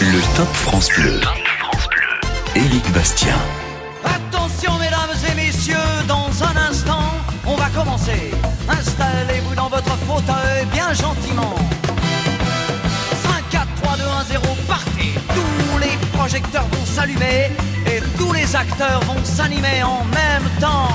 [0.00, 1.20] Le Top France Bleu.
[2.54, 3.34] Éric Bastien.
[4.04, 5.74] Attention mesdames et messieurs,
[6.06, 7.02] dans un instant,
[7.44, 8.30] on va commencer.
[8.68, 11.56] Installez-vous dans votre fauteuil bien gentiment.
[13.24, 15.14] 5, 4, 3, 2, 1, 0, partez.
[15.34, 17.50] Tous les projecteurs vont s'allumer
[17.86, 20.90] et tous les acteurs vont s'animer en même temps.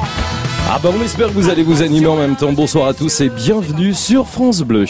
[0.72, 2.54] Ah bah on espère que vous allez vous animer en même temps.
[2.54, 4.86] Bonsoir à tous et bienvenue sur France Bleu.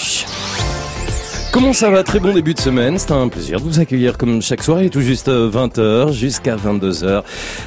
[1.54, 2.02] Comment ça va?
[2.02, 2.98] Très bon début de semaine.
[2.98, 7.22] C'est un plaisir de vous accueillir comme chaque soirée, tout juste 20h jusqu'à 22h.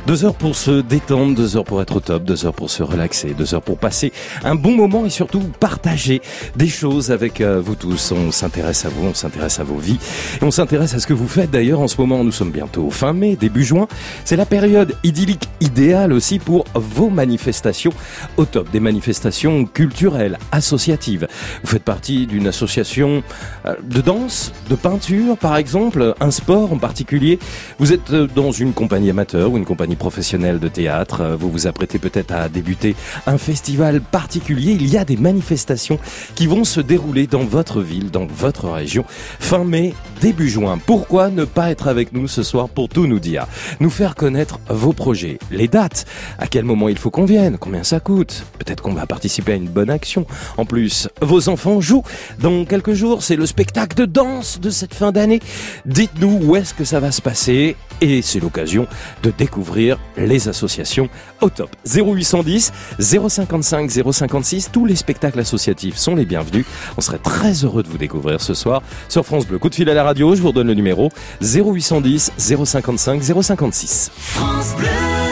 [0.08, 2.82] Deux heures pour se détendre, deux heures pour être au top, deux heures pour se
[2.82, 4.12] relaxer, deux heures pour passer
[4.42, 6.20] un bon moment et surtout partager
[6.56, 8.10] des choses avec euh, vous tous.
[8.10, 10.00] On s'intéresse à vous, on s'intéresse à vos vies
[10.42, 11.52] et on s'intéresse à ce que vous faites.
[11.52, 13.86] D'ailleurs, en ce moment, nous sommes bientôt fin mai, début juin.
[14.24, 17.92] C'est la période idyllique idéale aussi pour vos manifestations
[18.36, 18.68] au top.
[18.72, 21.28] Des manifestations culturelles, associatives.
[21.62, 23.22] Vous faites partie d'une association
[23.64, 27.38] euh, de danse, de peinture par exemple, un sport en particulier.
[27.78, 31.50] Vous êtes euh, dans une compagnie amateur ou une compagnie professionnelle de théâtre, euh, vous
[31.50, 34.72] vous apprêtez peut-être à débuter un festival particulier.
[34.72, 35.98] Il y a des manifestations
[36.34, 40.78] qui vont se dérouler dans votre ville, dans votre région, fin mai, début juin.
[40.84, 43.46] Pourquoi ne pas être avec nous ce soir pour tout nous dire?
[43.80, 46.06] Nous faire connaître vos projets, les dates,
[46.38, 48.44] à quel moment il faut qu'on vienne, combien ça coûte?
[48.58, 50.26] Peut-être qu'on va participer à une bonne action.
[50.56, 52.04] En plus, vos enfants jouent.
[52.40, 55.40] Dans quelques jours, c'est le spectacle de danse de cette fin d'année.
[55.84, 58.86] Dites-nous où est-ce que ça va se passer et c'est l'occasion
[59.22, 61.08] de découvrir les associations
[61.40, 61.70] au top.
[61.86, 66.66] 0810 055 056, tous les spectacles associatifs sont les bienvenus.
[66.96, 69.58] On serait très heureux de vous découvrir ce soir sur France Bleu.
[69.58, 74.10] Coup de fil à la radio, je vous redonne le numéro 0810 055 056.
[74.14, 75.25] France Bleu.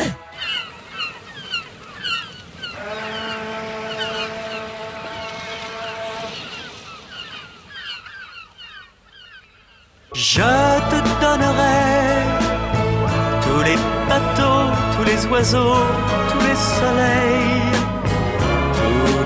[10.27, 10.41] Je
[10.91, 11.85] te donnerai
[13.43, 13.77] tous les
[14.09, 15.85] bateaux, tous les oiseaux,
[16.31, 17.75] tous les soleils,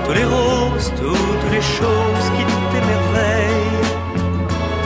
[0.03, 3.85] toutes les roses, toutes les choses qui t'émerveillent,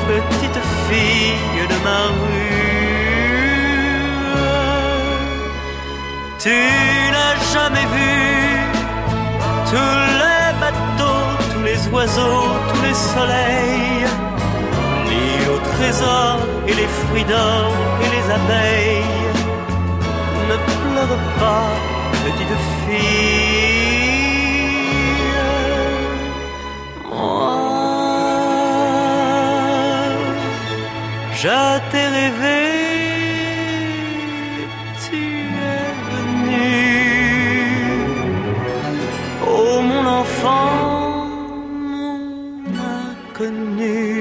[0.07, 2.53] petite fille de ma rue.
[6.37, 6.57] Tu
[7.15, 8.13] n'as jamais vu
[9.71, 13.92] tous les bateaux, tous les oiseaux, tous les soleils
[16.67, 17.71] et les fruits d'or
[18.03, 19.03] et les abeilles.
[20.49, 21.69] Ne pleure pas,
[22.23, 23.83] petite fille.
[27.09, 27.59] Moi,
[31.41, 31.59] je
[32.15, 32.63] rêvé.
[35.05, 35.21] Tu
[35.75, 36.71] es venu,
[39.45, 41.27] oh mon enfant,
[41.91, 42.19] mon
[42.97, 44.12] inconnu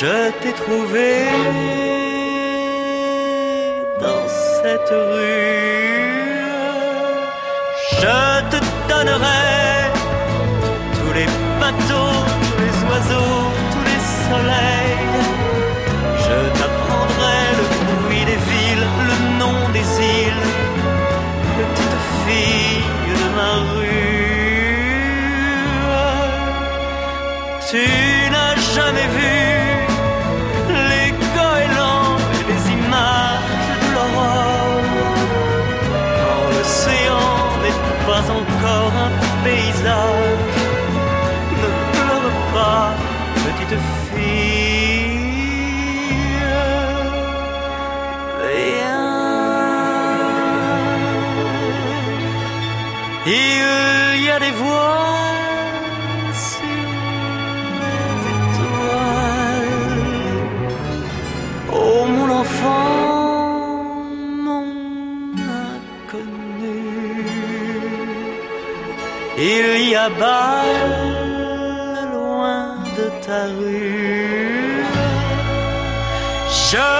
[0.00, 1.10] je t'ai trouvé
[4.00, 5.60] dans cette rue.
[8.00, 8.18] Je
[8.50, 9.44] te donnerai
[10.96, 11.28] tous les
[11.60, 15.18] bateaux, tous les oiseaux, tous les soleils.
[16.24, 19.88] Je t'apprendrai le bruit des villes, le nom des
[20.20, 20.46] îles,
[21.58, 22.84] petite fille
[23.20, 24.10] de ma rue.
[27.70, 27.82] Tu
[28.32, 29.49] n'as jamais vu
[73.30, 73.46] ta.
[76.70, 76.99] Je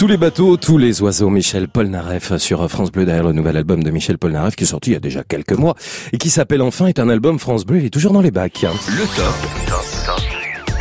[0.00, 3.82] Tous les bateaux, tous les oiseaux, Michel Polnareff sur France Bleu derrière le nouvel album
[3.82, 5.74] de Michel Polnareff qui est sorti il y a déjà quelques mois
[6.14, 8.64] et qui s'appelle Enfin est un album France Bleu, il est toujours dans les bacs.
[8.64, 9.89] Top.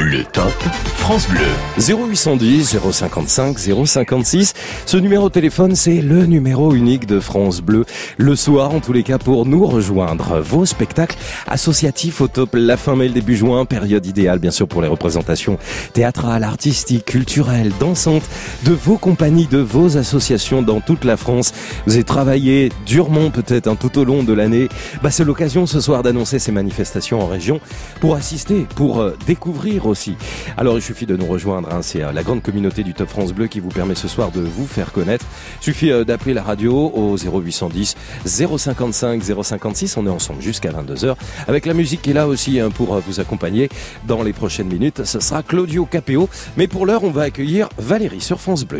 [0.01, 0.53] Le top
[0.95, 1.41] France Bleu.
[1.77, 4.53] 0810 055 056.
[4.85, 7.83] Ce numéro de téléphone, c'est le numéro unique de France Bleu.
[8.17, 10.39] Le soir, en tous les cas, pour nous rejoindre.
[10.39, 11.17] Vos spectacles
[11.47, 12.51] associatifs au top.
[12.53, 15.57] La fin mai, le début juin, période idéale, bien sûr, pour les représentations
[15.91, 18.29] théâtrales, artistiques, culturelles, dansantes
[18.63, 21.51] de vos compagnies, de vos associations dans toute la France.
[21.87, 24.69] Vous avez travaillé durement, peut-être, hein, tout au long de l'année.
[25.03, 27.59] Bah, c'est l'occasion ce soir d'annoncer ces manifestations en région
[27.99, 30.15] pour assister, pour euh, découvrir aussi.
[30.57, 31.69] Alors, il suffit de nous rejoindre.
[31.73, 31.81] hein.
[31.81, 34.39] C'est euh, la grande communauté du Top France Bleu qui vous permet ce soir de
[34.41, 35.25] vous faire connaître.
[35.61, 37.95] Il suffit euh, d'appeler la radio au 0810
[38.25, 39.97] 055 056.
[39.97, 41.15] On est ensemble jusqu'à 22h
[41.47, 43.69] avec la musique qui est là aussi hein, pour euh, vous accompagner
[44.07, 45.03] dans les prochaines minutes.
[45.05, 46.29] Ce sera Claudio Capéo.
[46.57, 48.79] Mais pour l'heure, on va accueillir Valérie sur France Bleu.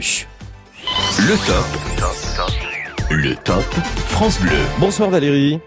[1.20, 1.66] Le top.
[3.12, 3.64] Le top
[4.08, 4.52] France Bleu.
[4.80, 5.60] Bonsoir Valérie.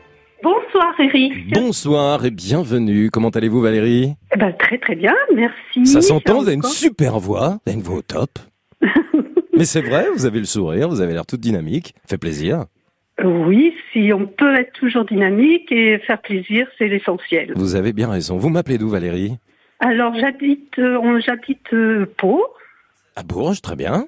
[0.43, 1.53] Bonsoir Eric.
[1.53, 3.11] Bonsoir et bienvenue.
[3.11, 4.15] Comment allez-vous Valérie?
[4.35, 5.87] Eh ben, très très bien, merci.
[5.87, 7.61] Ça s'entend, vous avez une super voix.
[7.65, 8.31] Vous avez une voix au top.
[9.57, 11.95] Mais c'est vrai, vous avez le sourire, vous avez l'air toute dynamique.
[12.09, 12.65] Fait plaisir.
[13.23, 17.53] Oui, si on peut être toujours dynamique et faire plaisir, c'est l'essentiel.
[17.55, 18.37] Vous avez bien raison.
[18.37, 19.37] Vous m'appelez d'où Valérie?
[19.79, 22.45] Alors j'habite, euh, j'habite euh, Pau.
[23.15, 24.07] À Bourges, très bien.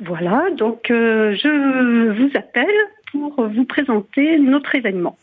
[0.00, 2.66] Voilà, donc euh, je vous appelle
[3.10, 5.16] pour vous présenter notre événement.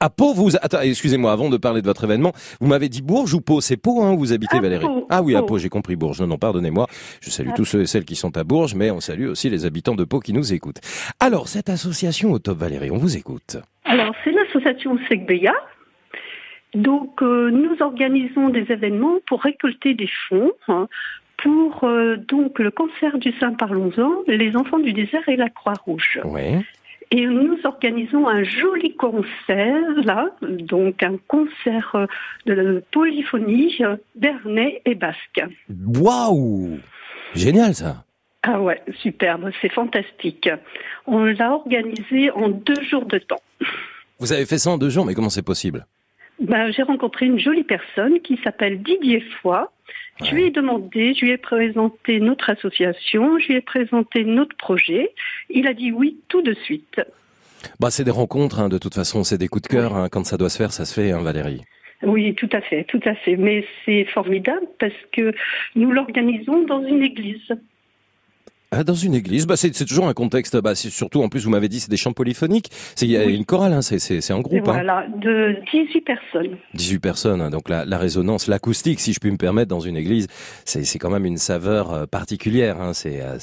[0.00, 0.54] À Pau, vous...
[0.62, 3.76] Attends, excusez-moi, avant de parler de votre événement, vous m'avez dit Bourges ou Pau C'est
[3.76, 5.46] Pau, hein, où vous habitez À Valérie Pau, Ah oui, à Pau.
[5.46, 6.20] Pau, j'ai compris Bourges.
[6.20, 6.86] Non, non, pardonnez-moi.
[7.20, 7.56] Je salue Ah.
[7.56, 10.04] tous ceux et celles qui sont à Bourges, mais on salue aussi les habitants de
[10.04, 10.80] Pau qui nous écoutent.
[11.18, 13.56] Alors, cette association au top Valérie, on vous écoute.
[13.84, 15.52] Alors c'est l'association Segbeya.
[16.74, 20.86] Donc euh, nous organisons des événements pour récolter des fonds hein,
[21.42, 26.20] pour euh, donc le cancer du sein, parlons-en, les enfants du désert et la Croix-Rouge.
[26.24, 26.42] Oui.
[27.10, 32.06] Et nous organisons un joli concert, là, donc un concert euh,
[32.44, 35.42] de polyphonie euh, bernais et basque.
[35.70, 36.78] Waouh
[37.34, 38.04] Génial ça
[38.42, 40.50] Ah ouais, superbe, c'est fantastique.
[41.06, 43.40] On l'a organisé en deux jours de temps.
[44.18, 45.86] Vous avez fait ça en deux jours, mais comment c'est possible?
[46.40, 49.64] Ben, j'ai rencontré une jolie personne qui s'appelle Didier Foy.
[50.24, 54.56] Je lui ai demandé, je lui ai présenté notre association, je lui ai présenté notre
[54.56, 55.12] projet.
[55.48, 57.00] Il a dit oui tout de suite.
[57.80, 59.96] Bah, c'est des rencontres, hein, de toute façon, c'est des coups de cœur.
[59.96, 60.08] hein.
[60.10, 61.62] Quand ça doit se faire, ça se fait, hein, Valérie.
[62.02, 63.36] Oui, tout à fait, tout à fait.
[63.36, 65.32] Mais c'est formidable parce que
[65.74, 67.52] nous l'organisons dans une église.
[68.70, 70.54] Ah, dans une église, bah, c'est toujours un contexte.
[70.60, 72.68] Bah, surtout, en plus, vous m'avez dit, c'est des chants polyphoniques.
[72.96, 73.34] C'est il y a Oui.
[73.34, 74.58] une chorale, hein, c'est un groupe.
[74.68, 74.72] Hein.
[74.72, 76.58] voilà, de 18 personnes.
[76.74, 79.96] 18 personnes, hein, donc la, la résonance, l'acoustique, si je puis me permettre, dans une
[79.96, 80.26] église,
[80.66, 82.78] c'est quand même une saveur euh, particulière.
[82.78, 83.38] Hein, c'est euh,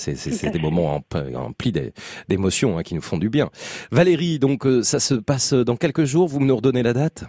[0.53, 1.91] des moments emplis emplis d'é-
[2.29, 3.49] d'émotions hein, qui nous font du bien.
[3.91, 6.27] Valérie, donc euh, ça se passe dans quelques jours.
[6.27, 7.23] Vous me nous redonnez la date?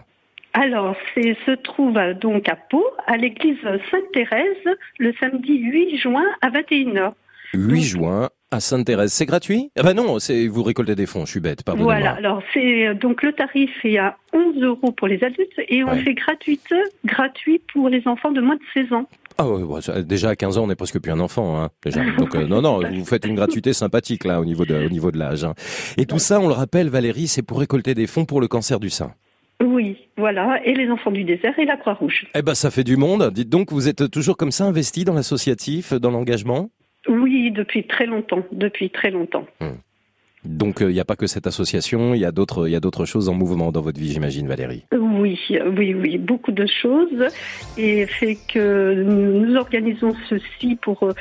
[0.52, 3.56] Alors, c'est se trouve donc à Pau, à l'église
[3.90, 7.12] Sainte-Thérèse, le samedi 8 juin à 21h.
[7.54, 9.12] 8 Donc- juin à Sainte-Thérèse.
[9.12, 9.70] C'est gratuit?
[9.76, 11.24] Ah bah non, c'est vous récoltez des fonds.
[11.26, 11.94] Je suis bête, pardonnez-moi.
[11.96, 15.82] Voilà, alors c'est euh, donc le tarif est à 11 euros pour les adultes et
[15.84, 16.02] on Ouais.
[16.02, 16.72] fait gratuite,
[17.04, 19.06] gratuit pour les enfants de moins de 16 ans.
[19.38, 19.62] Ah ouais,
[20.04, 22.00] déjà à 15 ans, on n'est presque plus un enfant, hein, déjà.
[22.18, 25.10] Donc euh, non, non, vous faites une gratuité sympathique là au niveau de, au niveau
[25.10, 25.44] de l'âge.
[25.44, 25.54] hein.
[25.98, 28.80] Et tout ça, on le rappelle, Valérie, c'est pour récolter des fonds pour le cancer
[28.80, 29.12] du sein.
[29.62, 32.26] Oui, voilà, et les enfants du désert et la Croix-Rouge.
[32.34, 33.30] Eh ben, ça fait du monde.
[33.34, 36.68] Dites donc, vous êtes toujours comme ça investi dans l'associatif, dans l'engagement?
[37.08, 39.46] Oui, depuis très longtemps, depuis très longtemps.
[40.46, 42.80] Donc, il n'y a pas que cette association, il y a d'autres, il y a
[42.80, 44.84] d'autres choses en mouvement dans votre vie, j'imagine, Valérie.
[44.92, 45.38] Oui,
[45.76, 47.24] oui, oui, beaucoup de choses.
[47.76, 51.12] Et fait que nous organisons ceci pour euh,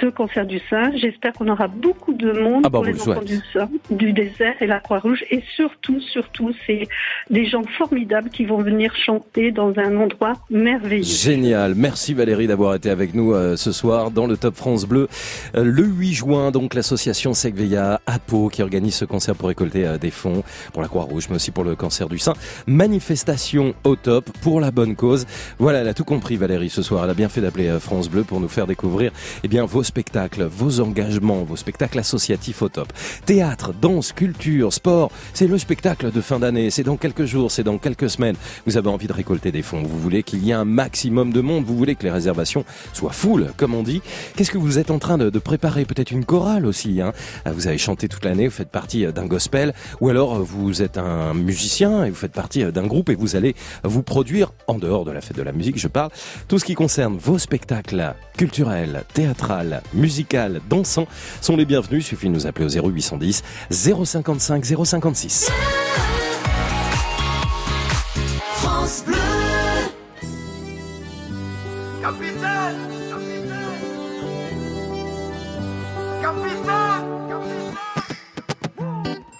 [0.00, 0.90] ce concert du sein.
[0.96, 4.12] J'espère qu'on aura beaucoup de monde Ah bah, pour les le enfants du sein, du
[4.12, 5.24] désert et la Croix-Rouge.
[5.30, 6.86] Et surtout, surtout, c'est
[7.28, 11.04] des gens formidables qui vont venir chanter dans un endroit merveilleux.
[11.04, 11.74] Génial.
[11.74, 15.08] Merci Valérie d'avoir été avec nous euh, ce soir dans le Top France Bleu.
[15.56, 19.86] Euh, le 8 juin, donc, l'association Segveya à Pau qui organise ce concert pour récolter
[19.86, 22.34] euh, des fonds pour la Croix-Rouge, mais aussi pour le cancer du sein.
[22.66, 25.26] Manifestation au top pour la bonne cause.
[25.58, 27.04] Voilà, elle a tout compris Valérie ce soir.
[27.04, 29.12] Elle a bien fait d'appeler euh, France Bleu pour nous faire découvrir
[29.42, 32.92] eh bien, vos spectacles, vos engagements, vos spectacles associatifs au top.
[33.26, 36.70] Théâtre, danse, culture, sport, c'est le spectacle de fin d'année.
[36.70, 38.36] C'est dans quelques jours, c'est dans quelques semaines.
[38.66, 39.82] Vous avez envie de récolter des fonds.
[39.82, 41.64] Vous voulez qu'il y ait un maximum de monde.
[41.64, 44.02] Vous voulez que les réservations soient full, comme on dit.
[44.36, 45.84] Qu'est-ce que vous êtes en train de, de préparer?
[45.84, 47.00] Peut-être une chorale aussi.
[47.00, 47.12] Hein
[47.44, 50.98] Ah, vous avez chanté toute l'année vous faites partie d'un gospel, ou alors vous êtes
[50.98, 53.54] un musicien et vous faites partie d'un groupe et vous allez
[53.84, 56.10] vous produire, en dehors de la fête de la musique, je parle,
[56.48, 61.06] tout ce qui concerne vos spectacles culturels, théâtrales, musicales, dansants
[61.40, 62.04] sont les bienvenus.
[62.04, 65.50] Il suffit de nous appeler au 0810 055 056.
[68.56, 69.19] France Bleu.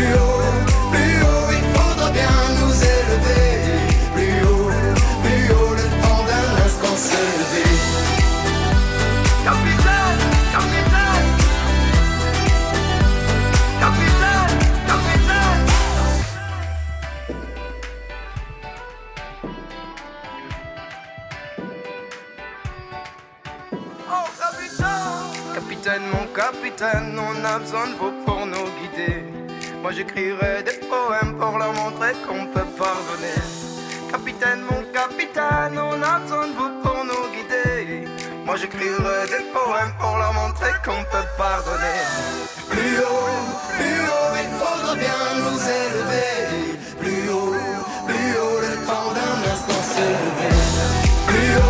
[0.00, 0.40] Plus haut,
[0.92, 3.44] plus haut, il faudra bien nous élever.
[4.14, 4.70] Plus haut,
[5.22, 7.74] plus haut, le temps d'un instant se lever.
[9.44, 10.20] Capitaine,
[10.56, 11.28] capitaine,
[13.82, 14.48] capitaine,
[14.86, 15.60] capitaine.
[24.08, 29.39] Oh, capitaine Capitaine, mon capitaine, on a besoin de vous pour nous guider.
[29.82, 33.40] Moi j'écrirai des poèmes pour leur montrer qu'on peut pardonner.
[34.10, 38.06] Capitaine, mon capitaine, on a besoin de vous pour nous guider.
[38.44, 42.00] Moi j'écrirai des poèmes pour leur montrer qu'on peut pardonner.
[42.68, 43.40] Plus haut,
[43.78, 46.76] plus haut, il faudra bien nous élever.
[47.00, 47.54] Plus haut,
[48.06, 50.56] plus haut, le temps d'un instant se lever.
[51.26, 51.69] Plus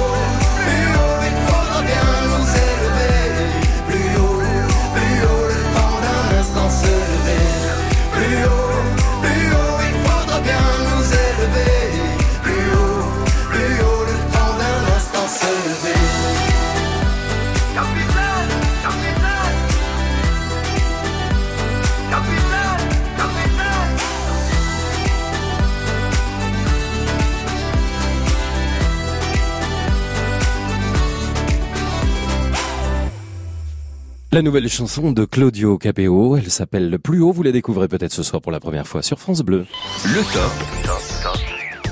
[34.32, 38.12] La nouvelle chanson de Claudio Capéo, elle s'appelle Le Plus Haut, vous la découvrez peut-être
[38.12, 39.66] ce soir pour la première fois sur France Bleu.
[40.04, 41.19] Le top.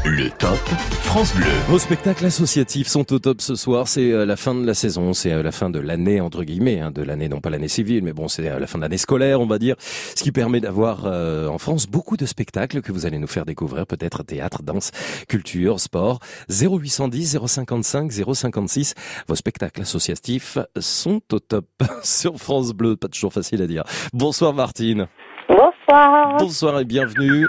[0.09, 0.57] Le top
[1.03, 1.45] France Bleu.
[1.67, 5.13] Vos spectacles associatifs sont au top ce soir, c'est euh, la fin de la saison,
[5.13, 8.03] c'est euh, la fin de l'année entre guillemets, hein, de l'année non pas l'année civile,
[8.03, 10.61] mais bon c'est euh, la fin de l'année scolaire on va dire, ce qui permet
[10.61, 14.63] d'avoir euh, en France beaucoup de spectacles que vous allez nous faire découvrir, peut-être théâtre,
[14.63, 14.93] danse,
[15.29, 16.21] culture, sport.
[16.49, 18.95] 0810 055 056,
[19.29, 21.67] vos spectacles associatifs sont au top
[22.03, 23.83] sur France Bleu, pas toujours facile à dire.
[24.15, 25.07] Bonsoir Martine.
[25.51, 26.39] Bonsoir.
[26.39, 27.47] Bonsoir et bienvenue.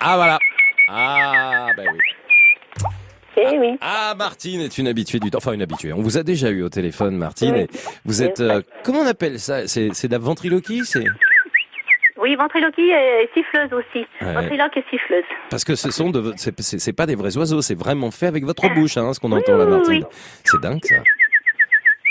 [0.00, 0.38] Ah voilà.
[0.92, 1.98] Ah ben oui.
[3.36, 3.78] Eh oui.
[3.80, 5.38] Ah, Martine est une habituée du temps.
[5.38, 5.92] Enfin, une habituée.
[5.92, 7.54] On vous a déjà eu au téléphone, Martine.
[7.54, 7.60] Oui.
[7.60, 7.68] Et
[8.04, 8.40] vous êtes.
[8.40, 9.66] euh, comment on appelle ça?
[9.68, 11.04] C'est c'est de la ventriloquie C'est?
[12.20, 14.04] Oui, ventriloquie et siffleuse aussi.
[14.20, 14.34] Ouais.
[14.34, 15.24] Ventriloque et siffleuse.
[15.48, 16.34] parce que ce sont de.
[16.36, 17.62] C'est pas des vrais oiseaux.
[17.62, 20.04] C'est vraiment fait avec votre bouche, hein, ce qu'on entend là, Martine.
[20.04, 20.04] oui.
[20.44, 20.96] C'est dingue ça.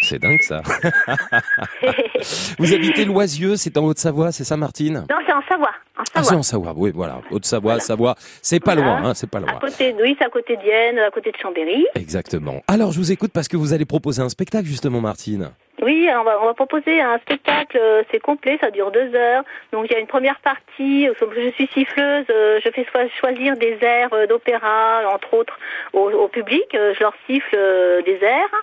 [0.01, 0.61] C'est dingue ça.
[2.57, 5.05] vous habitez Loisieux, c'est en Haute-Savoie, c'est ça, Martine?
[5.09, 5.73] Non, c'est en Savoie.
[6.15, 6.39] En Ah, c'est Savoie.
[6.39, 6.73] en Savoie.
[6.75, 7.21] Oui, voilà.
[7.31, 8.15] Haute-Savoie, Savoie.
[8.41, 8.99] C'est pas Voilà.
[8.99, 9.59] loin, hein, c'est pas à loin.
[9.59, 11.85] côté, oui, c'est à côté de Vienne, à côté de Chambéry.
[11.95, 12.61] Exactement.
[12.67, 15.51] Alors, je vous écoute parce que vous allez proposer un spectacle, justement, Martine.
[15.81, 19.43] Oui, on va, on va proposer un spectacle, euh, c'est complet, ça dure deux heures.
[19.71, 22.85] Donc il y a une première partie, euh, je suis siffleuse, euh, je fais
[23.19, 25.57] choisir des airs d'opéra, entre autres,
[25.93, 26.65] au, au public.
[26.73, 27.57] Je leur siffle
[28.05, 28.55] des airs.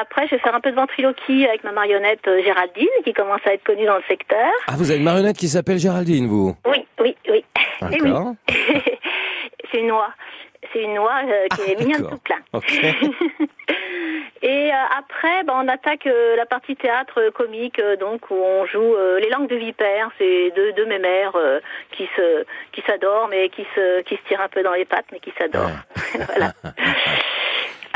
[0.00, 3.52] Après, je vais faire un peu de ventriloquie avec ma marionnette Géraldine, qui commence à
[3.54, 4.50] être connue dans le secteur.
[4.66, 6.54] Ah, vous avez une marionnette qui s'appelle Géraldine, vous?
[6.66, 7.44] Oui, oui, oui.
[7.82, 7.98] Oui.
[7.98, 8.32] D'accord.
[9.70, 10.10] c'est une noix.
[10.72, 12.38] C'est une noix euh, qui est mignonne tout plein.
[12.52, 12.80] Ok.
[14.44, 18.34] Et euh, après, ben, on attaque euh, la partie théâtre euh, comique, euh, donc où
[18.34, 20.10] on joue euh, les langues de vipère.
[20.18, 21.60] C'est deux, deux mémères euh,
[21.92, 25.06] qui se qui s'adorent, mais qui se qui se tirent un peu dans les pattes,
[25.12, 25.70] mais qui s'adorent.
[26.28, 26.52] voilà.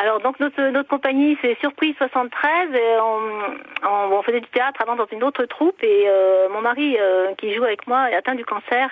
[0.00, 4.80] Alors donc notre notre compagnie c'est Surprise 73 et on, on, on faisait du théâtre
[4.80, 8.14] avant dans une autre troupe et euh, mon mari euh, qui joue avec moi est
[8.14, 8.90] atteint du cancer.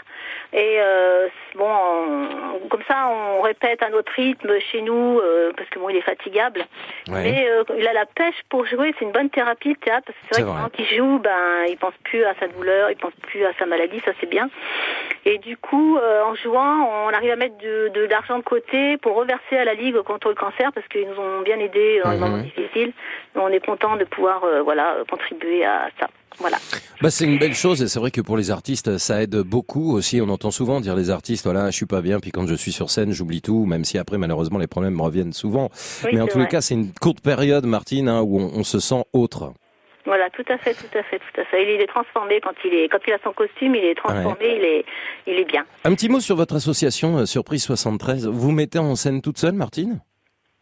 [0.53, 5.69] Et euh, bon on- comme ça on répète à notre rythme chez nous euh, parce
[5.71, 6.65] que bon il est fatigable.
[7.09, 7.23] Ouais.
[7.23, 10.19] mais euh, il a la pêche pour jouer c'est une bonne thérapie le théâtre parce
[10.19, 12.97] que c'est vrai que quand il joue ben il pense plus à sa douleur il
[12.97, 14.51] pense plus à sa maladie ça c'est bien.
[15.25, 18.97] Et du coup euh, en jouant on arrive à mettre de, de l'argent de côté
[18.97, 22.11] pour reverser à la ligue contre le cancer parce qu'ils nous ont bien aidés dans
[22.11, 22.21] les Mhm.
[22.31, 22.93] moments difficiles
[23.35, 26.07] on est content de pouvoir euh, voilà contribuer à ça
[26.39, 26.57] voilà
[27.03, 29.95] Bah, c'est une belle chose et c'est vrai que pour les artistes, ça aide beaucoup
[29.95, 30.21] aussi.
[30.21, 32.73] On entend souvent dire les artistes, voilà, je suis pas bien, puis quand je suis
[32.73, 35.71] sur scène, j'oublie tout, même si après, malheureusement, les problèmes me reviennent souvent.
[36.05, 38.65] Oui, Mais en tous les cas, c'est une courte période, Martine, hein, où on, on
[38.65, 39.53] se sent autre.
[40.05, 41.75] Voilà, tout à fait, tout à fait, tout à fait.
[41.75, 44.65] Il est transformé quand il est, quand il a son costume, il est transformé, il
[44.65, 44.85] est,
[45.27, 45.65] il est bien.
[45.85, 48.27] Un petit mot sur votre association euh, Surprise 73.
[48.29, 50.01] Vous mettez en scène toute seule, Martine?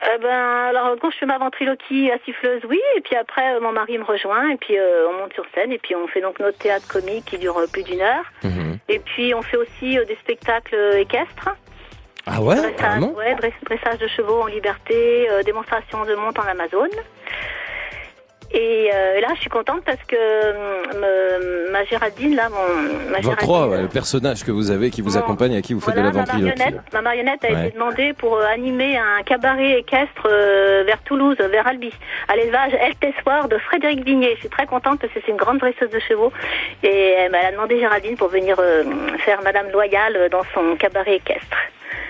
[0.06, 3.61] Euh, ben, alors quand je fais ma ventriloquie à siffleuse, oui, et puis après euh,
[3.61, 6.20] mon mari me rejoint, et puis euh, on monte sur scène, et puis on fait
[6.20, 8.78] donc notre théâtre comique qui dure euh, plus d'une heure, Mhm.
[8.88, 11.49] et puis on fait aussi des spectacles équestres,
[12.26, 13.34] Ah ouais, dressage, ouais,
[13.64, 16.90] dressage de chevaux en liberté, démonstration de monte en Amazone.
[18.56, 23.18] Et euh, là, je suis contente parce que euh, me- ma Géraldine, là, mon, ma
[23.20, 25.94] Votre Géraldine, roi, le personnage que vous avez qui vous accompagne, à qui vous faites
[25.94, 27.66] Voilà, de la ma marionnette, ma marionnette a Ouais.
[27.66, 31.90] été demandée pour euh, animer un cabaret équestre euh, vers Toulouse, vers Albi,
[32.28, 34.34] à l'élevage El Tessoir de Frédéric Vignier.
[34.37, 36.32] Je suis très contente parce que c'est une grande dresseuse de chevaux
[36.84, 38.84] et elle m'a demandé Géraldine pour venir euh,
[39.25, 41.56] faire Madame Loyale dans son cabaret équestre.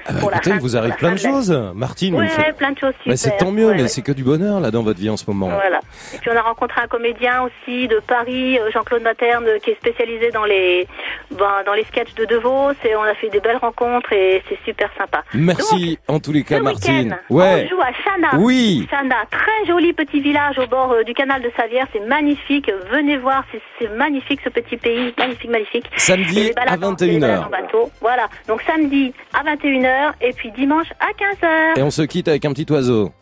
[0.06, 1.50] Ah bah, pour la écoutez, fin- il vous arrive plein de choses.
[1.74, 2.56] Martine, Ouais, faites...
[2.56, 3.06] plein de choses super.
[3.10, 3.88] Mais c'est tant mieux, Ouais, mais ouais.
[3.88, 5.48] c'est que du bonheur là dans votre vie en ce moment.
[5.48, 5.80] Voilà.
[6.14, 9.76] Et puis on a rencontré un comédien aussi de Paris, euh, Jean-Claude Materne, qui est
[9.76, 10.86] spécialisé dans les
[11.30, 12.72] ben, dans les sketchs de De Vos.
[12.84, 15.22] Et on a fait des belles rencontres et c'est super sympa.
[15.32, 17.16] Merci en tous les cas, Martine.
[17.30, 17.66] Ouais.
[17.70, 18.28] on joue à Chana.
[18.38, 18.86] Oui.
[18.90, 21.86] Chana, très joli petit village au bord euh, du canal de Savière.
[21.92, 22.70] C'est magnifique.
[22.92, 23.60] Venez voir, c'est-
[23.96, 25.12] magnifique ce petit pays.
[25.18, 25.90] Magnifique, magnifique.
[25.96, 27.46] Samedi à balades en- les balades 21h.
[27.46, 27.90] en bateau.
[28.00, 28.28] Voilà.
[28.48, 29.73] Donc samedi à 21h
[30.20, 31.78] et puis dimanche à 15h.
[31.78, 33.12] Et on se quitte avec un petit oiseau.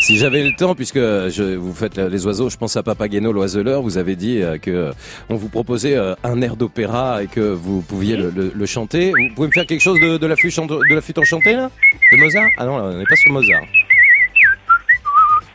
[0.00, 3.96] Si j'avais le temps, puisque vous faites les oiseaux, je pense à Papageno l'oiseleur, vous
[3.96, 4.92] avez dit euh, que euh,
[5.30, 9.12] on vous proposait euh, un air d'opéra et que vous pouviez le, chanter.
[9.12, 11.70] Vous pouvez me faire quelque chose de, la, flûte enchantée là?
[12.12, 12.48] De Mozart?
[12.58, 13.62] Ah non, là, on n'est pas sur Mozart.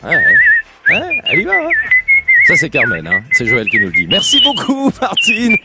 [0.03, 0.95] Ouais, ouais.
[0.95, 1.53] Ouais, elle y va.
[1.53, 1.69] hein.
[2.47, 3.21] Ça c'est Carmen, hein.
[3.31, 4.07] c'est Joël qui nous le dit.
[4.07, 5.55] Merci beaucoup Martine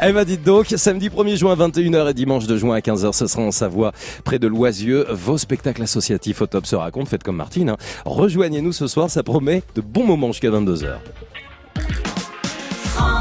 [0.00, 3.12] Eh ben dites donc, samedi 1er juin à 21h et dimanche 2 juin à 15h,
[3.12, 3.92] ce sera en Savoie,
[4.24, 5.06] près de Loisieux.
[5.10, 7.70] Vos spectacles associatifs au top se racontent, faites comme Martine.
[7.70, 7.76] hein.
[8.04, 10.98] Rejoignez-nous ce soir, ça promet de bons moments jusqu'à 22h.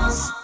[0.09, 0.36] C'est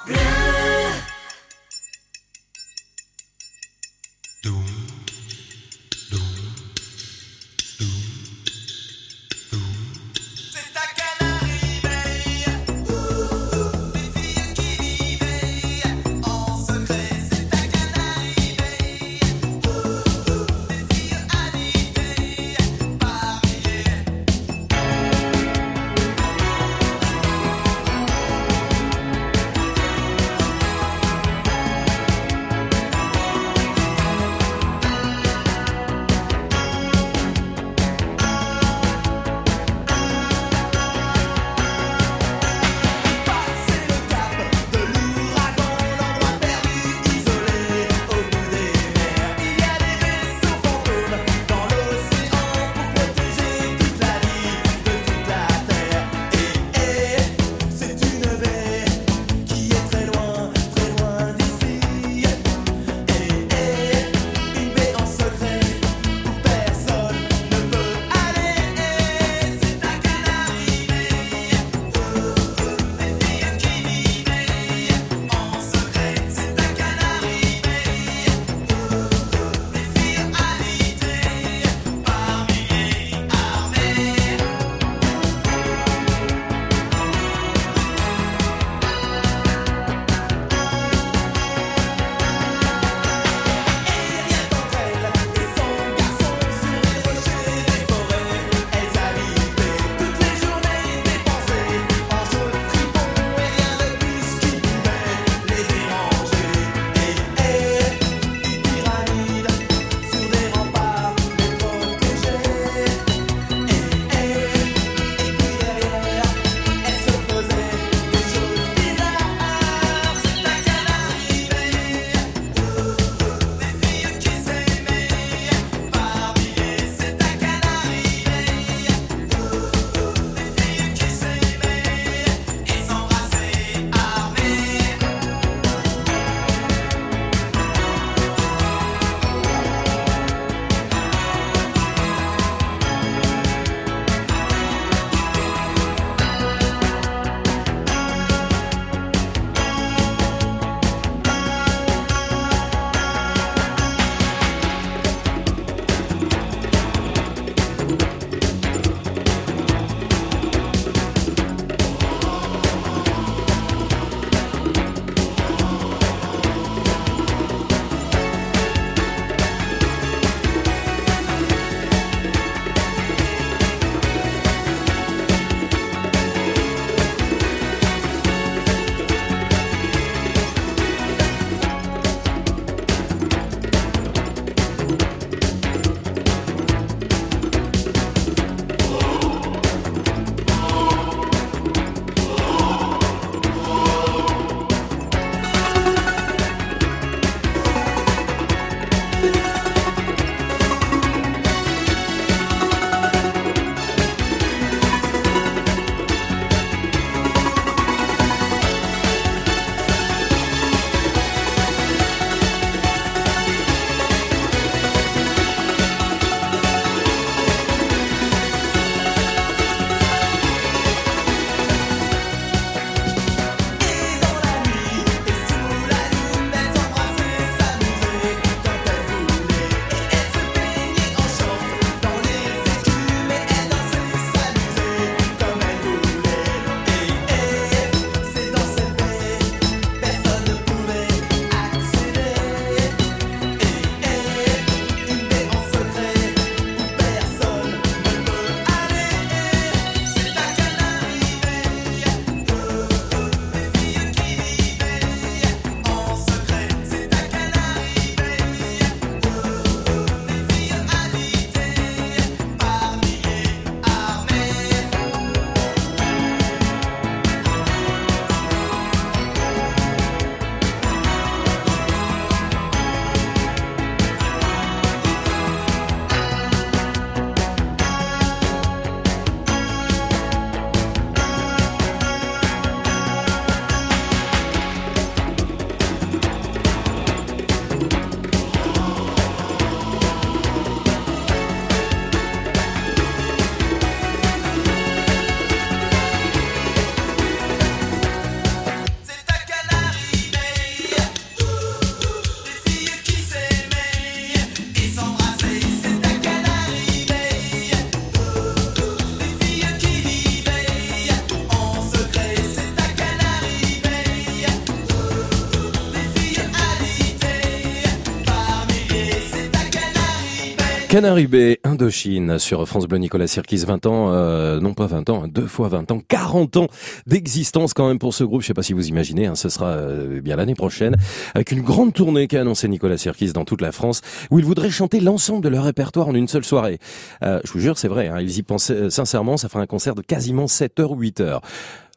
[320.93, 325.23] Canary Bay, Indochine, sur France Bleu Nicolas Sirkis, 20 ans, euh, non pas 20 ans,
[325.23, 326.67] hein, deux fois 20 ans, 40 ans
[327.07, 328.43] d'existence quand même pour ce groupe.
[328.43, 330.95] Je sais pas si vous imaginez, hein, ce sera euh, bien l'année prochaine,
[331.33, 334.69] avec une grande tournée qu'a annoncé Nicolas Sirkis dans toute la France, où il voudrait
[334.69, 336.77] chanter l'ensemble de leur répertoire en une seule soirée.
[337.23, 339.65] Euh, je vous jure, c'est vrai, hein, ils y pensaient euh, sincèrement, ça fera un
[339.65, 341.41] concert de quasiment 7 heures ou 8 heures.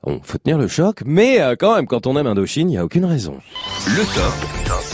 [0.04, 2.78] Bon, faut tenir le choc, mais euh, quand même, quand on aime Indochine, il n'y
[2.78, 3.34] a aucune raison.
[3.88, 4.85] Le top.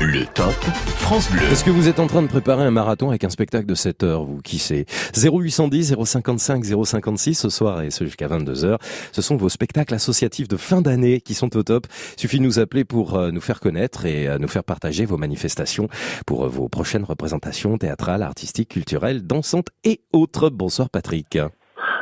[0.00, 1.42] Le top France Bleu.
[1.50, 4.04] Est-ce que vous êtes en train de préparer un marathon avec un spectacle de 7
[4.04, 4.84] heures, vous Qui sait?
[5.16, 8.78] 0810 055 056 ce soir et ce jusqu'à 22 heures.
[9.10, 11.88] Ce sont vos spectacles associatifs de fin d'année qui sont au top.
[12.16, 15.16] Suffit de nous appeler pour euh, nous faire connaître et euh, nous faire partager vos
[15.16, 15.88] manifestations
[16.26, 20.48] pour euh, vos prochaines représentations théâtrales, artistiques, culturelles, dansantes et autres.
[20.48, 21.38] Bonsoir Patrick.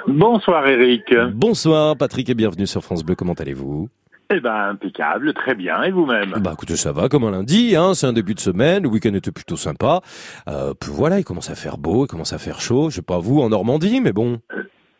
[0.06, 1.14] Bonsoir Eric.
[1.32, 3.14] Bonsoir Patrick et bienvenue sur France Bleu.
[3.14, 3.88] Comment allez-vous?
[4.28, 5.82] Eh ben impeccable, très bien.
[5.84, 8.82] Et vous-même Bah écoutez, ça va comme un lundi, hein, c'est un début de semaine,
[8.82, 10.00] le week-end était plutôt sympa.
[10.48, 13.02] Euh, puis voilà, il commence à faire beau, il commence à faire chaud, je sais
[13.02, 14.40] pas vous en Normandie, mais bon.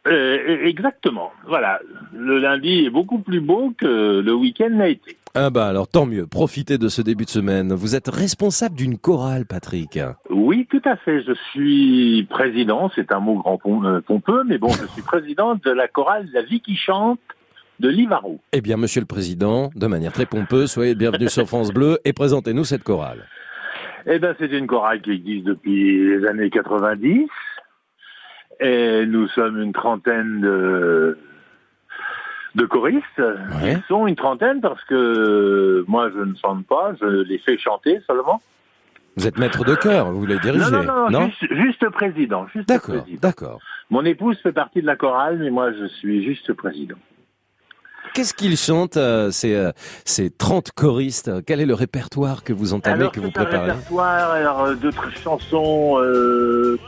[0.06, 1.30] Euh, Exactement.
[1.48, 1.80] Voilà,
[2.14, 5.16] le lundi est beaucoup plus beau que le week-end n'a été.
[5.34, 7.72] Ah bah alors tant mieux, profitez de ce début de semaine.
[7.74, 9.98] Vous êtes responsable d'une chorale, Patrick.
[10.30, 11.22] Oui, tout à fait.
[11.24, 12.90] Je suis président.
[12.94, 16.28] C'est un mot grand pom- euh, pompeux, mais bon, je suis président de la chorale
[16.32, 17.18] La Vie qui chante
[17.80, 18.40] de Livarot.
[18.52, 21.98] Eh bien, monsieur le président, de manière très pompeuse, soyez le bienvenu sur France Bleu
[22.04, 23.26] et présentez-nous cette chorale.
[24.06, 27.28] Eh ben, c'est une chorale qui existe depuis les années 90.
[28.60, 31.18] Et nous sommes une trentaine de,
[32.54, 33.04] de choristes.
[33.18, 33.72] Ouais.
[33.74, 37.98] Ils sont une trentaine parce que moi, je ne chante pas, je les fais chanter
[38.06, 38.40] seulement.
[39.18, 42.46] Vous êtes maître de chœur, vous voulez diriger non, non, non, Juste, juste président.
[42.48, 43.20] Juste D'accord, président.
[43.22, 43.58] d'accord.
[43.90, 46.96] Mon épouse fait partie de la chorale, mais moi, je suis juste président.
[48.16, 49.72] Qu'est-ce qu'ils chantent, euh, ces, euh,
[50.06, 51.30] ces 30 choristes?
[51.44, 53.70] Quel est le répertoire que vous entamez, Alors, que vous c'est un préparez?
[53.72, 54.30] répertoire
[54.64, 56.78] euh, de tr- chansons euh,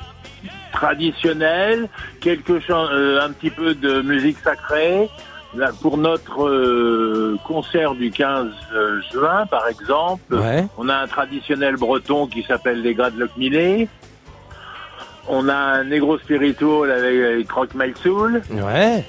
[0.73, 1.91] traditionnelles,
[2.23, 5.11] quelques un petit peu de musique sacrée.
[5.55, 8.49] Là, pour notre concert du 15
[9.13, 13.89] juin, par exemple, Ouais, on a un traditionnel breton qui s'appelle les Grades Locminé.
[15.27, 18.41] On a un négro spiritual avec, avec Croque Malsoul.
[18.51, 19.05] ouais.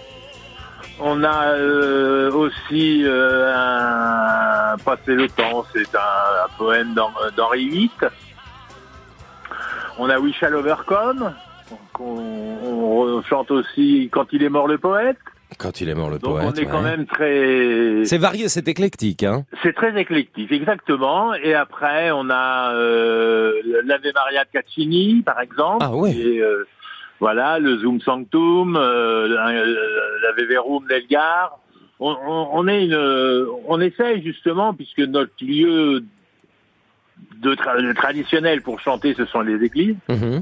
[1.02, 6.00] On a euh, aussi euh, un Passer le temps, c'est un,
[6.46, 7.90] un poème d'Hen- d'Henri VIII.
[9.98, 11.34] On a We Shall Overcome.
[12.00, 15.18] On, on chante aussi Quand il est mort le poète.
[15.58, 16.48] Quand il est mort le Donc poète.
[16.48, 18.06] on est quand même très...
[18.06, 21.34] C'est varié, c'est éclectique, hein C'est très éclectique, exactement.
[21.34, 25.84] Et après, on a euh, l'Ave Maria de Caccini, par exemple.
[25.86, 25.92] Ah.
[26.08, 26.66] Et, euh,
[27.20, 31.60] voilà, le Zoom Sanctum, euh, l'Ave Verum d'Elgar.
[32.00, 36.04] On, on, on est une, on essaye justement, puisque notre lieu
[37.42, 39.98] de tra- de traditionnel pour chanter, ce sont les églises.
[40.08, 40.42] Mhm.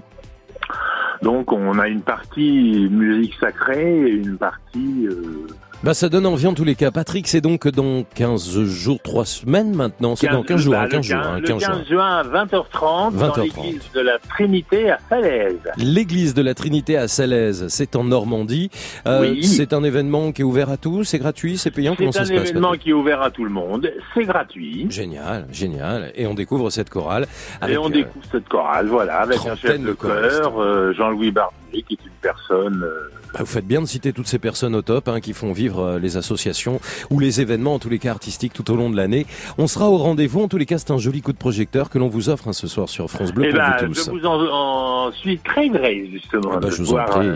[1.23, 5.47] Donc, on a une partie musique sacrée et une partie euh,
[5.83, 6.89] Bah ça donne envie en tous les cas.
[6.89, 10.15] Patrick, c'est donc dans 15 jours, 3 semaines maintenant.
[10.15, 11.75] C'est dans 15 jours, bah, hein, le 15 jours, hein, le 15 jours.
[11.75, 13.41] 15 juin à 20h30 dans 20h30.
[13.43, 15.59] l'église de la Trinité à Falaise.
[15.77, 18.71] L'église de la Trinité à Salaise, c'est en Normandie.
[19.05, 19.43] Euh, Oui.
[19.43, 21.95] C'est un événement qui est ouvert à tous, c'est gratuit, c'est payant.
[21.95, 23.91] Comment C'est ça un se passe événement Patrick qui est ouvert à tout le monde.
[24.15, 24.87] C'est gratuit.
[24.89, 26.11] Génial, génial.
[26.15, 27.27] Et on découvre cette chorale.
[27.61, 31.29] Avec, et on euh, découvre cette chorale, voilà, avec un chef de chœur, euh, Jean-Louis
[31.31, 32.83] Barbier, qui est une personne...
[32.83, 35.51] euh, bah, vous faites bien de citer toutes ces personnes au top hein, qui font
[35.51, 38.89] vivre euh, les associations ou les événements, en tous les cas artistiques, tout au long
[38.89, 39.25] de l'année.
[39.57, 40.41] On sera au rendez-vous.
[40.41, 42.53] En tous les cas, c'est un joli coup de projecteur que l'on vous offre hein,
[42.53, 44.05] ce soir sur France Bleu eh pour ben, vous tous.
[44.05, 46.51] je vous en, en suis très gré, justement.
[46.53, 47.27] Ah bah, de je vous en prie.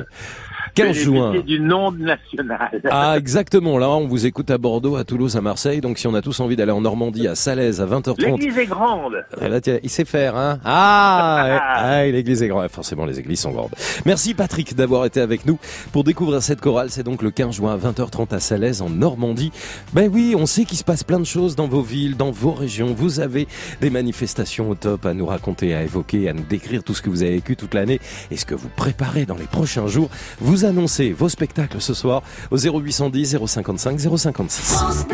[0.79, 1.31] Euh, 15 juin.
[1.31, 2.81] bénéficier du nom national.
[2.89, 6.13] Ah exactement, là on vous écoute à Bordeaux, à Toulouse, à Marseille, donc si on
[6.13, 9.23] a tous envie d'aller en Normandie, à Salaise, à 20h30, L'église est grande.
[9.39, 12.69] Là, tiens, il sait faire, hein Ah, ah l'église est grande.
[12.69, 13.71] Forcément, les églises sont grandes.
[14.05, 15.57] Merci Patrick d'avoir été avec nous
[15.91, 16.89] pour découvrir cette chorale.
[16.89, 19.51] C'est donc le 15 juin à 20h30 à Salaise, en Normandie.
[19.93, 22.51] Ben oui, on sait qu'il se passe plein de choses dans vos villes, dans vos
[22.51, 22.93] régions.
[22.93, 23.47] Vous avez
[23.81, 27.09] des manifestations au top à nous raconter, à évoquer, à nous décrire tout ce que
[27.09, 30.09] vous avez vécu toute l'année et ce que vous préparez dans les prochains jours.
[30.39, 32.21] Vous annoncez vos spectacles ce soir
[32.51, 35.05] au 0810 055 056.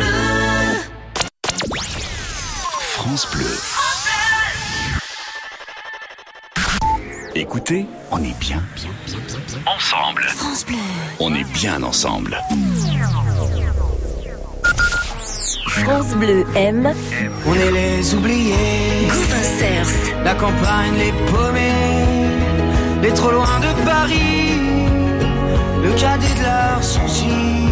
[2.94, 3.46] France Bleu.
[7.36, 10.26] Écoutez, on est bien, bien, bien, bien, bien ensemble.
[11.20, 12.38] On est bien ensemble.
[15.68, 16.94] France Bleu aime
[17.46, 19.08] On est les oubliés,
[20.24, 24.67] la campagne, les paumés, les trop loin de Paris,
[25.84, 27.68] le cadet de leurs soucis.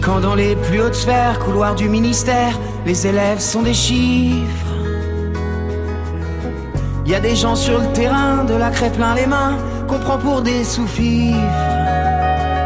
[0.00, 4.66] Quand dans les plus hautes sphères, couloirs du ministère, les élèves sont des chiffres.
[7.06, 9.56] Y a des gens sur le terrain, de la crêpe plein les mains,
[9.88, 10.88] qu'on prend pour des sous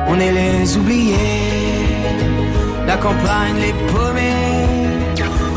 [0.09, 1.15] On est les oubliés,
[2.87, 4.37] la campagne, les paumés.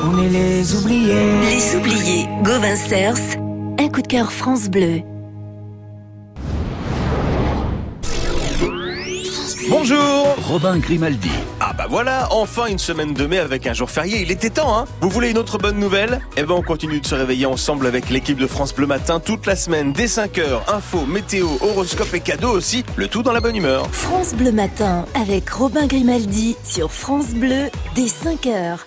[0.06, 1.40] On est les oubliés.
[1.42, 3.38] Les oubliés, Gauvin Cers,
[3.80, 5.02] un coup de cœur France Bleu.
[9.70, 11.30] Bonjour Robin Grimaldi.
[11.60, 14.76] Ah bah voilà, enfin une semaine de mai avec un jour férié, il était temps
[14.76, 16.22] hein Vous voulez une autre bonne nouvelle?
[16.38, 19.46] Eh ben on continue de se réveiller ensemble avec l'équipe de France Bleu Matin toute
[19.46, 23.56] la semaine dès 5h, info, météo, horoscope et cadeaux aussi, le tout dans la bonne
[23.56, 23.88] humeur.
[23.92, 28.80] France Bleu Matin avec Robin Grimaldi sur France Bleu dès 5h.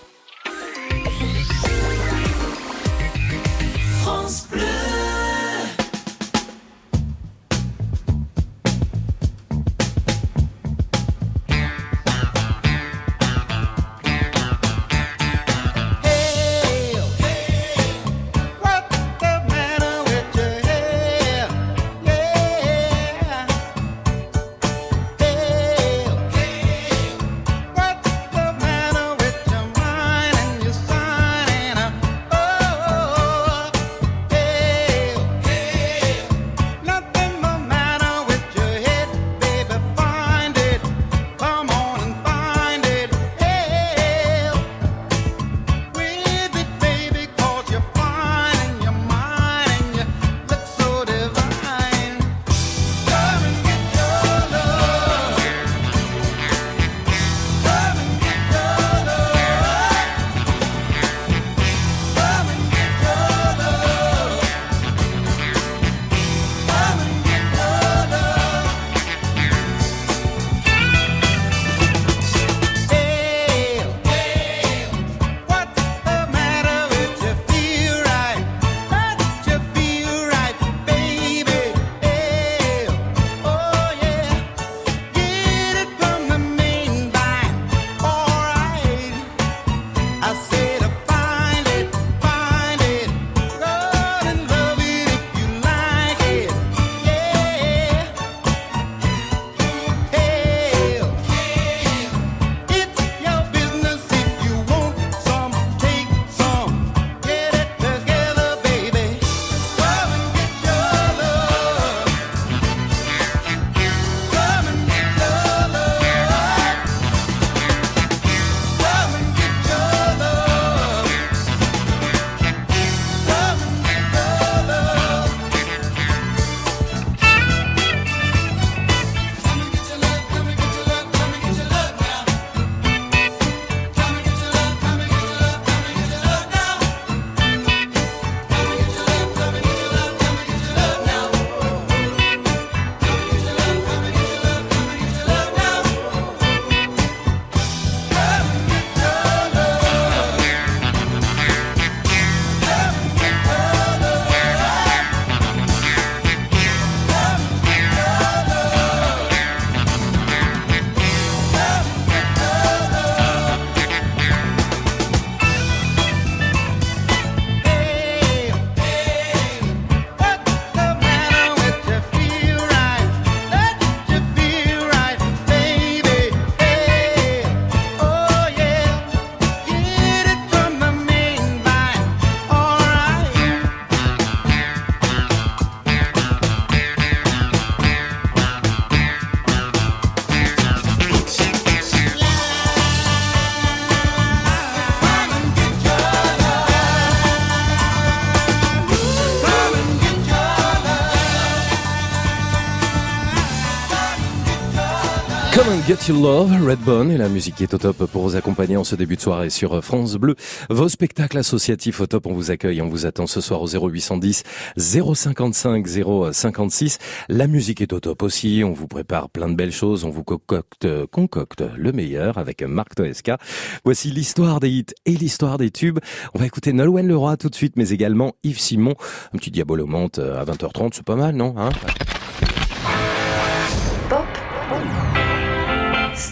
[205.85, 208.95] Get Your Love, Redbone et la musique est au top pour vous accompagner en ce
[208.95, 210.37] début de soirée sur France Bleu.
[210.71, 214.45] Vos spectacles associatifs au top, on vous accueille, on vous attend ce soir au 0810
[214.77, 215.85] 055
[216.33, 216.99] 056.
[217.29, 220.23] La musique est au top aussi, on vous prépare plein de belles choses, on vous
[220.23, 223.39] concocte, concocte le meilleur avec Marc Toesca.
[223.85, 225.99] Voici l'histoire des hits et l'histoire des tubes.
[226.35, 228.95] On va écouter Nolwenn Leroy tout de suite, mais également Yves Simon.
[229.35, 231.71] Un petit diabolomante à 20h30, c'est pas mal, non hein?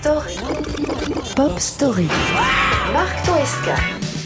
[0.03, 2.07] Pop Story.
[2.95, 3.75] Marc Toesca.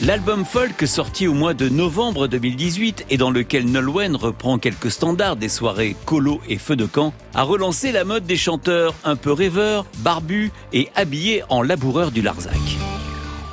[0.05, 5.37] L'album folk sorti au mois de novembre 2018 et dans lequel Nolwenn reprend quelques standards
[5.37, 9.33] des soirées colo et feu de camp a relancé la mode des chanteurs un peu
[9.33, 12.55] rêveurs, barbus et habillés en laboureurs du Larzac.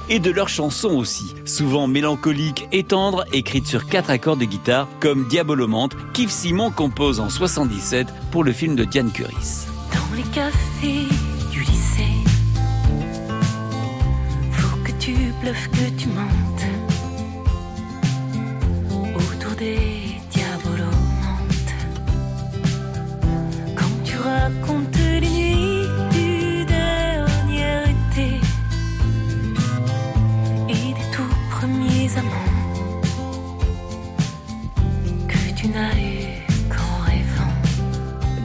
[0.09, 4.87] et de leurs chansons aussi, souvent mélancoliques et tendres, écrites sur quatre accords de guitare,
[4.99, 9.65] comme Diabolomante, qu'Yves Simon compose en 77 pour le film de Diane Curis.
[9.93, 11.10] Dans les cafés
[15.41, 16.65] bluffes, que tu montes
[19.15, 20.21] autour des
[23.75, 25.00] Quand tu racontes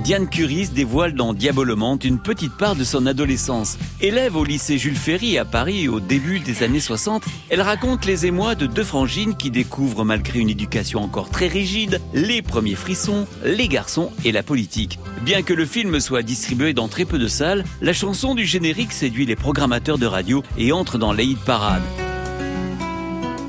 [0.06, 3.76] Diane Curis dévoile dans Diabolomante une petite part de son adolescence.
[4.00, 8.24] Élève au lycée Jules Ferry à Paris au début des années 60, elle raconte les
[8.24, 13.26] émois de deux frangines qui découvrent, malgré une éducation encore très rigide, les premiers frissons,
[13.44, 15.00] les garçons et la politique.
[15.22, 18.92] Bien que le film soit distribué dans très peu de salles, la chanson du générique
[18.92, 21.82] séduit les programmateurs de radio et entre dans les hit parades.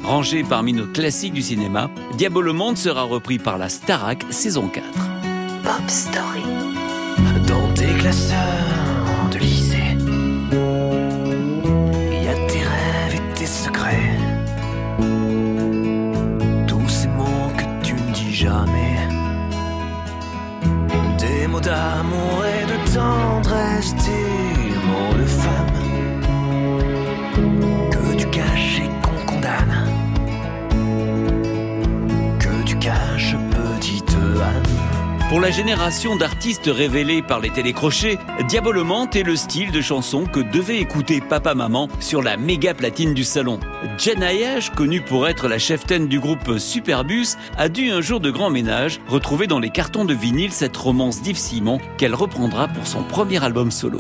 [0.04, 5.17] Rangé parmi nos classiques du cinéma, Diabolomante sera repris par la Starac saison 4.
[5.68, 5.82] Pop.
[7.46, 9.98] Dans tes classeurs de lycée,
[12.14, 14.16] il y a tes rêves et tes secrets.
[16.68, 18.96] Tous ces mots que tu ne dis jamais.
[21.18, 23.94] Des mots d'amour et de tendresse,
[35.30, 38.18] Pour la génération d'artistes révélés par les télécrochets,
[38.48, 43.26] Diabolomante est le style de chanson que devait écouter papa-maman sur la méga platine du
[43.26, 43.60] salon.
[43.98, 48.32] Jen Ayash, connue pour être la cheftaine du groupe Superbus, a dû un jour de
[48.32, 52.88] grand ménage retrouver dans les cartons de vinyle cette romance d'Yves Simon qu'elle reprendra pour
[52.88, 54.00] son premier album solo.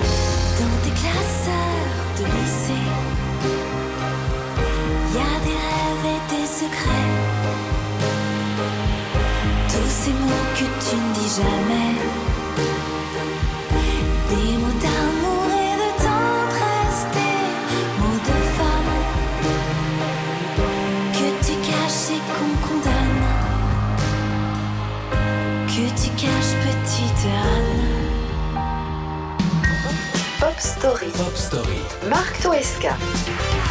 [30.88, 31.07] Story.
[31.17, 31.77] Pop Story.
[32.09, 32.95] Marc Toesca.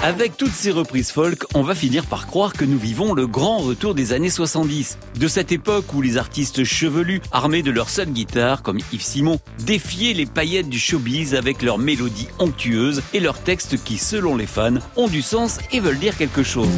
[0.03, 3.57] Avec toutes ces reprises folk, on va finir par croire que nous vivons le grand
[3.57, 4.99] retour des années 70.
[5.19, 9.39] De cette époque où les artistes chevelus, armés de leur seule guitare, comme Yves Simon,
[9.61, 14.47] défiaient les paillettes du showbiz avec leurs mélodies onctueuses et leurs textes qui, selon les
[14.47, 16.69] fans, ont du sens et veulent dire quelque chose.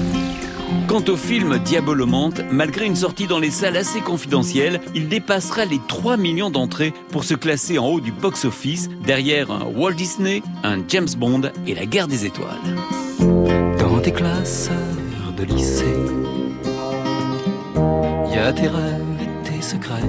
[0.86, 5.80] Quant au film Diabolomante, malgré une sortie dans les salles assez confidentielle, il dépassera les
[5.86, 10.78] 3 millions d'entrées pour se classer en haut du box-office, derrière un Walt Disney, un
[10.88, 12.56] James Bond et la guerre des étoiles.
[13.78, 14.74] Dans tes classeurs
[15.36, 15.84] de lycée,
[18.32, 20.02] y a tes rêves et tes secrets.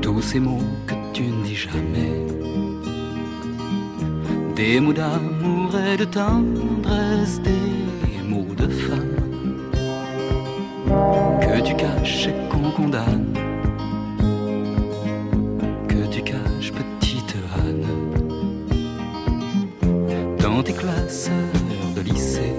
[0.00, 2.26] Tous ces mots que tu ne dis jamais.
[4.54, 7.61] Des mots d'amour et de tendresse, des
[11.40, 13.32] que tu caches et qu'on condamne.
[15.88, 17.86] Que tu caches, petite Anne
[20.40, 21.32] dans tes classeurs
[21.96, 22.54] de lycée.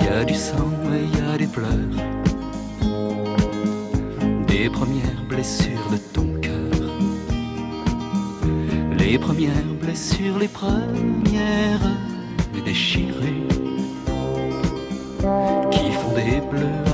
[0.00, 1.96] Y a du sang et y a des pleurs,
[4.46, 6.88] des premières blessures de ton cœur,
[8.98, 11.88] les premières blessures, les premières
[12.64, 13.53] déchirures
[16.50, 16.93] font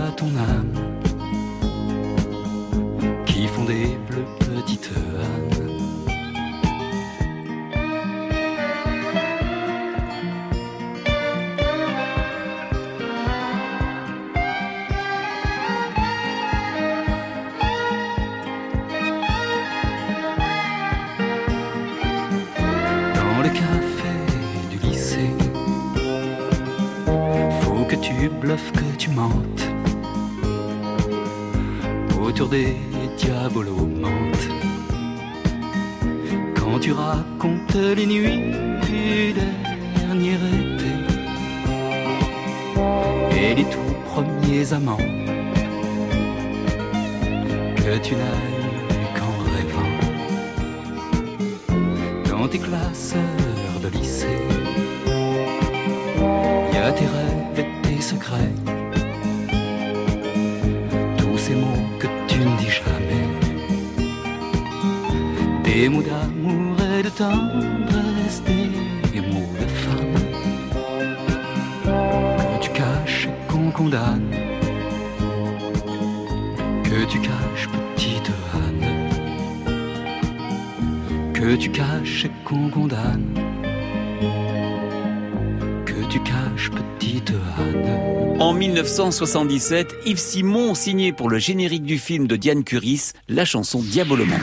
[89.00, 94.38] 1977, Yves Simon signait pour le générique du film de Diane Curis la chanson Diabolomante.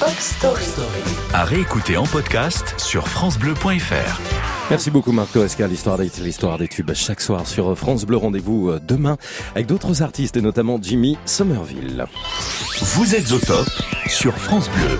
[0.00, 0.64] Pop Story.
[1.32, 4.20] À réécouter en podcast sur FranceBleu.fr.
[4.70, 8.16] Merci beaucoup Marc Toesca, l'histoire des, l'histoire des tubes chaque soir sur France Bleu.
[8.16, 9.18] Rendez-vous euh, demain
[9.54, 12.06] avec d'autres artistes et notamment Jimmy Somerville.
[12.80, 13.68] Vous êtes au top
[14.08, 14.98] sur France Bleu.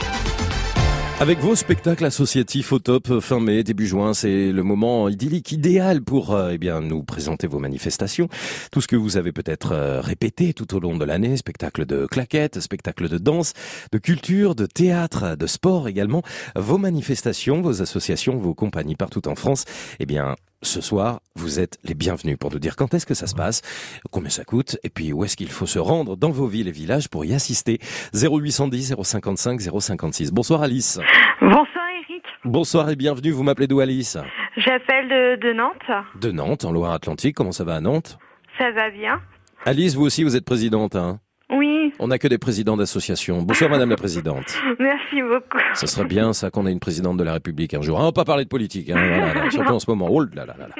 [1.22, 5.52] Avec vos spectacles associatifs au top euh, fin mai, début juin, c'est le moment idyllique,
[5.52, 8.28] idéal pour euh, eh bien nous présenter vos manifestations.
[8.72, 12.06] Tout ce que vous avez peut-être euh, répété tout au long de l'année, spectacles de
[12.06, 13.52] claquettes, spectacles de danse,
[13.92, 16.22] de culture, de théâtre, de sport également.
[16.56, 19.64] Vos manifestations, vos associations, vos compagnies partout en France.
[20.00, 23.26] Eh bien, ce soir, vous êtes les bienvenus pour nous dire quand est-ce que ça
[23.26, 23.62] se passe,
[24.10, 26.72] combien ça coûte, et puis où est-ce qu'il faut se rendre dans vos villes et
[26.72, 27.78] villages pour y assister.
[28.14, 30.32] 0810 055 056.
[30.32, 30.98] Bonsoir Alice.
[31.40, 33.30] Bonsoir Eric, Bonsoir et bienvenue.
[33.30, 34.16] Vous m'appelez d'où Alice?
[34.56, 36.06] J'appelle de, de Nantes.
[36.20, 37.34] De Nantes, en Loire-Atlantique.
[37.36, 38.18] Comment ça va à Nantes?
[38.58, 39.20] Ça va bien
[39.64, 40.96] Alice, vous aussi, vous êtes présidente.
[40.96, 41.20] Hein?
[41.52, 43.42] Oui, On n'a que des présidents d'associations.
[43.42, 44.58] Bonsoir Madame la Présidente.
[44.78, 45.58] merci beaucoup.
[45.74, 47.98] Ça serait bien ça qu'on ait une présidente de la République un jour.
[47.98, 50.06] Ah, on va pas parler de politique, hein, voilà, là, surtout en ce moment.
[50.10, 50.74] Oh là là là là.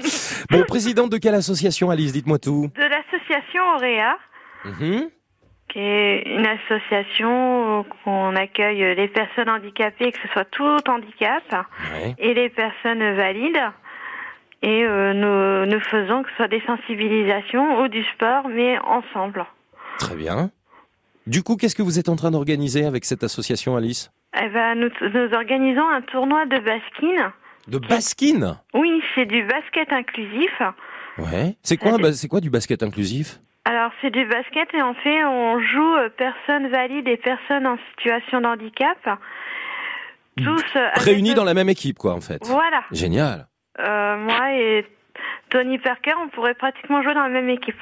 [0.51, 2.13] Bon, présidente de quelle association Alice?
[2.13, 2.71] Dites-moi tout.
[2.75, 4.17] De l'association Auréa,
[4.65, 5.09] Mhm.
[5.69, 11.43] qui est une association où on accueille les personnes handicapées, que ce soit tout handicap,
[11.93, 12.15] Ouais.
[12.19, 13.61] et les personnes valides.
[14.63, 19.45] Et euh, nous, nous faisons que ce soit des sensibilisations ou du sport, mais ensemble.
[19.99, 20.51] Très bien.
[21.27, 24.75] Du coup, qu'est-ce que vous êtes en train d'organiser avec cette association Alice Eh ben,
[24.75, 27.33] nous, nous organisons un tournoi de baskin.
[27.69, 30.63] De baskin Oui, c'est du basket inclusif.
[31.19, 31.57] Ouais.
[31.63, 35.25] C'est quoi, bah, c'est quoi du basket inclusif Alors c'est du basket et en fait
[35.25, 38.99] on joue euh, personnes valides et personnes en situation de handicap.
[40.39, 42.41] Tous euh, avec Réunis dans la même équipe, quoi, en fait.
[42.47, 42.83] Voilà.
[42.91, 43.47] Génial.
[43.79, 44.87] Euh, moi et
[45.51, 47.77] Tony Parker, on pourrait pratiquement jouer dans la même équipe.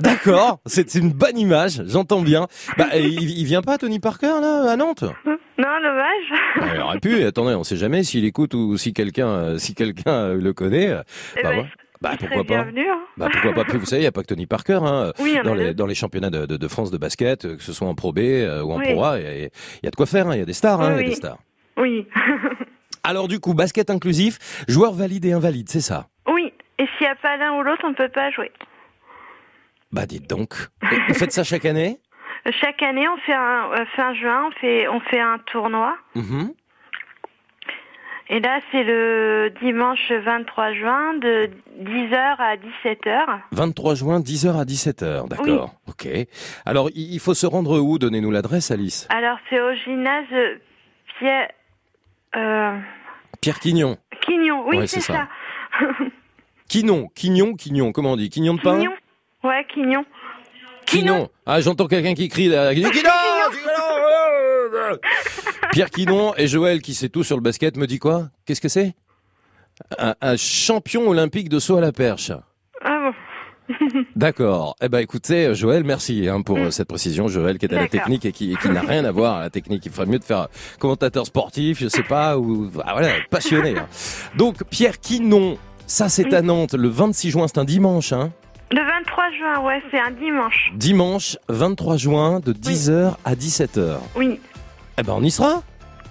[0.00, 2.46] D'accord, c'est une bonne image, j'entends bien.
[2.78, 5.02] Bah, et il, il vient pas Tony Parker là à Nantes?
[5.24, 5.34] Non,
[5.82, 6.40] dommage.
[6.56, 7.22] Bah, Il aurait pu.
[7.24, 10.88] Attendez, on sait jamais s'il écoute ou si quelqu'un, si quelqu'un le connaît.
[10.90, 11.02] euh,
[11.36, 11.66] Eh bah, ben, ouais.
[12.00, 12.98] Bah, il pourquoi serait pas hein.
[13.16, 14.80] Bah pourquoi pas Puis Vous savez, il y a pas que Tony Parker.
[14.82, 15.12] Hein.
[15.20, 17.86] Oui, dans les dans les championnats de, de, de France de basket, que ce soit
[17.86, 18.92] en Pro B euh, ou en Oui.
[18.92, 19.50] Pro A, il y, a- il
[19.84, 20.26] y a de quoi faire.
[20.26, 20.34] hein.
[20.34, 20.80] Il y a des stars.
[20.80, 21.38] hein, Oui, y a des stars.
[21.76, 22.06] Oui.
[23.04, 26.08] Alors du coup, basket inclusif, joueurs valides et invalides, c'est ça?
[26.28, 26.52] Oui.
[26.78, 28.50] Et s'il n'y a pas l'un ou l'autre, on ne peut pas jouer.
[29.92, 30.54] Bah dites donc.
[31.08, 31.98] Vous faites ça chaque année?
[32.60, 35.96] Chaque année, on fait un euh, fin juin, on fait on fait un tournoi.
[36.14, 36.52] Mhm.
[38.28, 41.50] Et là, c'est le dimanche 23 juin de
[41.82, 43.40] 10h à 17h.
[43.50, 45.74] 23 juin, 10h à 17h, d'accord.
[45.86, 46.08] Ok.
[46.64, 47.98] Alors, il faut se rendre où?
[47.98, 49.06] Donnez-nous l'adresse, Alice.
[49.10, 50.24] Alors, c'est au gymnase
[51.18, 51.50] Pierre
[52.36, 52.78] euh,
[53.42, 53.98] Pierre Quignon.
[54.22, 54.64] Quignon.
[54.66, 55.28] Oui, Ouais, c'est c'est ça.
[56.68, 58.30] Quignon, Quignon, Quignon, comment on dit?
[58.30, 58.78] Quignon de pain?
[58.78, 58.92] Quignon.
[59.44, 60.04] Ouais, Quignon.
[60.86, 61.28] Quignon.
[61.46, 62.74] Ah, j'entends quelqu'un qui crie là.
[62.74, 63.10] Quignon, Quignon,
[63.50, 64.98] Quignon
[65.72, 68.28] Pierre Quinon et Joël, qui sait tout sur le basket, me dit quoi?
[68.46, 68.94] Qu'est-ce que c'est?
[69.98, 72.30] Un, un champion olympique de saut à la perche.
[72.84, 73.10] Ah
[73.68, 73.74] bon.
[74.16, 74.76] D'accord.
[74.82, 77.26] Eh ben, écoutez, Joël, merci hein, pour euh, cette précision.
[77.28, 79.50] Joël, qui est à la technique et qui, qui n'a rien à voir à la
[79.50, 79.86] technique.
[79.86, 83.78] Il ferait mieux de faire commentateur sportif, je sais pas, ou ah, voilà, passionné.
[83.78, 83.88] hein.
[84.36, 88.12] Donc, Pierre Quinon, ça c'est à Nantes, le 26 juin, c'est un dimanche.
[88.12, 88.30] Hein.
[89.02, 90.70] Le 23 juin, ouais, c'est un dimanche.
[90.76, 93.96] Dimanche 23 juin, de 10h à 17h.
[94.14, 94.38] Oui.
[94.96, 95.62] Eh ben, on y sera.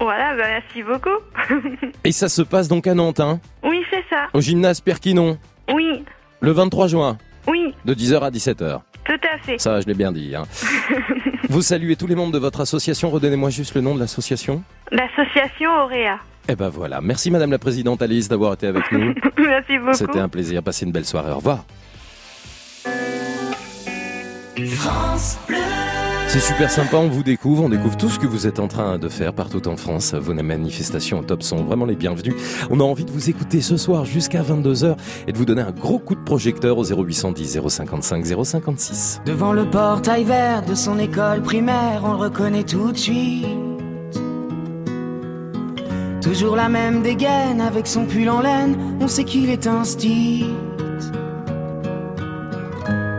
[0.01, 1.87] Voilà, bah, merci beaucoup.
[2.03, 4.27] Et ça se passe donc à Nantes, hein, oui, c'est ça.
[4.33, 5.37] au gymnase Pierre Quinon,
[5.73, 6.03] Oui,
[6.41, 7.17] le 23 juin,
[7.47, 8.79] oui, de 10h à 17h.
[9.05, 9.57] tout à fait.
[9.57, 10.35] Ça, je l'ai bien dit.
[10.35, 10.43] Hein.
[11.49, 13.09] Vous saluez tous les membres de votre association.
[13.09, 14.63] Redonnez-moi juste le nom de l'association.
[14.91, 16.17] L'association Auréa.
[16.49, 16.99] Eh ben voilà.
[16.99, 19.13] Merci Madame la Présidente Alice d'avoir été avec nous.
[19.37, 19.93] merci beaucoup.
[19.93, 20.61] C'était un plaisir.
[20.63, 21.31] Passez une belle soirée.
[21.31, 21.63] Au revoir.
[26.27, 28.97] C'est super sympa, on vous découvre, on découvre tout ce que vous êtes en train
[28.97, 30.13] de faire partout en France.
[30.13, 32.35] Vos manifestations au top sont vraiment les bienvenues.
[32.69, 34.95] On a envie de vous écouter ce soir jusqu'à 22h
[35.27, 39.21] et de vous donner un gros coup de projecteur au 0810 055 056.
[39.25, 43.45] Devant le portail vert de son école primaire, on le reconnaît tout de suite.
[46.21, 50.55] Toujours la même dégaine avec son pull en laine, on sait qu'il est un style.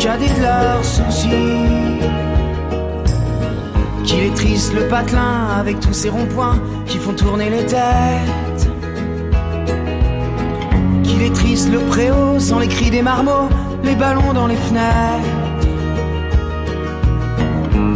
[0.00, 1.28] cadet de leurs soucis.
[4.04, 8.70] Qu'il est triste le patelin avec tous ces ronds-points qui font tourner les têtes.
[11.04, 13.50] Qu'il est triste le préau sans les cris des marmots,
[13.84, 15.28] les ballons dans les fenêtres.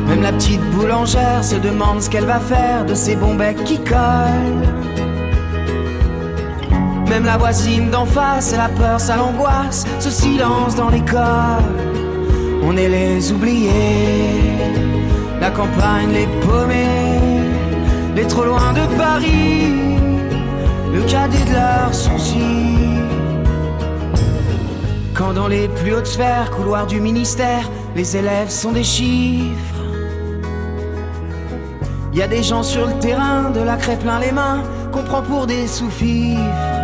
[0.08, 3.78] Même la petite boulangère se demande ce qu'elle va faire de ces bons becs qui
[3.78, 4.68] collent.
[7.08, 11.93] Même la voisine d'en face, et la peur, ça l'angoisse, ce silence dans l'école.
[12.66, 13.70] On est les oubliés,
[15.40, 17.20] la campagne, les paumés,
[18.16, 19.96] les trop loin de Paris,
[20.94, 22.78] le cadet de leurs soucis.
[25.12, 29.82] Quand dans les plus hautes sphères, couloirs du ministère, les élèves sont des chiffres.
[32.14, 35.22] Y a des gens sur le terrain, de la craie plein les mains, qu'on prend
[35.22, 36.83] pour des sous-fifres.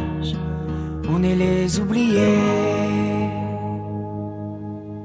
[1.13, 2.37] On est les oubliés.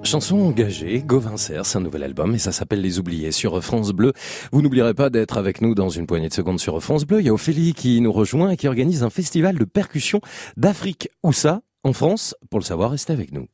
[0.04, 3.90] Chanson engagée, Gauvin Serre, c'est un nouvel album et ça s'appelle Les Oubliés sur France
[3.90, 4.12] Bleu.
[4.52, 7.20] Vous n'oublierez pas d'être avec nous dans une poignée de secondes sur France Bleu.
[7.20, 10.20] Il y a Ophélie qui nous rejoint et qui organise un festival de percussion
[10.56, 11.08] d'Afrique.
[11.24, 13.48] Où ça En France Pour le savoir, restez avec nous.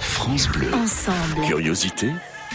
[0.00, 0.68] France Bleu.
[0.74, 1.46] Ensemble.
[1.46, 2.10] Curiosité,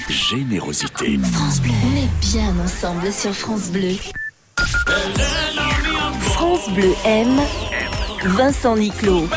[0.08, 1.18] générosité.
[1.18, 1.72] France Bleu.
[1.84, 3.96] On est bien ensemble sur France Bleu.
[6.22, 7.42] France Bleu aime
[8.24, 9.30] Vincent Niclot.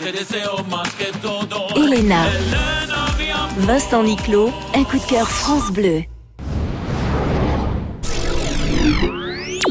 [0.00, 1.68] Te deseo más que todo.
[1.76, 2.26] Elena.
[2.28, 3.66] Elena, mi amor.
[3.66, 6.04] Vincent Niclot, un coup de cœur France Bleu.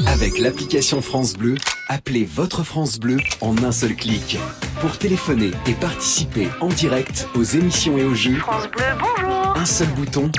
[0.06, 1.56] Avec l'application France Bleu,
[1.88, 4.38] appelez votre France Bleu en un seul clic.
[4.82, 9.58] Pour téléphoner et participer en direct aux émissions et aux jeux, France Bleu, bonjour.
[9.58, 10.32] un seul bouton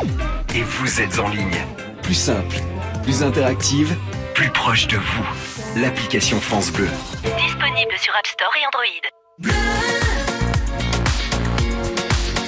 [0.55, 1.65] et vous êtes en ligne.
[2.03, 2.57] Plus simple,
[3.03, 3.95] plus interactive,
[4.35, 5.81] plus proche de vous.
[5.81, 6.89] L'application France Bleu.
[7.23, 9.20] Disponible sur App Store et Android.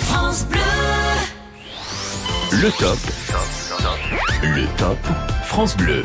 [0.01, 0.61] France Bleu.
[2.53, 2.99] Le top.
[4.43, 4.99] Le top.
[5.45, 6.03] France Bleu.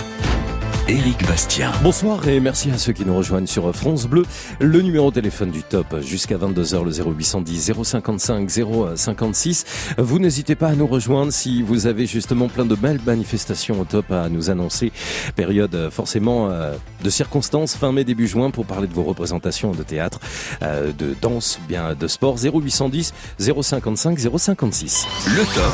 [0.89, 1.73] Éric Bastien.
[1.83, 4.23] Bonsoir et merci à ceux qui nous rejoignent sur France Bleu.
[4.61, 8.49] Le numéro de téléphone du top jusqu'à 22h, le 0810 055
[8.95, 9.65] 056.
[9.97, 13.83] Vous n'hésitez pas à nous rejoindre si vous avez justement plein de belles manifestations au
[13.83, 14.93] top à nous annoncer.
[15.35, 16.73] Période euh, forcément euh,
[17.03, 20.21] de circonstances fin mai, début juin pour parler de vos représentations de théâtre,
[20.61, 22.38] euh, de danse, bien de sport.
[22.38, 25.05] 0810 055 056.
[25.27, 25.73] Le top.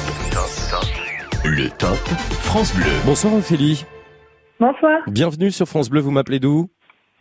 [1.46, 2.00] Le top.
[2.42, 2.86] France Bleu.
[3.06, 3.86] Bonsoir Ophélie.
[4.64, 5.02] Bonsoir.
[5.08, 6.00] Bienvenue sur France Bleu.
[6.00, 6.70] Vous m'appelez d'où?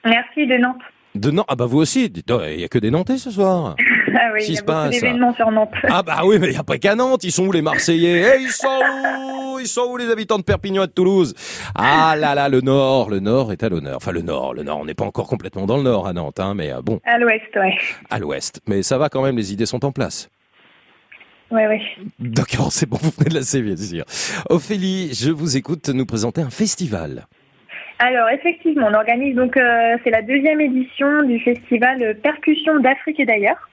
[0.05, 0.77] Merci de Nantes.
[1.17, 1.47] De Nantes.
[1.49, 2.09] Ah bah vous aussi.
[2.09, 3.75] Donc, Il y a que des Nantais ce soir.
[4.15, 5.71] Ah oui, il y a beaucoup d'événements sur Nantes.
[5.85, 7.25] Ah bah oui, mais il n'y a pas qu'à Nantes.
[7.25, 8.35] Ils sont où les Marseillais?
[8.37, 9.59] Eh, Ils sont où?
[9.59, 11.35] Ils sont où les habitants de Perpignan et de Toulouse?
[11.75, 13.97] Ah là là, le Nord, le Nord est à l'honneur.
[13.97, 16.39] Enfin, le Nord, le Nord, on n'est pas encore complètement dans le Nord à Nantes,
[16.41, 17.75] hein, mais euh, bon, À l'ouest, ouais.
[18.11, 18.61] à l'Ouest.
[18.69, 20.29] Mais ça va quand même, les idées sont en place.
[21.51, 21.81] Ouais, ouais.
[22.19, 24.05] D'accord, c'est bon, vous venez de la sévir, dire.
[24.51, 27.27] Ophélie, je vous écoute nous présenter un festival.
[28.05, 33.25] Alors effectivement, on organise donc euh, c'est la deuxième édition du festival Percussion d'Afrique et
[33.25, 33.71] d'ailleurs.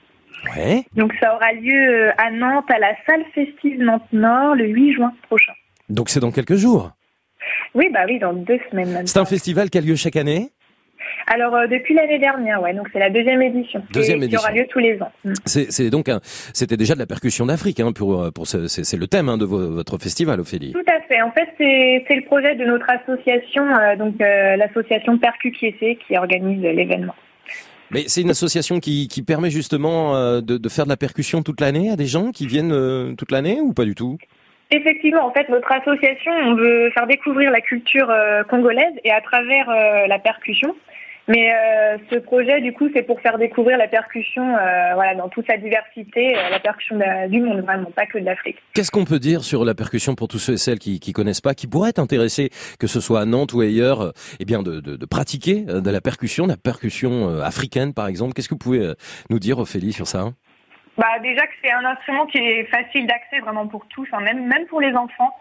[0.55, 0.83] Ouais.
[0.95, 4.93] Donc ça aura lieu euh, à Nantes à la salle festive Nantes Nord le 8
[4.93, 5.53] juin prochain.
[5.89, 6.91] Donc c'est dans quelques jours?
[7.73, 9.01] Oui, bah oui, dans deux semaines.
[9.07, 10.51] C'est un festival qui a lieu chaque année?
[11.27, 13.83] Alors euh, depuis l'année dernière, ouais, donc c'est la deuxième édition.
[13.91, 15.11] Deuxième et, Qui aura lieu tous les ans.
[15.25, 15.33] Mm.
[15.45, 16.09] C'est donc
[16.53, 19.37] c'était déjà de la percussion d'Afrique hein, pour euh, pour ce- c'est le thème hein,
[19.37, 20.73] de vo- votre festival, Ophélie.
[20.73, 21.21] Tout à fait.
[21.21, 26.61] En fait, c'est le projet de notre association, euh, donc euh, l'association Percu qui organise
[26.61, 27.15] l'événement.
[27.91, 31.59] Mais c'est une association qui, qui permet justement de, de faire de la percussion toute
[31.59, 34.17] l'année à des gens qui viennent toute l'année ou pas du tout?
[34.71, 39.21] Effectivement, en fait, notre association, on veut faire découvrir la culture euh, congolaise et à
[39.21, 40.75] travers euh, la percussion.
[41.31, 45.29] Mais euh, ce projet, du coup, c'est pour faire découvrir la percussion, euh, voilà, dans
[45.29, 48.57] toute sa diversité, euh, la percussion de- du monde, vraiment, pas que de l'Afrique.
[48.73, 51.39] Qu'est-ce qu'on peut dire sur la percussion pour tous ceux et celles qui qui connaissent
[51.39, 52.49] pas, qui pourraient être intéressés,
[52.79, 55.91] que ce soit à Nantes ou ailleurs, euh, eh bien de, de, de pratiquer de
[55.91, 58.33] la percussion, de la percussion africaine par exemple?
[58.33, 58.93] Qu'est-ce que vous pouvez
[59.29, 60.29] nous dire, Ophélie, sur ça?
[60.97, 64.47] Bah, déjà que c'est un instrument qui est facile d'accès vraiment pour tous, hein, même
[64.47, 65.33] même pour les enfants.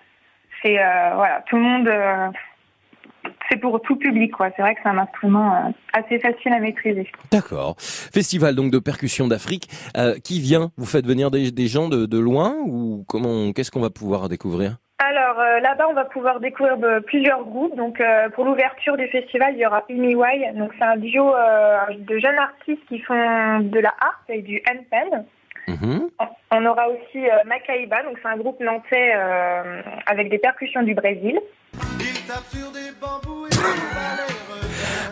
[0.63, 1.89] C'est voilà, tout le monde.
[3.49, 4.51] C'est pour tout public, quoi.
[4.57, 7.11] C'est vrai que c'est un instrument euh, assez facile à maîtriser.
[7.33, 7.77] D'accord.
[7.79, 9.69] Festival donc de percussion d'Afrique.
[9.97, 10.71] Euh, qui vient?
[10.77, 14.29] Vous faites venir des, des gens de, de loin ou comment Qu'est-ce qu'on va pouvoir
[14.29, 14.77] découvrir?
[14.99, 16.77] Alors euh, là-bas, on va pouvoir découvrir
[17.07, 17.77] plusieurs groupes.
[17.77, 20.53] Donc euh, pour l'ouverture du festival, il y aura Imiwai.
[20.57, 24.61] Donc c'est un duo euh, de jeunes artistes qui font de la harpe et du
[24.69, 25.25] handpan.
[25.69, 26.09] Mhm.
[26.51, 30.95] On aura aussi euh, Makaiba, donc c'est un groupe nantais euh, avec des percussions du
[30.95, 31.39] Brésil.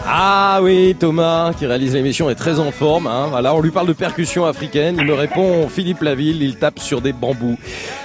[0.05, 3.07] Ah oui, Thomas, qui réalise l'émission, est très en forme.
[3.07, 3.27] Hein.
[3.29, 4.97] Voilà, on lui parle de percussion africaine.
[4.99, 7.59] Il me répond Philippe Laville, il tape sur des bambous.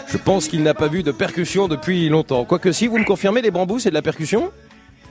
[0.08, 2.46] Je pense qu'il n'a pas vu de percussion depuis longtemps.
[2.46, 4.52] Quoique si, vous me confirmez, les bambous, c'est de la percussion?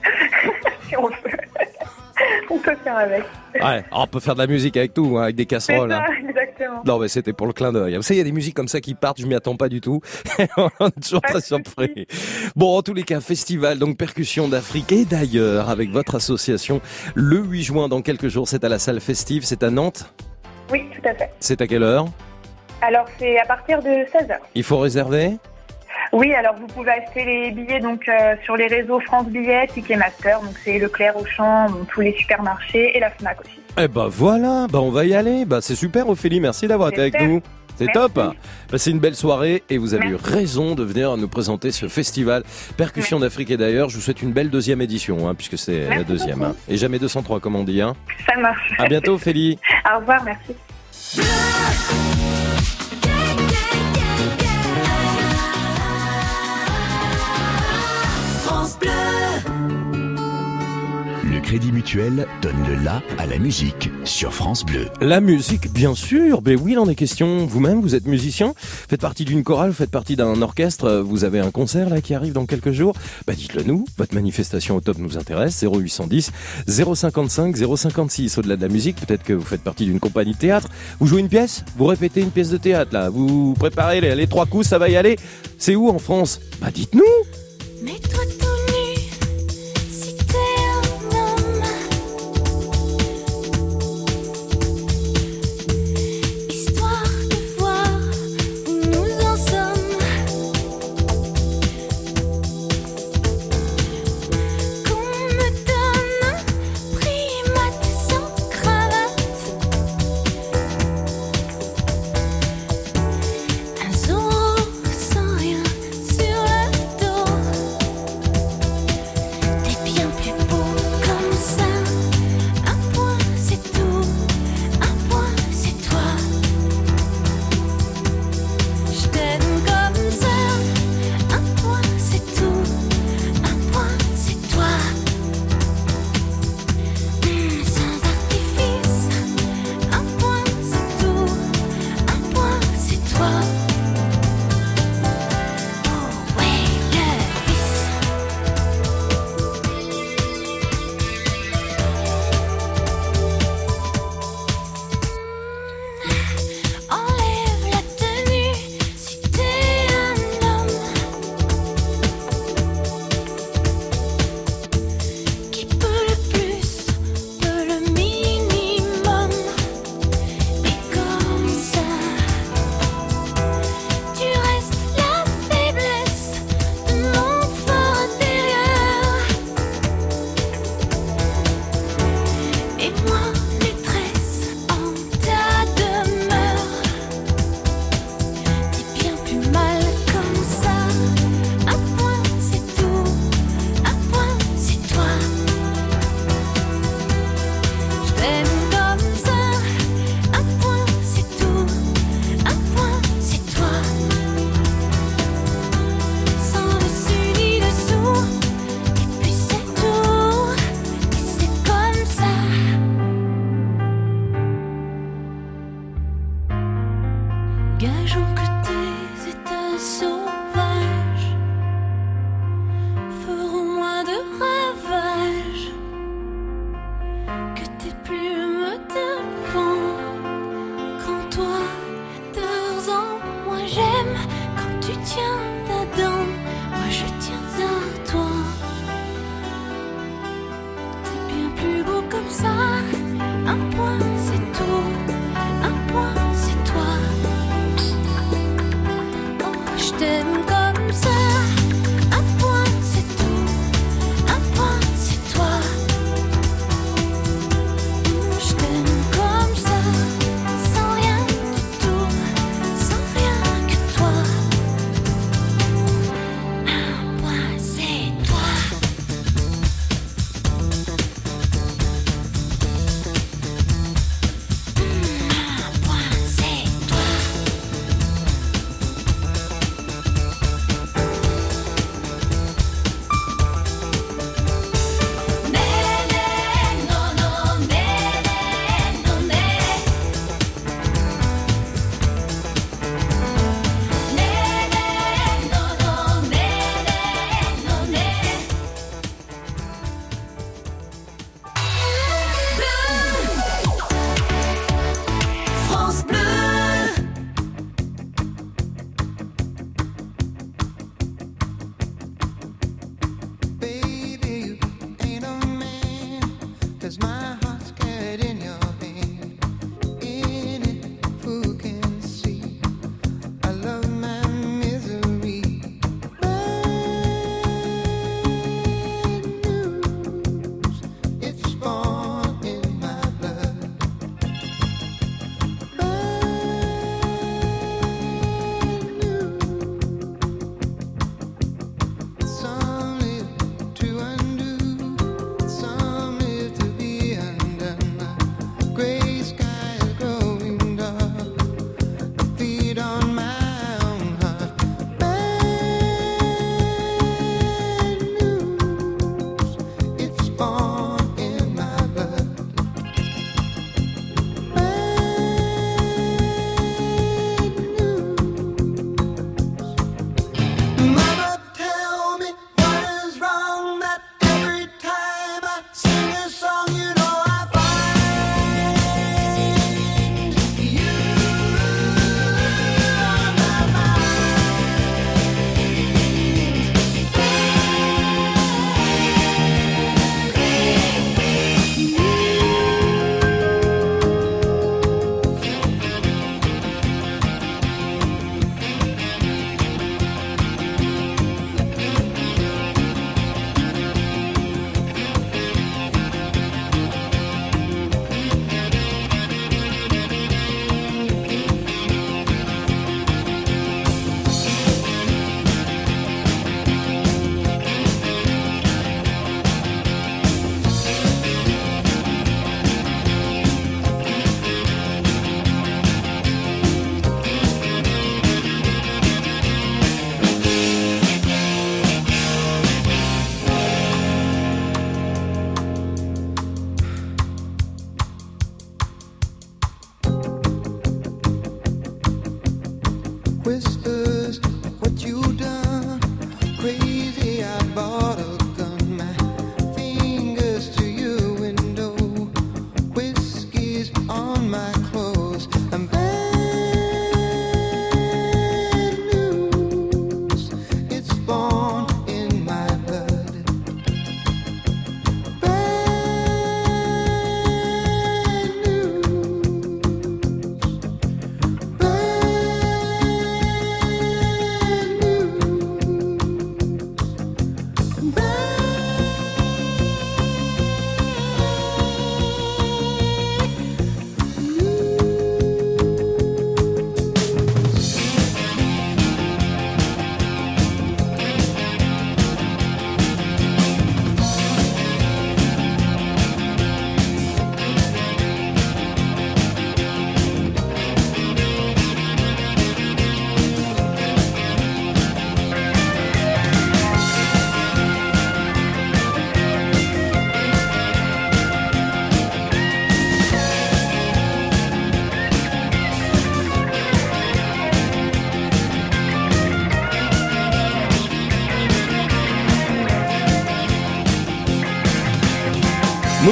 [0.89, 1.30] Si on peut,
[2.51, 3.23] on peut faire avec.
[3.55, 5.91] Ouais, on peut faire de la musique avec tout, hein, avec des casseroles.
[5.91, 6.27] ça, hein.
[6.27, 6.81] exactement.
[6.85, 7.95] Non, mais c'était pour le clin d'œil.
[7.95, 9.69] Vous savez, il y a des musiques comme ça qui partent, je m'y attends pas
[9.69, 10.01] du tout.
[10.57, 12.07] on est toujours très surpris.
[12.55, 16.81] Bon, en tous les cas, festival, donc percussion d'Afrique et d'ailleurs, avec votre association,
[17.15, 20.13] le 8 juin, dans quelques jours, c'est à la salle festive, c'est à Nantes?
[20.71, 21.29] Oui, tout à fait.
[21.39, 22.05] C'est à quelle heure?
[22.81, 24.37] Alors c'est à partir de 16h.
[24.55, 25.37] Il faut réserver?
[26.13, 30.39] Oui, alors vous pouvez acheter les billets donc euh, sur les réseaux France Billets, Ticketmaster,
[30.41, 33.59] donc c'est Leclerc, Auchan, tous les supermarchés et la Fnac aussi.
[33.77, 35.45] Eh ben voilà, bah on va y aller.
[35.45, 37.41] Bah c'est super Ophélie, merci d'avoir été avec nous.
[37.77, 38.19] C'est top.
[38.69, 42.43] Passez une belle soirée et vous avez eu raison de venir nous présenter ce festival
[42.77, 43.89] Percussion d'Afrique et d'ailleurs.
[43.89, 46.43] Je vous souhaite une belle deuxième édition hein, puisque c'est la deuxième.
[46.43, 46.55] hein.
[46.67, 47.81] Et jamais 203 comme on dit.
[47.81, 47.95] Hein.
[48.29, 48.71] Ça marche.
[48.77, 49.57] À bientôt Ophélie.
[49.91, 50.53] Au revoir, merci.
[61.51, 64.87] Crédit Mutuel donne le la à la musique sur France Bleu.
[65.01, 66.41] La musique, bien sûr.
[66.41, 67.45] Ben oui, il en est question.
[67.45, 71.01] Vous-même, vous êtes musicien, faites partie d'une chorale, vous faites partie d'un orchestre.
[71.05, 72.95] Vous avez un concert là qui arrive dans quelques jours.
[73.27, 73.83] Bah dites-le nous.
[73.97, 75.61] Votre manifestation au top nous intéresse.
[75.61, 76.31] 0810
[76.69, 78.37] 055 056.
[78.37, 80.69] Au-delà de la musique, peut-être que vous faites partie d'une compagnie de théâtre.
[81.01, 83.09] Vous jouez une pièce, vous répétez une pièce de théâtre là.
[83.09, 85.17] Vous préparez les, les trois coups, ça va y aller.
[85.57, 86.39] C'est où en France?
[86.61, 87.03] Bah dites-nous.
[87.83, 88.60] Mets-toi tout nu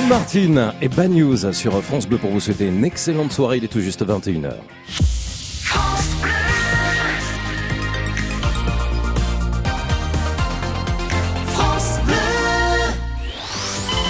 [0.10, 3.58] Martin et Bad News sur France Bleu pour vous souhaiter une excellente soirée.
[3.58, 4.54] Il est tout juste 21h.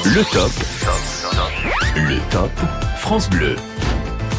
[0.05, 0.51] Le top.
[1.97, 2.51] Le top.
[2.99, 3.57] France Bleu.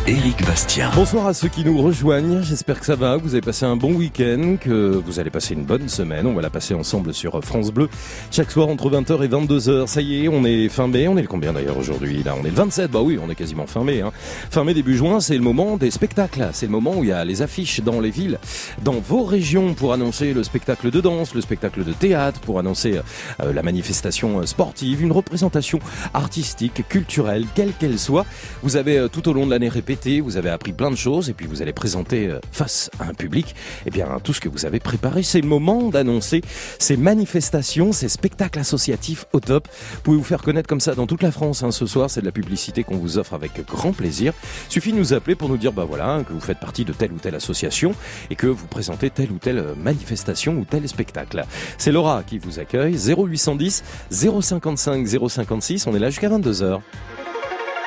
[0.07, 0.91] Éric Bastien.
[0.95, 2.41] Bonsoir à ceux qui nous rejoignent.
[2.43, 5.53] J'espère que ça va, que vous avez passé un bon week-end, que vous allez passer
[5.53, 6.27] une bonne semaine.
[6.27, 7.91] On va la passer ensemble sur France Bleu.
[8.31, 9.87] Chaque soir entre 20h et 22h.
[9.87, 11.07] Ça y est, on est fin mai.
[11.07, 12.91] On est le combien d'ailleurs aujourd'hui Là, on est le 27.
[12.91, 14.01] Bah oui, on est quasiment fin mai.
[14.01, 14.11] Hein.
[14.51, 16.49] Fin mai, début juin, c'est le moment des spectacles.
[16.55, 18.39] C'est le moment où il y a les affiches dans les villes,
[18.83, 23.01] dans vos régions pour annoncer le spectacle de danse, le spectacle de théâtre, pour annoncer
[23.43, 25.79] euh, la manifestation sportive, une représentation
[26.15, 28.25] artistique, culturelle, quelle qu'elle soit.
[28.63, 29.90] Vous avez euh, tout au long de l'année répété
[30.23, 33.15] vous avez appris plein de choses et puis vous allez présenter euh, face à un
[33.15, 35.23] public eh bien tout ce que vous avez préparé.
[35.25, 36.43] C'est le moment d'annoncer
[36.79, 39.69] ces manifestations, ces spectacles associatifs au top.
[39.95, 41.65] Vous pouvez vous faire connaître comme ça dans toute la France.
[41.65, 41.73] hein.
[41.73, 44.33] Ce soir, c'est de la publicité qu'on vous offre avec grand plaisir.
[44.69, 47.13] Suffit de nous appeler pour nous dire bah voilà que vous faites partie de telle
[47.13, 47.95] ou telle association
[48.31, 51.45] et que vous présentez telle ou telle euh, manifestation ou tel spectacle.
[51.79, 55.87] C'est Laura qui vous accueille 0810 055 056.
[55.89, 56.81] On est là jusqu'à 22 h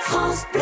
[0.01, 0.61] France Bleu.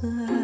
[0.00, 0.39] Souffrance.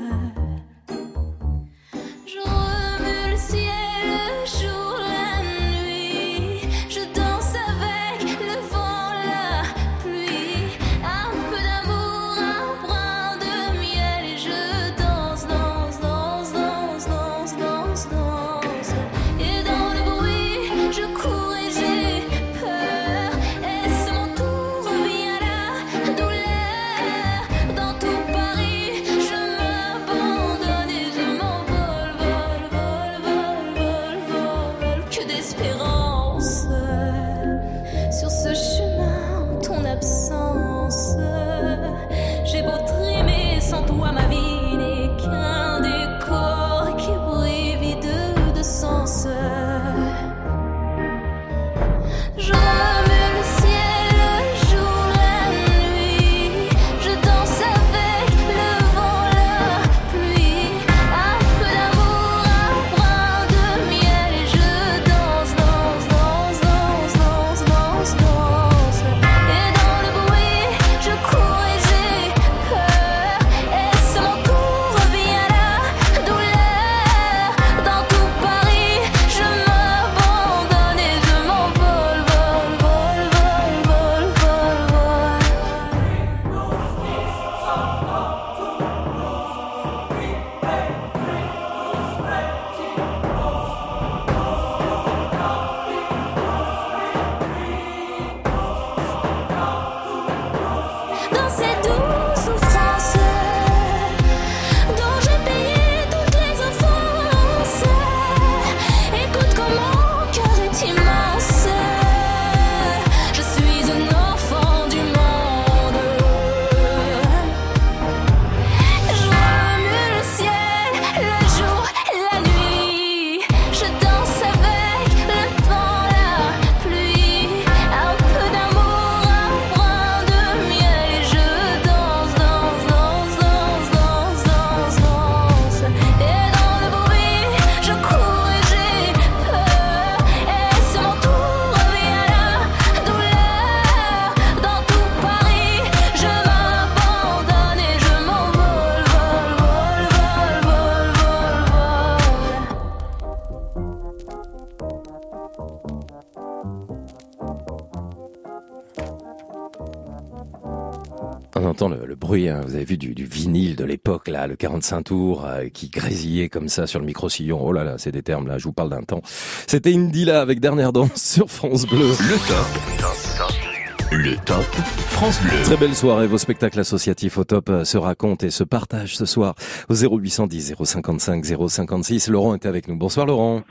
[164.47, 167.59] Le 45 tours, euh, qui grésillait comme ça sur le micro-sillon.
[167.63, 169.21] Oh là là, c'est des termes, là, je vous parle d'un temps.
[169.25, 172.09] C'était Indila avec Dernière Danse sur France Bleu.
[172.09, 174.13] Le top.
[174.13, 174.65] Le top
[175.09, 175.63] France Bleu.
[175.65, 179.27] Très belle soirée, vos spectacles associatifs au top euh, se racontent et se partagent ce
[179.27, 179.55] soir
[179.89, 182.29] au 0810 055 056.
[182.29, 182.97] Laurent est avec nous.
[182.97, 183.63] Bonsoir Laurent.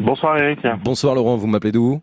[0.00, 0.60] Bonsoir Eric.
[0.82, 2.00] Bonsoir Laurent, vous m'appelez d'où?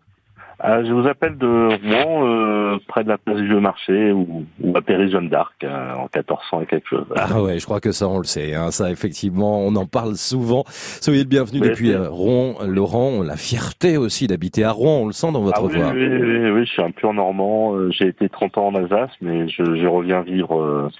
[0.84, 4.76] Je vous appelle de Rouen, euh, près de la place du Vieux Marché, ou, ou
[4.76, 7.04] à Péry-Jeanne d'Arc, euh, en 1400 et quelque chose.
[7.16, 8.54] Ah ouais, je crois que ça on le sait.
[8.54, 8.70] Hein.
[8.70, 10.64] Ça effectivement, on en parle souvent.
[10.68, 13.22] Soyez le bienvenu Oui, depuis euh, Rouen, Laurent.
[13.22, 15.92] La fierté aussi d'habiter à Rouen, on le sent dans votre Ah oui, voix.
[15.94, 17.74] oui, oui, oui, je suis un pur normand.
[17.74, 20.90] euh, J'ai été 30 ans en Alsace, mais je, je reviens vivre,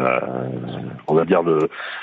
[0.00, 0.48] la-
[1.08, 1.58] on va dire le,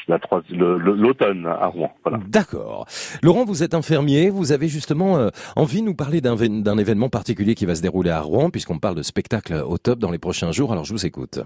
[0.07, 1.91] la trois- le- le- l'automne à Rouen.
[2.03, 2.19] Voilà.
[2.27, 2.85] D'accord.
[3.23, 4.29] Laurent, vous êtes infirmier.
[4.29, 7.75] Vous avez justement euh, envie de nous parler d'un vé- d'un événement particulier qui va
[7.75, 10.71] se dérouler à Rouen, puisqu'on parle de spectacle au top dans les prochains jours.
[10.71, 11.39] Alors je vous écoute.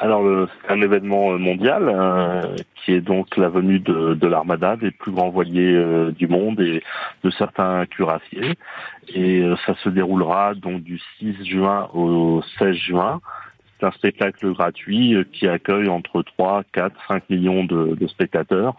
[0.00, 0.22] Alors
[0.66, 2.42] c'est un événement euh, mondial euh,
[2.84, 6.60] qui est donc la venue de, de l'armada, des plus grands voiliers euh, du monde
[6.60, 6.82] et
[7.24, 8.54] de certains cuirassiers.
[9.12, 13.20] Et euh, ça se déroulera donc du 6 juin au 16 juin.
[13.78, 18.74] C'est un spectacle gratuit euh, qui accueille entre 3, 4, 5 millions de, spectateurs,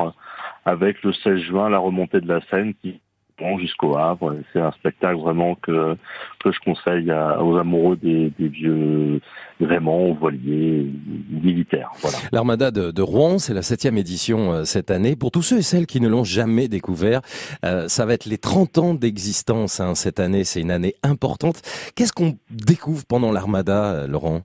[0.65, 2.99] avec le 16 juin la remontée de la Seine qui
[3.39, 4.35] vont jusqu'au Havre.
[4.51, 5.95] C'est un spectacle vraiment que
[6.39, 9.21] que je conseille aux amoureux des, des vieux
[9.59, 10.89] vraiment voiliers
[11.29, 11.91] militaires.
[12.31, 15.15] L'Armada de, de Rouen, c'est la septième édition euh, cette année.
[15.15, 17.21] Pour tous ceux et celles qui ne l'ont jamais découvert,
[17.65, 20.43] euh, ça va être les 30 ans d'existence hein, cette année.
[20.43, 21.61] C'est une année importante.
[21.95, 24.41] Qu'est-ce qu'on découvre pendant l'Armada, Laurent?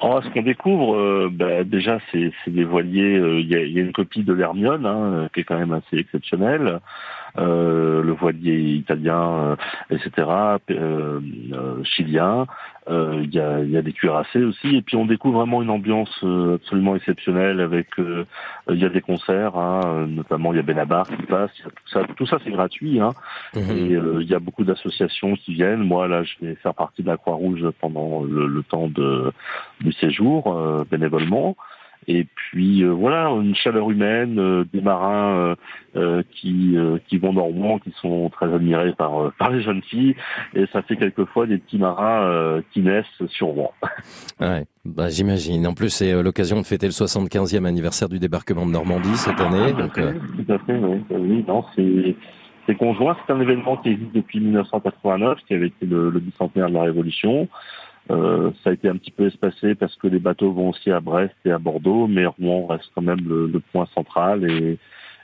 [0.00, 3.16] Oh, ce qu'on découvre, euh, bah, déjà, c'est des voiliers.
[3.16, 5.58] euh, Il y, a, il y a une copie de l'Hermione, hein, qui est quand
[5.58, 6.80] même assez exceptionnelle.
[7.38, 9.56] Euh, le voilier italien,
[9.90, 10.10] euh, etc.,
[10.70, 11.20] euh,
[11.52, 12.46] euh, chilien.
[12.90, 14.76] Euh, Il y, a, y a des cuirassés aussi.
[14.76, 17.86] Et puis on découvre vraiment une ambiance euh, absolument exceptionnelle avec.
[17.98, 18.24] euh,
[18.70, 21.50] il y a des concerts, hein, notamment il y a Benabar qui passe.
[21.62, 22.98] tout ça, tout ça c'est gratuit.
[23.00, 23.10] Hein.
[23.54, 25.82] Et euh, il y a beaucoup d'associations qui viennent.
[25.82, 29.32] Moi, là, je vais faire partie de la Croix-Rouge pendant le, le temps de,
[29.80, 31.56] du séjour, euh, bénévolement.
[32.10, 35.54] Et puis euh, voilà, une chaleur humaine, euh, des marins
[35.94, 39.60] euh, qui euh, qui vont dans Rouen, qui sont très admirés par euh, par les
[39.60, 40.16] jeunes filles,
[40.54, 43.72] et ça fait quelquefois des petits marins euh, qui naissent sur Rouen.
[44.40, 45.66] Ouais, bah, j'imagine.
[45.66, 49.72] En plus, c'est l'occasion de fêter le 75e anniversaire du débarquement de Normandie cette année.
[49.72, 51.00] Tout à Donc, fait, euh, tout à fait, oui.
[51.10, 52.14] oui non, c'est
[52.66, 53.16] c'est conjoint.
[53.26, 56.82] C'est un événement qui existe depuis 1989, qui avait été le, le bicentenaire de la
[56.82, 57.48] Révolution.
[58.10, 61.00] Euh, ça a été un petit peu espacé parce que les bateaux vont aussi à
[61.00, 64.78] Brest et à Bordeaux, mais Rouen reste quand même le, le point central et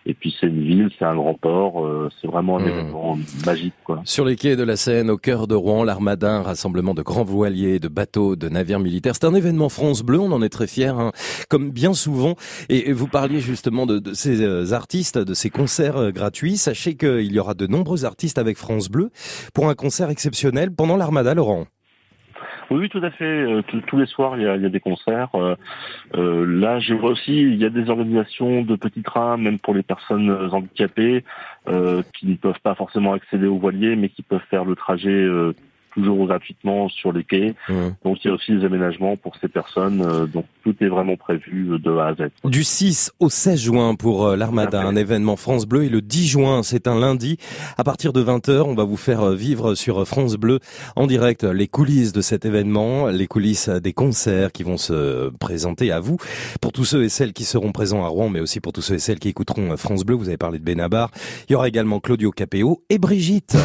[0.07, 2.69] et puis c'est une ville, c'est un grand port, euh, c'est vraiment un Hmm.
[2.69, 4.03] événement magique quoi.
[4.05, 7.25] Sur les quais de la Seine, au cœur de Rouen, l'Armada, un rassemblement de grands
[7.25, 9.15] voiliers, de bateaux, de navires militaires.
[9.15, 11.11] C'est un événement France Bleu, on en est très fiers, hein,
[11.49, 12.35] comme bien souvent.
[12.69, 16.59] Et et vous parliez justement de, de ces euh, artistes, de ces concerts euh, gratuits.
[16.59, 19.09] Sachez qu'il y aura de nombreux artistes avec France Bleu
[19.55, 21.65] pour un concert exceptionnel pendant l'Armada, Laurent.
[22.71, 23.25] Oui, tout à fait.
[23.25, 25.29] Euh, tous- les soirs, il y a, des concerts.
[25.35, 25.55] Euh,
[26.15, 29.75] euh, là, je vois aussi, il y a des organisations de petits trains, même pour
[29.75, 31.25] les personnes handicapées,
[31.67, 35.27] qui ne peuvent pas forcément accéder aux voiliers, mais qui peuvent faire le trajet
[35.95, 37.55] toujours gratuitement sur les quais.
[38.05, 40.03] Donc, il y a aussi des aménagements pour ces personnes.
[40.03, 42.31] euh, donc, tout est vraiment prévu euh, de A à Z.
[42.45, 45.85] Du 6 au 16 juin pour euh, l'Armada, un événement France Bleu.
[45.85, 47.39] Et le 10 juin, c'est un lundi.
[47.79, 50.59] À partir de 20h, on va vous faire vivre sur France Bleu
[50.97, 55.93] en direct les coulisses de cet événement, les coulisses des concerts qui vont se présenter
[55.93, 56.17] à vous.
[56.61, 58.95] Pour tous ceux et celles qui seront présents à Rouen, mais aussi pour tous ceux
[58.95, 61.11] et celles qui écouteront France Bleu, vous avez parlé de Benabar.
[61.49, 63.57] Il y aura également Claudio Capéo et Brigitte.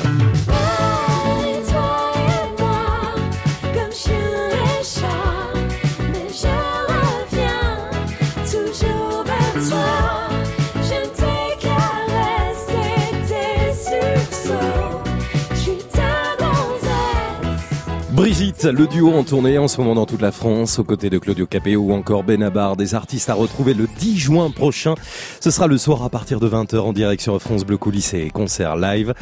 [18.64, 21.46] Le duo en tournée en ce moment dans toute la France, aux côtés de Claudio
[21.46, 24.96] Capéo ou encore Benabar, des artistes à retrouver le 10 juin prochain.
[25.40, 28.76] Ce sera le soir à partir de 20h en direct sur France Bleu Coulisses concert
[28.76, 29.14] live.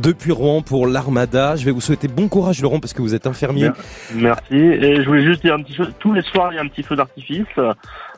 [0.00, 3.26] Depuis Rouen pour l'Armada, je vais vous souhaiter bon courage Laurent parce que vous êtes
[3.26, 3.70] infirmier.
[4.14, 4.54] Merci.
[4.54, 5.88] Et je voulais juste dire un petit feu.
[5.98, 7.46] Tous les soirs, il y a un petit feu d'artifice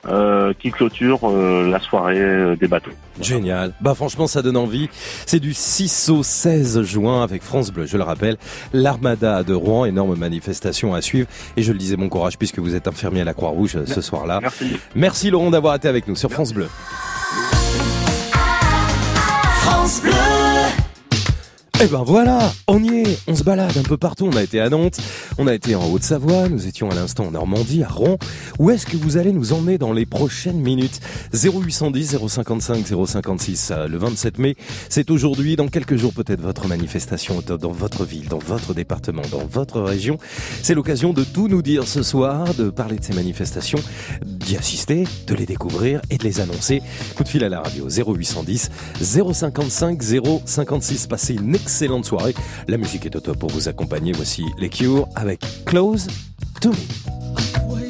[0.08, 2.90] euh, qui clôture euh, la soirée euh, des bateaux.
[3.20, 3.72] Génial.
[3.80, 4.88] Bah franchement ça donne envie.
[5.26, 8.36] C'est du 6 au 16 juin avec France Bleu, je le rappelle.
[8.72, 11.28] L'Armada de Rouen, énorme manifestation à suivre.
[11.56, 14.00] Et je le disais bon courage puisque vous êtes infirmier à la Croix-Rouge euh, ce
[14.00, 14.38] soir-là.
[14.40, 14.76] Merci.
[14.94, 16.68] Merci Laurent d'avoir été avec nous sur France Bleu.
[21.80, 24.28] Eh ben voilà, on y est, on se balade un peu partout.
[24.32, 24.98] On a été à Nantes,
[25.38, 28.18] on a été en Haute-Savoie, nous étions à l'instant en Normandie, à Rouen.
[28.58, 30.98] Où est-ce que vous allez nous emmener dans les prochaines minutes?
[31.32, 34.56] 0810 055 056 euh, le 27 mai,
[34.88, 39.46] c'est aujourd'hui, dans quelques jours peut-être votre manifestation dans votre ville, dans votre département, dans
[39.46, 40.18] votre région.
[40.64, 43.78] C'est l'occasion de tout nous dire ce soir, de parler de ces manifestations,
[44.26, 46.82] d'y assister, de les découvrir et de les annoncer.
[47.14, 48.68] Coup de fil à la radio 0810
[49.00, 50.02] 055
[50.44, 51.06] 056.
[51.06, 52.34] Passez une excellente soirée.
[52.66, 54.12] La musique est au top pour vous accompagner.
[54.12, 56.06] Voici les Cure avec Close
[56.62, 57.87] to Me.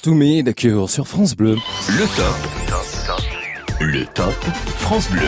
[0.00, 1.56] Close to Me, The Cure sur France Bleu.
[1.88, 3.80] Le top.
[3.80, 4.32] Le top
[4.78, 5.20] France Bleu.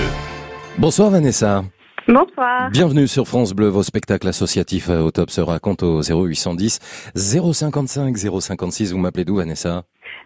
[0.78, 1.64] Bonsoir Vanessa.
[2.08, 2.70] Bonsoir.
[2.70, 3.68] Bienvenue sur France Bleu.
[3.68, 6.78] Vos spectacles associatifs euh, au top se racontent au 0810
[7.14, 8.92] 055 056.
[8.92, 9.84] Vous m'appelez d'où Vanessa?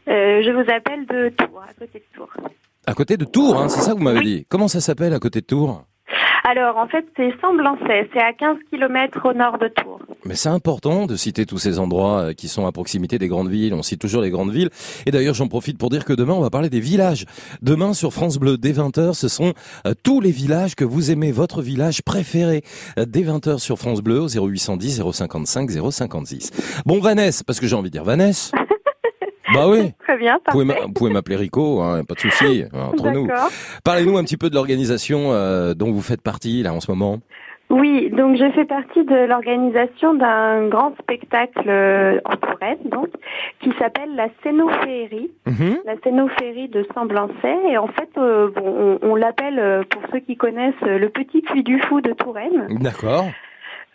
[0.09, 2.32] Euh, je vous appelle de Tours, à côté de Tours.
[2.86, 4.47] À côté de Tours, hein, c'est ça que vous m'avez dit.
[4.48, 5.85] Comment ça s'appelle à côté de Tours?
[6.45, 10.01] Alors, en fait, c'est Semblancet, c'est à 15 km au nord de Tours.
[10.25, 13.49] Mais c'est important de citer tous ces endroits euh, qui sont à proximité des grandes
[13.51, 13.75] villes.
[13.75, 14.71] On cite toujours les grandes villes.
[15.07, 17.25] Et d'ailleurs, j'en profite pour dire que demain, on va parler des villages.
[17.63, 19.55] Demain, sur France Bleu, dès 20h, ce sont
[19.87, 22.63] euh, tous les villages que vous aimez, votre village préféré.
[22.99, 26.83] Euh, Dès 20h sur France Bleu, au 0810 055 056.
[26.85, 28.57] Bon, Vanessa, parce que j'ai envie de dire Vanessa.
[29.57, 29.93] Bah oui.
[30.01, 30.53] Très bien, Vous parfait.
[30.53, 33.28] pouvez m'a- vous pouvez m'appeler Rico, hein, pas de souci, entre nous.
[33.85, 37.19] Parlez-nous un petit peu de l'organisation euh, dont vous faites partie là en ce moment.
[37.69, 43.09] Oui, donc je fais partie de l'organisation d'un grand spectacle euh, en Touraine, donc,
[43.61, 45.33] qui s'appelle la Scénophérie.
[45.47, 45.78] Mhm.
[45.85, 47.57] La Scénophérie de Semblancet.
[47.69, 51.09] Et en fait, euh, bon, on, on l'appelle, euh, pour ceux qui connaissent, euh, le
[51.09, 52.69] Petit Puy du Fou de Touraine.
[52.81, 53.27] D'accord.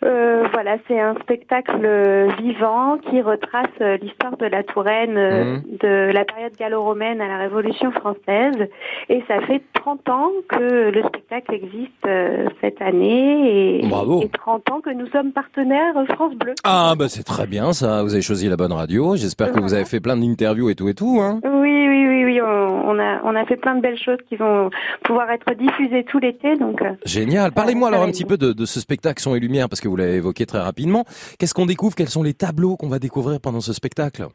[0.04, 5.62] Euh, voilà, c'est un spectacle euh, vivant qui retrace euh, l'histoire de la Touraine Mhm.
[5.80, 8.68] de la période gallo-romaine à la Révolution française.
[9.08, 14.22] Et ça fait 30 ans que le spectacle existe euh, cette année et, Bravo.
[14.22, 16.54] et 30 ans que nous sommes partenaires France Bleu.
[16.64, 19.16] Ah bah c'est très bien ça, vous avez choisi la bonne radio.
[19.16, 21.20] J'espère que vous avez fait plein d'interviews et tout et tout.
[21.22, 21.40] Hein.
[21.44, 24.70] Oui, oui, oui, oui, on, a, on a fait plein de belles choses qui vont
[25.04, 26.56] pouvoir être diffusées tout l'été.
[26.56, 27.52] Donc, Génial.
[27.52, 29.96] Parlez-moi alors un petit peu de, de ce spectacle Son et Lumière parce que vous
[29.96, 31.04] l'avez évoqué très rapidement.
[31.38, 31.94] Qu'est-ce qu'on découvre?
[31.94, 34.26] Quels sont les tableaux qu'on va découvrir pendant ce spectacle?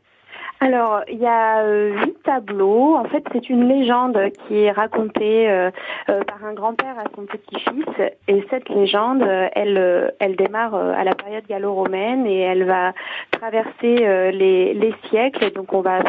[0.60, 2.96] Alors, il y a euh, huit tableaux.
[2.96, 4.18] En fait, c'est une légende
[4.48, 5.70] qui est racontée euh,
[6.10, 7.86] euh, par un grand-père à son petit-fils.
[8.28, 12.64] Et cette légende, euh, elle, euh, elle démarre euh, à la période gallo-romaine et elle
[12.64, 12.94] va
[13.32, 15.52] traverser les, les siècles.
[15.54, 16.00] Donc, on va,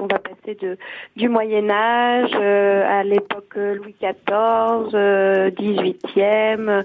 [0.00, 0.78] on va passer de,
[1.16, 6.84] du Moyen Âge à l'époque Louis XIV, euh, 18e,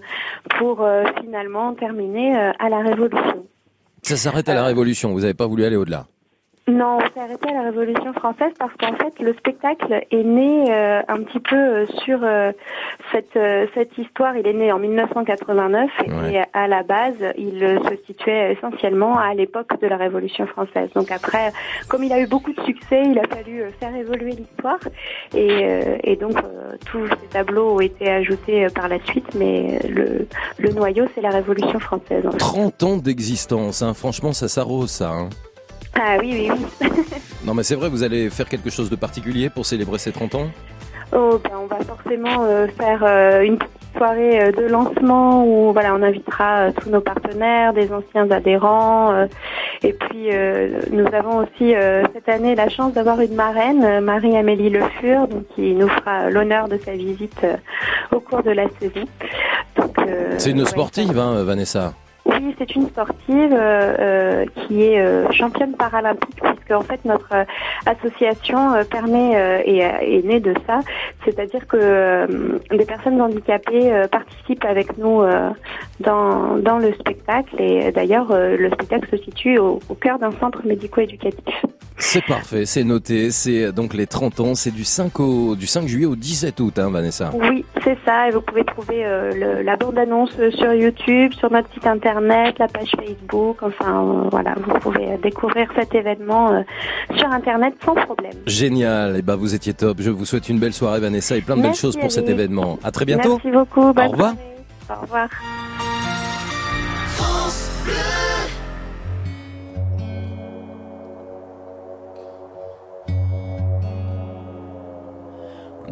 [0.58, 0.84] pour
[1.22, 3.46] finalement terminer à la Révolution.
[4.02, 6.06] Ça s'arrête à la Révolution, vous n'avez pas voulu aller au-delà.
[6.66, 10.74] Non, on s'est arrêté à la Révolution française parce qu'en fait, le spectacle est né
[10.74, 12.54] euh, un petit peu euh, sur euh,
[13.12, 14.38] cette euh, cette histoire.
[14.38, 15.90] Il est né en 1989
[16.32, 20.90] et à la base, il euh, se situait essentiellement à l'époque de la Révolution française.
[20.96, 21.52] Donc après,
[21.90, 24.80] comme il a eu beaucoup de succès, il a fallu euh, faire évoluer l'histoire
[25.36, 29.36] et, euh, et donc euh, tous ces tableaux ont été ajoutés par la suite.
[29.36, 30.28] Mais le
[30.60, 32.26] le noyau, c'est la Révolution française.
[32.26, 32.38] en fait.
[32.38, 33.94] 30 ans d'existence, hein.
[33.94, 35.10] franchement ça s'arrose ça.
[35.12, 35.30] hein.
[35.96, 36.90] Ah oui, oui, oui.
[37.46, 40.36] Non mais c'est vrai, vous allez faire quelque chose de particulier pour célébrer ces 30
[40.36, 40.48] ans?
[41.16, 45.72] Oh, ben, on va forcément euh, faire euh, une petite soirée euh, de lancement où
[45.72, 49.28] voilà, on invitera tous nos partenaires, des anciens adhérents.
[49.84, 50.30] et puis,
[50.92, 51.76] nous avons aussi
[52.14, 56.68] cette année la chance d'avoir une marraine, Marie-Amélie Le Fur, donc, qui nous fera l'honneur
[56.68, 57.46] de sa visite
[58.12, 59.06] au cours de la saison.
[60.38, 61.94] C'est une sportive, hein, Vanessa.
[62.42, 67.30] Oui, c'est une sportive euh, euh, qui est euh, championne paralympique puisque en fait notre
[67.86, 69.34] association euh, permet
[69.66, 70.80] et est née de ça,
[71.26, 72.28] c'est-à-dire que
[72.76, 75.22] des personnes handicapées participent avec nous
[76.00, 80.66] dans dans le spectacle et d'ailleurs le spectacle se situe au, au cœur d'un centre
[80.66, 81.56] médico-éducatif.
[81.98, 85.88] C'est parfait, c'est noté, c'est donc les 30 ans, c'est du 5 au du 5
[85.88, 87.32] juillet au 17 août, hein, Vanessa.
[87.34, 88.28] Oui, c'est ça.
[88.28, 92.68] Et vous pouvez trouver le- la bande-annonce euh, sur YouTube, sur notre site internet, la
[92.68, 93.58] page Facebook.
[93.62, 96.62] Enfin, euh, voilà, vous pouvez découvrir cet événement euh,
[97.16, 98.34] sur internet sans problème.
[98.46, 99.98] Génial, et ben vous étiez top.
[100.00, 102.80] Je vous souhaite une belle soirée Vanessa et plein de belles choses pour cet événement.
[102.84, 103.40] À très bientôt.
[103.44, 103.94] Merci beaucoup.
[103.94, 104.34] bonne Au revoir.
[104.34, 104.98] soirée.
[104.98, 105.30] Au revoir.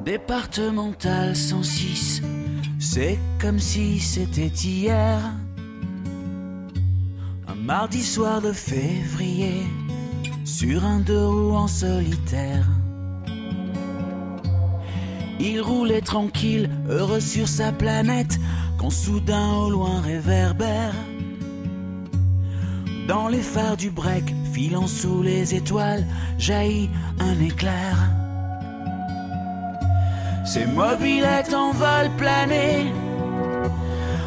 [0.04, 2.24] Départemental 106,
[2.80, 5.20] c'est comme si c'était hier.
[7.64, 9.62] Mardi soir de février,
[10.46, 12.66] sur un deux roues en solitaire.
[15.40, 18.40] Il roulait tranquille, heureux sur sa planète,
[18.80, 20.94] quand soudain au loin réverbère.
[23.08, 26.06] Dans les phares du break, filant sous les étoiles,
[26.40, 26.90] jaillit
[27.20, 27.96] un éclair.
[30.46, 32.92] Ses mobilettes en vol plané,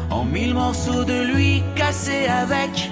[0.09, 2.89] en mille morceaux de lui cassés avec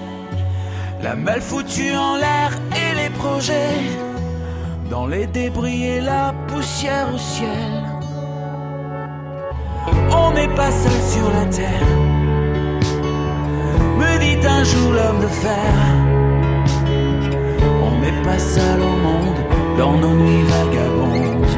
[1.03, 3.81] la malle foutue en l'air et les projets
[4.89, 7.73] dans les débris et la poussière au ciel.
[10.11, 11.87] On n'est pas seul sur la terre,
[13.99, 15.73] me dit un jour l'homme de fer.
[17.87, 19.39] On n'est pas seul au monde
[19.77, 21.57] dans nos nuits vagabondes.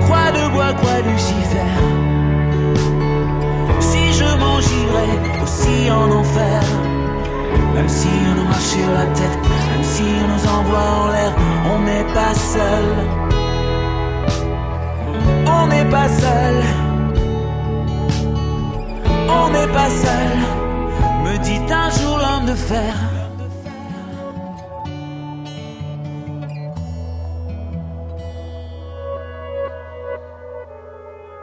[0.00, 2.11] Croix de bois, croix Lucifer.
[4.60, 6.62] Si je m'en girais aussi en enfer,
[7.74, 9.38] même si on nous marche sur la tête,
[9.70, 11.34] même si on nous envoie en l'air,
[11.74, 12.88] on n'est pas seul.
[15.46, 16.62] On n'est pas seul.
[19.28, 20.32] On n'est pas seul,
[21.24, 23.11] me dit un jour l'homme de fer.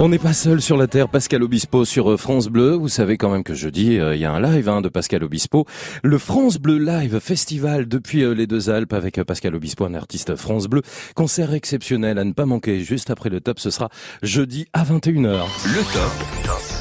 [0.00, 2.72] On n'est pas seul sur la Terre, Pascal Obispo sur euh, France Bleu.
[2.72, 5.22] Vous savez quand même que jeudi, euh, il y a un live hein, de Pascal
[5.22, 5.66] Obispo.
[6.02, 10.34] Le France Bleu Live Festival depuis euh, les deux Alpes avec Pascal Obispo, un artiste
[10.34, 10.82] France Bleu.
[11.14, 13.60] Concert exceptionnel à ne pas manquer juste après le top.
[13.60, 13.88] Ce sera
[14.22, 15.44] jeudi à 21h.
[15.64, 16.73] Le top.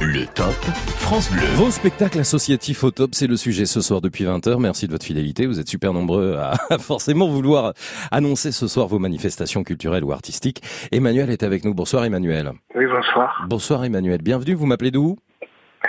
[0.00, 0.54] Le top
[0.98, 1.42] France Bleu.
[1.54, 4.60] Vos spectacles associatifs au top, c'est le sujet ce soir depuis 20h.
[4.60, 5.46] Merci de votre fidélité.
[5.46, 6.36] Vous êtes super nombreux
[6.70, 7.72] à forcément vouloir
[8.12, 10.62] annoncer ce soir vos manifestations culturelles ou artistiques.
[10.92, 11.74] Emmanuel est avec nous.
[11.74, 12.52] Bonsoir Emmanuel.
[12.76, 13.44] Oui, bonsoir.
[13.48, 14.22] Bonsoir Emmanuel.
[14.22, 14.54] Bienvenue.
[14.54, 15.16] Vous m'appelez d'où?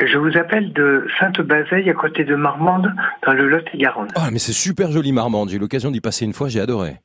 [0.03, 2.91] Je vous appelle de Sainte-Bazeille, à côté de Marmande,
[3.26, 4.07] dans le Lot-et-Garonne.
[4.15, 5.49] Ah, mais c'est super joli Marmande.
[5.49, 6.48] J'ai eu l'occasion d'y passer une fois.
[6.48, 6.98] J'ai adoré.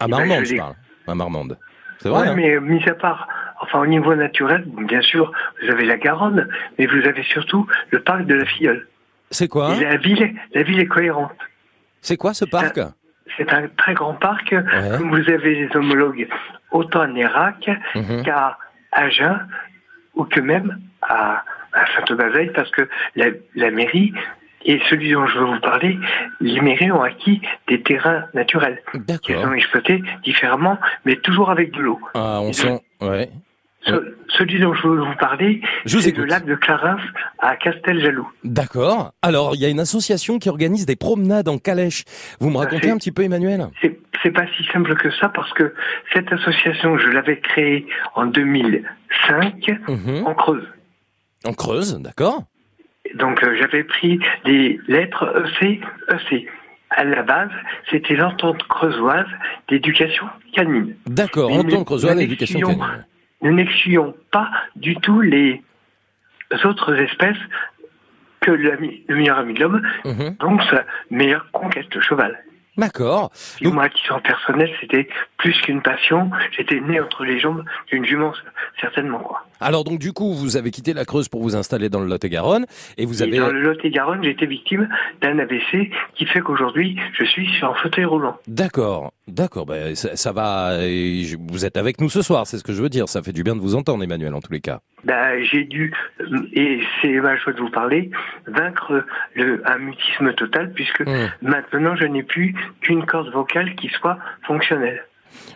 [0.00, 0.74] À Eh ben, Marmande, je parle.
[1.06, 1.58] À Marmande.
[2.00, 2.20] C'est vrai.
[2.22, 2.34] Ouais, hein?
[2.36, 3.26] mais mis à part,
[3.60, 5.32] enfin au niveau naturel, bien sûr,
[5.62, 6.48] vous avez la Garonne,
[6.78, 8.86] mais vous avez surtout le parc de la Filleule.
[9.30, 9.74] C'est quoi?
[9.80, 11.32] La ville, la ville est cohérente.
[12.00, 12.78] C'est quoi ce parc?
[13.36, 14.54] C'est un très grand parc.
[15.00, 16.28] Vous avez les homologues
[16.70, 18.22] autant à Nérac Mhm.
[18.24, 18.56] qu'à
[18.92, 19.40] Agen
[20.14, 21.44] ou que même à,
[21.74, 24.12] à Sainte-Bazeille, parce que la, la mairie
[24.64, 25.98] et celui dont je veux vous parler,
[26.40, 28.82] les mairies ont acquis des terrains naturels.
[29.28, 32.00] Ils sont exploités différemment, mais toujours avec de l'eau.
[32.14, 32.80] Ah, on sent.
[33.00, 33.28] Ouais.
[33.88, 36.98] Ce- celui dont je veux vous parler, c'est le lac de Clarins
[37.38, 38.28] à Casteljaloux.
[38.44, 39.12] D'accord.
[39.22, 42.04] Alors, il y a une association qui organise des promenades en calèche.
[42.40, 43.66] Vous me racontez c'est- un petit peu, Emmanuel?
[44.22, 45.72] C'est pas si simple que ça parce que
[46.12, 49.70] cette association, je l'avais créée en 2005
[50.26, 50.66] en Creuse.
[51.44, 52.42] En Creuse, d'accord.
[53.14, 56.46] Donc euh, j'avais pris les lettres EC, EC.
[56.90, 57.50] À la base,
[57.90, 59.26] c'était l'entente creusoise
[59.68, 60.94] d'éducation canine.
[61.06, 63.04] D'accord, entente creusoise d'éducation canine.
[63.42, 65.62] Nous n'excluons pas du tout les
[66.64, 67.36] autres espèces
[68.40, 68.78] que le
[69.08, 70.36] meilleur ami de l'homme, Mhm.
[70.40, 72.38] donc sa meilleure conquête, le cheval.
[72.76, 73.32] D'accord.
[73.60, 76.30] Moi, qui sont personnel, c'était plus qu'une passion.
[76.52, 78.32] J'étais né entre les jambes d'une jument,
[78.80, 79.44] certainement quoi.
[79.60, 82.66] Alors donc du coup, vous avez quitté la Creuse pour vous installer dans le Lot-et-Garonne
[82.96, 84.88] et vous Et avez dans le Lot-et-Garonne, j'ai été victime
[85.20, 88.36] d'un AVC qui fait qu'aujourd'hui, je suis sur un fauteuil roulant.
[88.46, 89.66] D'accord, d'accord.
[89.66, 90.78] Ben, ça, ça va.
[90.82, 93.08] et je- Vous êtes avec nous ce soir, c'est ce que je veux dire.
[93.08, 94.80] Ça fait du bien de vous entendre, Emmanuel, en tous les cas.
[95.04, 98.10] Bah, j'ai dû, euh, et c'est ma joie de vous parler,
[98.46, 99.04] vaincre
[99.34, 101.28] le, un mutisme total puisque Hmm.
[101.42, 105.04] maintenant je n'ai plus qu'une corde vocale qui soit fonctionnelle.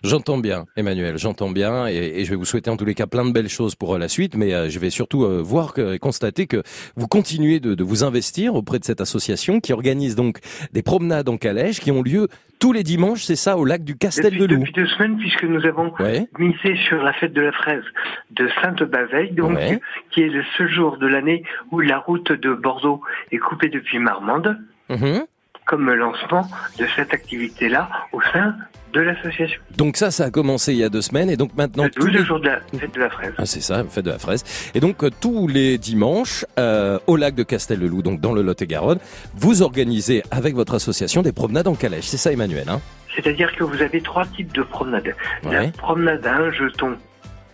[0.05, 3.07] J'entends bien, Emmanuel, j'entends bien, et, et je vais vous souhaiter en tous les cas
[3.07, 5.73] plein de belles choses pour euh, la suite, mais euh, je vais surtout euh, voir
[5.75, 6.63] que, et constater que
[6.97, 10.39] vous continuez de, de vous investir auprès de cette association qui organise donc
[10.73, 12.29] des promenades en calèche qui ont lieu
[12.59, 14.61] tous les dimanches, c'est ça, au lac du Castel de Loup.
[14.61, 15.93] Depuis deux semaines, puisque nous avons
[16.39, 17.83] misé sur la fête de la fraise
[18.31, 19.81] de Sainte-Baveille, donc, Ouais.
[20.13, 21.43] qui est le seul jour de l'année
[21.73, 23.01] où la route de Bordeaux
[23.33, 24.57] est coupée depuis Marmande,
[24.89, 25.25] Mhm.
[25.67, 26.49] Comme lancement
[26.79, 28.55] de cette activité-là au sein
[28.93, 29.59] de l'association.
[29.77, 31.89] Donc ça, ça a commencé il y a deux semaines, et donc maintenant...
[31.89, 33.33] tous le les- jour de la fête de la fraise.
[33.39, 34.45] Ah, c'est ça, fête de la fraise.
[34.75, 38.99] Et donc euh, tous les dimanches, euh, au lac de Castel-le-Loup, donc dans le Lot-et-Garonne,
[39.35, 42.05] vous organisez avec votre association des promenades en calèche.
[42.05, 42.81] C'est ça, Emmanuel hein?
[43.17, 45.15] C'est-à-dire que vous avez trois types de promenades.
[45.51, 46.97] La promenade à un jeton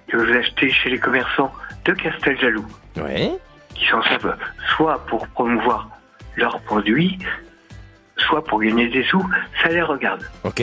[0.09, 1.53] que vous achetez chez les commerçants
[1.85, 2.67] de Casteljaloux,
[2.97, 3.31] Ouais.
[3.75, 4.35] qui s'en servent
[4.77, 5.89] soit pour promouvoir
[6.37, 7.19] leurs produits,
[8.27, 9.25] soit pour gagner des sous,
[9.63, 10.23] ça les regarde.
[10.45, 10.63] Ok.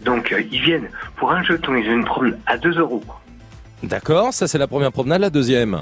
[0.00, 3.02] Donc euh, ils viennent pour un jeton, ils ont une promenade à 2 euros.
[3.82, 5.20] D'accord, ça c'est la première promenade.
[5.20, 5.78] La deuxième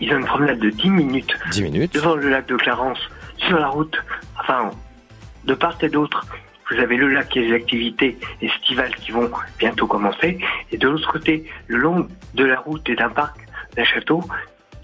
[0.00, 1.94] Ils ont une promenade de 10 minutes 10 minutes.
[1.94, 2.98] devant le lac de Clarence,
[3.38, 3.96] sur la route,
[4.40, 4.70] enfin,
[5.44, 6.26] de part et d'autre.
[6.70, 9.28] Vous avez le lac et les activités estivales qui vont
[9.58, 10.38] bientôt commencer.
[10.70, 13.36] Et de l'autre côté, le long de la route et d'un parc,
[13.76, 14.22] d'un château,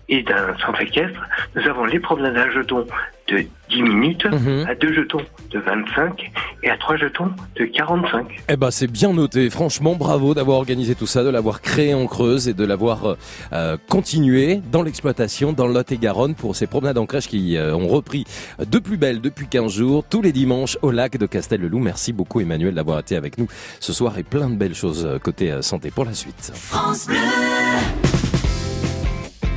[0.08, 1.20] et d'un centre équestre,
[1.54, 2.86] nous avons les promenades à jetons
[3.28, 3.38] de
[3.70, 4.66] 10 minutes, Mhm.
[4.68, 5.20] à deux jetons
[5.50, 6.30] de 25
[6.62, 8.40] et à trois jetons de 45.
[8.48, 9.50] Eh ben c'est bien noté.
[9.50, 13.14] Franchement, bravo d'avoir organisé tout ça, de l'avoir créé en Creuse et de l'avoir euh,
[13.52, 17.88] euh, continué dans l'exploitation dans le Lot-et-Garonne pour ces promenades en crèche qui euh, ont
[17.88, 18.24] repris
[18.64, 21.80] de plus belle depuis 15 jours tous les dimanches au lac de Castel-le-Loup.
[21.80, 23.48] Merci beaucoup Emmanuel d'avoir été avec nous
[23.80, 26.52] ce soir et plein de belles choses euh, côté euh, santé pour la suite.
[26.54, 27.16] France Bleu.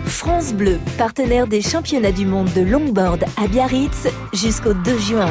[0.09, 5.29] France Bleu, partenaire des championnats du monde de longboard à Biarritz jusqu'au 2 juin.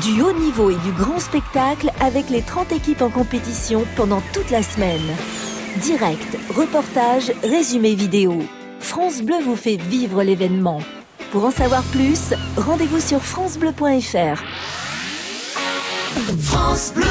[0.00, 4.50] Du haut niveau et du grand spectacle avec les 30 équipes en compétition pendant toute
[4.50, 5.02] la semaine.
[5.78, 8.38] Direct, reportage, résumé vidéo.
[8.78, 10.80] France Bleu vous fait vivre l'événement.
[11.32, 14.42] Pour en savoir plus, rendez-vous sur francebleu.fr.
[16.38, 17.04] France Bleu.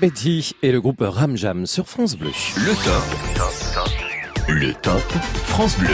[0.00, 2.30] Betty et le groupe Ramjam sur France Bleu.
[2.56, 4.48] Le top.
[4.48, 5.02] Le top
[5.44, 5.88] France Bleu.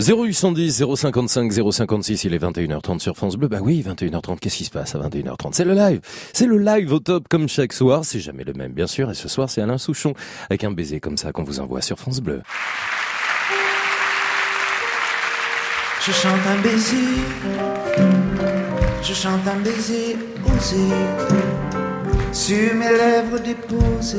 [0.00, 3.46] 0810 055 056, il est 21h30 sur France Bleu.
[3.46, 6.00] Bah oui, 21h30, qu'est-ce qui se passe à 21h30 C'est le live.
[6.32, 8.04] C'est le live au top comme chaque soir.
[8.04, 9.08] C'est jamais le même, bien sûr.
[9.12, 10.14] Et ce soir, c'est Alain Souchon
[10.50, 12.42] avec un baiser comme ça qu'on vous envoie sur France Bleu.
[16.04, 16.96] Je chante un baiser,
[19.02, 20.88] je chante un baiser osé
[22.34, 24.18] sur mes lèvres déposées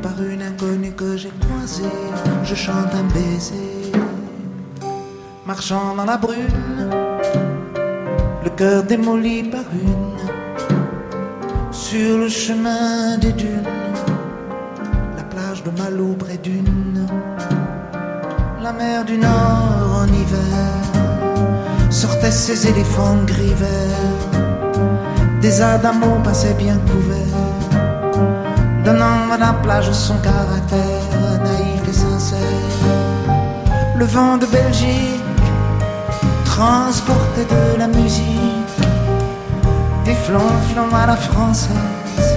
[0.00, 1.82] par une inconnue que j'ai croisée.
[2.44, 3.90] Je chante un baiser,
[5.44, 6.88] marchant dans la brune,
[8.44, 13.66] le cœur démoli par une, sur le chemin des dunes,
[15.16, 17.08] la plage de Malo près d'une
[18.62, 23.52] la mer du Nord en hiver sortait ses éléphants gris.
[25.42, 27.80] Des adamos passaient bien couverts,
[28.84, 32.38] donnant à la plage son caractère naïf et sincère.
[33.96, 35.20] Le vent de Belgique
[36.44, 38.78] transportait de la musique,
[40.04, 42.36] des flonflons à la française,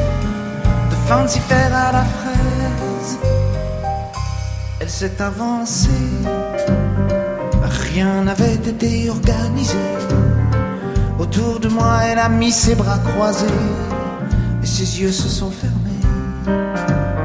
[0.90, 3.19] de fancy faire à la fraise.
[4.80, 5.90] Elle s'est avancée,
[7.94, 9.77] rien n'avait été organisé.
[11.38, 13.48] Autour de moi, elle a mis ses bras croisés
[14.64, 15.99] et ses yeux se sont fermés,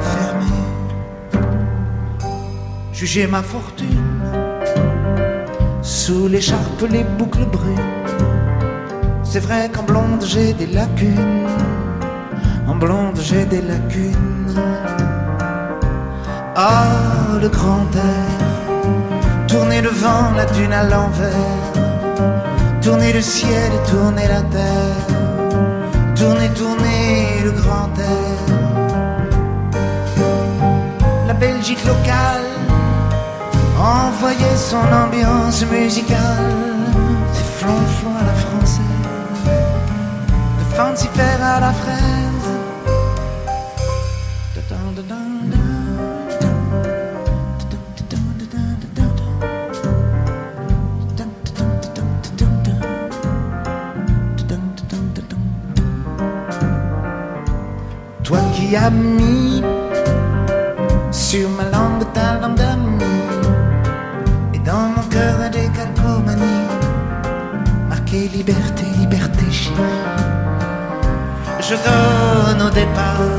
[0.00, 1.46] fermés.
[2.92, 3.86] Jugez ma fortune,
[5.80, 7.76] sous l'écharpe, les boucles brunes.
[9.22, 11.46] C'est vrai qu'en blonde, j'ai des lacunes,
[12.66, 14.56] en blonde, j'ai des lacunes.
[16.56, 21.69] Ah, le grand air, tourner le vent, la dune à l'envers,
[22.82, 25.06] tourner le ciel et tourner la terre,
[26.16, 28.38] tourner, tourner le grand air.
[31.26, 32.46] La Belgique locale
[33.78, 36.54] envoyait son ambiance musicale,
[37.32, 38.84] ses flonflons à la française,
[40.58, 42.59] de fancy faire à la fraise.
[61.30, 63.04] Sur ma langue ta langue d'amis
[64.54, 66.66] et dans mon cœur un décalcomanie
[67.88, 70.20] marqué liberté, liberté chérie.
[71.60, 73.30] Je donne au départ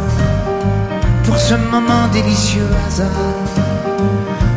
[1.26, 3.50] pour ce moment délicieux hasard.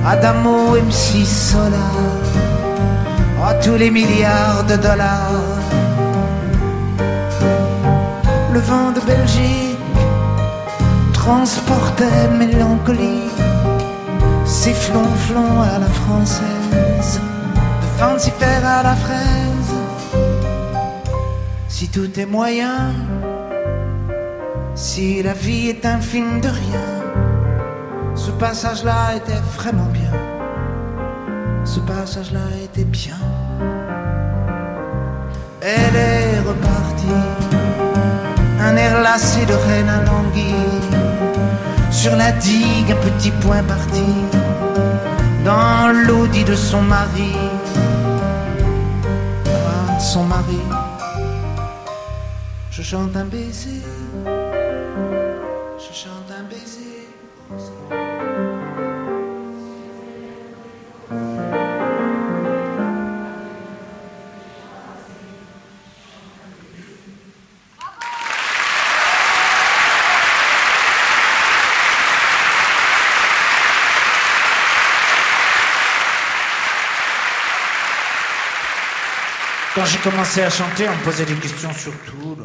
[0.07, 2.25] Adamo MC Solar.
[3.47, 5.59] À tous les milliards de dollars.
[8.53, 9.74] Le vent de Belgique
[11.25, 13.31] transportait mélancolie,
[14.45, 17.21] ses flonflons à la française,
[17.83, 19.73] de fancy faire à la fraise.
[21.67, 22.93] Si tout est moyen,
[24.75, 26.89] si la vie est un film de rien,
[28.15, 30.15] ce passage-là était vraiment bien.
[31.65, 33.21] Ce passage-là était bien.
[35.63, 37.23] Elle est repartie
[38.61, 40.24] un air lassé de reine à.
[42.05, 44.05] Sur la digue, un petit point parti.
[45.43, 47.33] Dans l'audit de son mari.
[49.47, 50.61] Ah, son mari.
[52.71, 53.84] Je chante un baiser.
[79.85, 82.39] Quand j'ai commencé à chanter, on me posait des questions sur tout.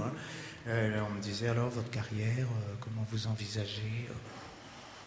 [0.67, 4.13] Euh, on me disait alors votre carrière, euh, comment vous envisagez euh?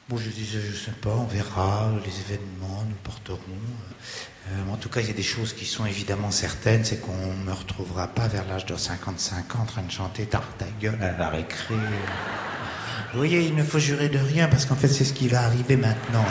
[0.08, 3.38] Bon, je disais, je sais pas, on verra, les événements nous porteront.
[4.70, 7.44] En tout cas, il y a des choses qui sont évidemment certaines, c'est qu'on ne
[7.44, 11.02] me retrouvera pas vers l'âge de 55 ans en train de chanter Tarte ta gueule
[11.02, 11.74] à la récré.
[11.74, 15.42] Vous voyez, il ne faut jurer de rien, parce qu'en fait, c'est ce qui va
[15.42, 16.24] arriver maintenant.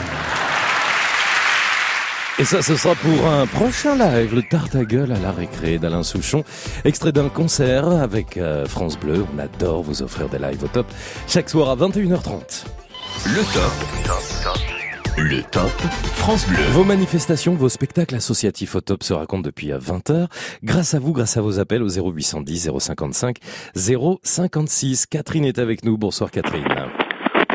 [2.38, 5.78] Et ça, ce sera pour un prochain live, le tarte à gueule à la récré
[5.78, 6.44] d'Alain Souchon.
[6.84, 9.26] Extrait d'un concert avec euh, France Bleu.
[9.34, 10.86] On adore vous offrir des lives au top.
[11.28, 12.64] Chaque soir à 21h30.
[13.26, 13.72] Le top.
[15.18, 15.70] Le top
[16.14, 16.64] France Bleu.
[16.70, 20.26] Vos manifestations, vos spectacles associatifs au top se racontent depuis 20h.
[20.64, 23.36] Grâce à vous, grâce à vos appels au 0810 055
[23.76, 25.06] 056.
[25.06, 25.98] Catherine est avec nous.
[25.98, 26.64] Bonsoir Catherine.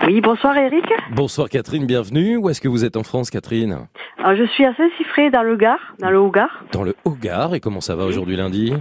[0.07, 0.85] Oui, bonsoir Eric.
[1.11, 2.37] Bonsoir Catherine, bienvenue.
[2.37, 3.87] Où est-ce que vous êtes en France, Catherine
[4.19, 6.63] Alors, je suis à Saint-Siffré dans le Gard, dans le Haut-Gard.
[6.71, 7.53] Dans le Haut-Gard.
[7.55, 8.73] Et comment ça va aujourd'hui lundi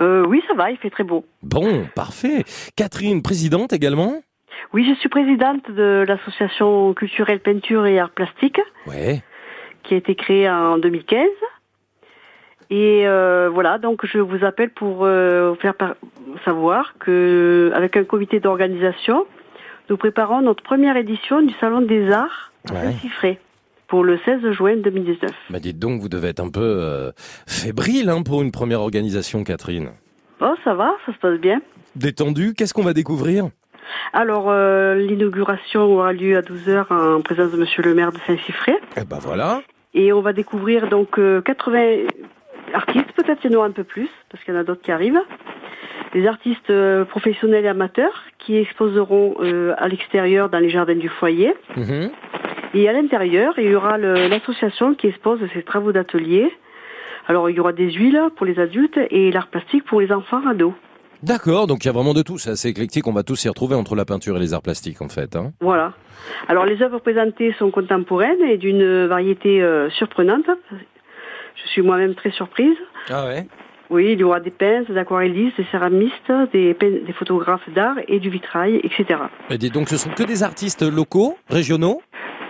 [0.00, 1.24] Euh, oui, ça va, il fait très beau.
[1.44, 2.42] Bon, parfait.
[2.74, 4.16] Catherine, présidente également
[4.72, 9.22] Oui, je suis présidente de l'association culturelle peinture et arts plastiques Ouais.
[9.84, 11.28] qui a été créée en 2015.
[12.70, 15.94] Et euh, voilà, donc je vous appelle pour euh, vous faire par-
[16.44, 19.24] savoir que avec un comité d'organisation,
[19.88, 22.74] nous préparons notre première édition du Salon des Arts à
[23.22, 23.38] Ouais.
[23.88, 25.30] Pour le 16 juin 2019.
[25.48, 27.12] Bah dites donc, vous devez être un peu euh,
[27.46, 29.90] fébrile hein, pour une première organisation, Catherine.
[30.40, 31.60] Oh, ça va, ça se passe bien.
[31.94, 33.48] Détendu, qu'est-ce qu'on va découvrir?
[34.12, 38.74] Alors, euh, l'inauguration aura lieu à 12h en présence de Monsieur le maire de Saint-Siffré.
[38.96, 39.62] Eh ben voilà.
[39.94, 42.08] Et on va découvrir donc euh, 80
[42.74, 44.82] artistes, peut-être il y en aura un peu plus, parce qu'il y en a d'autres
[44.82, 45.20] qui arrivent.
[46.12, 51.08] Des artistes euh, professionnels et amateurs qui exposeront euh, à l'extérieur dans les jardins du
[51.08, 51.54] foyer.
[51.76, 52.10] Mhm.
[52.74, 56.52] Et à l'intérieur, il y aura l'association qui expose ses travaux d'atelier.
[57.26, 60.46] Alors, il y aura des huiles pour les adultes et l'art plastique pour les enfants
[60.46, 60.74] ados.
[61.22, 63.48] D'accord, donc il y a vraiment de tout, c'est assez éclectique, on va tous s'y
[63.48, 65.34] retrouver entre la peinture et les arts plastiques en fait.
[65.34, 65.52] Hein.
[65.60, 65.94] Voilà.
[66.46, 70.46] Alors les œuvres présentées sont contemporaines et d'une variété euh, surprenante.
[70.70, 72.76] Je suis moi-même très surprise.
[73.10, 73.46] Ah ouais?
[73.90, 76.76] Oui, il y aura des peintres, des aquarellistes, des céramistes, des,
[77.18, 79.20] photographes d'art et du vitrail, etc.
[79.50, 82.02] Et donc, ce sont que des artistes locaux, régionaux?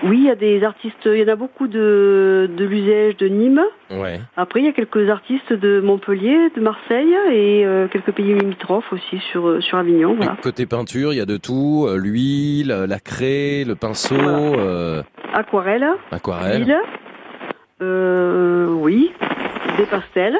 [0.05, 3.29] Oui, il y a des artistes, il y en a beaucoup de, de l'usage de
[3.29, 3.63] Nîmes.
[3.91, 4.21] Ouais.
[4.37, 8.93] Après, il y a quelques artistes de Montpellier, de Marseille et euh, quelques pays limitrophes
[8.93, 10.15] aussi sur, euh, sur Avignon.
[10.15, 10.37] Voilà.
[10.43, 15.03] Côté peinture, il y a de tout, euh, l'huile, la craie, le pinceau, euh,
[15.33, 16.65] Aquarelle, aquarelle.
[16.65, 16.79] huile,
[17.83, 19.13] euh, oui,
[19.79, 20.39] des pastels.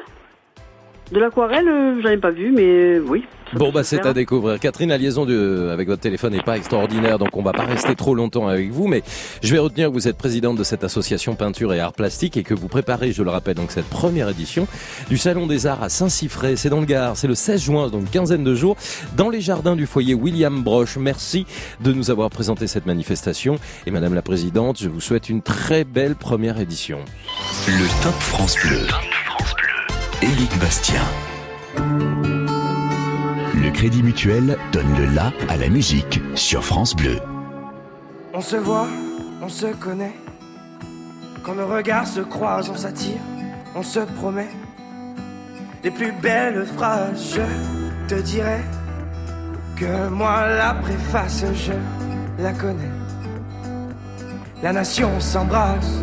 [1.13, 3.25] De l'aquarelle, euh, j'en ai pas vu, mais oui.
[3.53, 4.59] Bon bah c'est à découvrir.
[4.59, 7.95] Catherine, la liaison de, avec votre téléphone n'est pas extraordinaire, donc on va pas rester
[7.95, 9.05] trop longtemps avec vous, mais
[9.41, 12.43] je vais retenir que vous êtes présidente de cette association peinture et arts plastiques et
[12.43, 14.67] que vous préparez, je le rappelle, donc cette première édition
[15.09, 16.57] du Salon des Arts à Saint-Siffré.
[16.57, 18.77] C'est dans le Gard, c'est le 16 juin, donc une quinzaine de jours,
[19.17, 20.97] dans les jardins du foyer William Broche.
[20.97, 21.47] Merci
[21.81, 23.57] de nous avoir présenté cette manifestation
[23.87, 26.99] et Madame la Présidente, je vous souhaite une très belle première édition.
[27.69, 28.87] Le Top France Bleu.
[30.23, 31.03] Éric Bastien.
[33.55, 37.19] Le Crédit Mutuel donne le la à la musique sur France Bleu.
[38.33, 38.89] On se voit,
[39.43, 40.15] on se connaît.
[41.43, 43.21] Quand nos regards se croisent, on s'attire,
[43.75, 44.49] on se promet.
[45.85, 48.63] Les plus belles phrases, je te dirai
[49.77, 52.91] que moi la préface, je la connais.
[54.63, 56.03] La nation s'embrasse.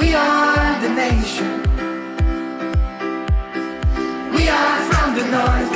[0.00, 1.62] We are the nation.
[4.36, 5.72] We are from the north.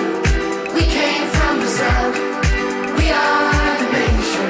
[0.74, 2.16] We came from the south.
[2.98, 4.48] We are the nation.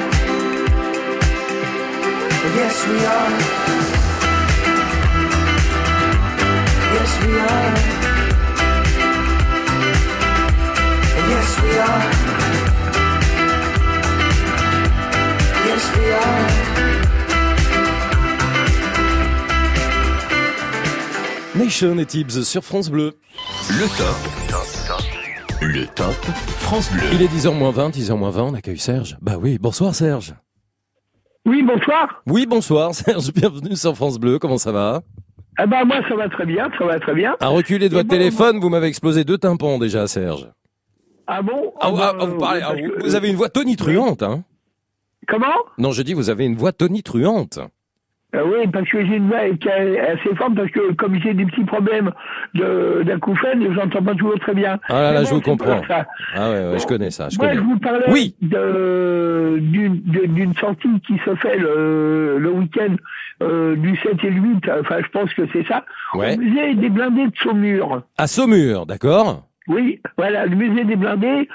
[2.59, 3.33] Yes, we are.
[6.95, 7.73] Yes, we are.
[11.31, 12.03] Yes, we are.
[15.67, 17.10] Yes, we are.
[21.61, 23.13] Nation et Tibbs sur France Bleu.
[23.69, 25.61] Le top.
[25.61, 26.15] Le top
[26.57, 27.03] France Bleu.
[27.13, 29.15] Il est 10h20, 10h20, on accueille Serge.
[29.21, 30.33] Bah oui, bonsoir Serge.
[31.45, 32.23] Oui, bonsoir.
[32.25, 35.03] Oui, bonsoir Serge, bienvenue sur France Bleu, comment ça va?
[35.59, 37.35] Ah bah moi ça va très bien, ça va très bien.
[37.39, 40.47] À reculer de votre bon, téléphone, vous m'avez explosé deux tympans déjà Serge.
[41.27, 41.73] Ah bon?
[41.79, 44.43] Ah, bah, ah, vous, parlez- parce ah, vous- que- vous avez une voix tonitruante, hein
[45.27, 45.53] Comment?
[45.77, 47.59] Non, je dis vous avez une voix tonitruante.
[48.33, 51.33] Euh, Oui, parce que j'ai une voix qui est assez forte, parce que comme j'ai
[51.33, 52.11] des petits problèmes
[52.53, 54.79] de- d'acouphènes, je n'entends pas toujours très bien.
[54.87, 55.81] Ah là là, je vous comprends.
[55.87, 56.05] ça.
[56.33, 57.59] Ah ouais, ouais, je connais ça, je Moi, connais.
[57.59, 58.35] je vous parlais Oui.
[59.51, 62.95] d'une sortie qui se fait le, le week-end
[63.43, 65.83] euh, du 7 et le 8, enfin je pense que c'est ça,
[66.13, 66.37] Ouais.
[66.37, 68.01] musée des blindés de Saumur.
[68.17, 71.47] À Saumur, d'accord Oui, voilà, le musée des blindés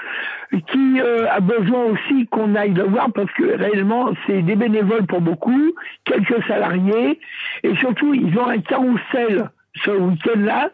[0.51, 5.05] qui euh, a besoin aussi qu'on aille le voir parce que réellement c'est des bénévoles
[5.05, 5.71] pour beaucoup,
[6.03, 7.19] quelques salariés
[7.61, 9.51] et surtout ils ont un carrousel
[9.83, 10.71] ce week-end-là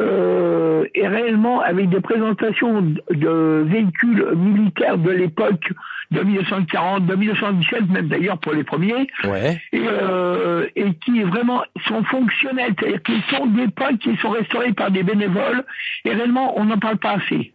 [0.00, 5.72] euh, et réellement avec des présentations de- véhicules militaires de l'époque
[6.10, 9.60] de 1940, de 1917 même d'ailleurs pour les premiers Ouais.
[9.72, 14.90] et, euh, et qui vraiment sont fonctionnels, c'est-à-dire qu'ils sont d'époque, qui sont restaurés par
[14.90, 15.64] des bénévoles,
[16.04, 17.52] et réellement on n'en parle pas assez.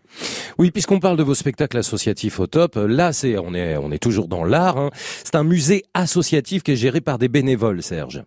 [0.58, 4.02] Oui, puisqu'on parle de vos spectacles associatifs au top, là c'est on est on est
[4.02, 4.78] toujours dans l'art.
[4.78, 4.90] hein.
[4.94, 8.24] C'est un musée associatif qui est géré par des bénévoles, Serge.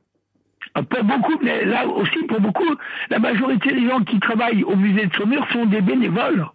[0.77, 2.75] Euh, Pour beaucoup, mais là aussi pour beaucoup,
[3.11, 6.47] la majorité des gens qui travaillent au musée de Saumur sont des bénévoles.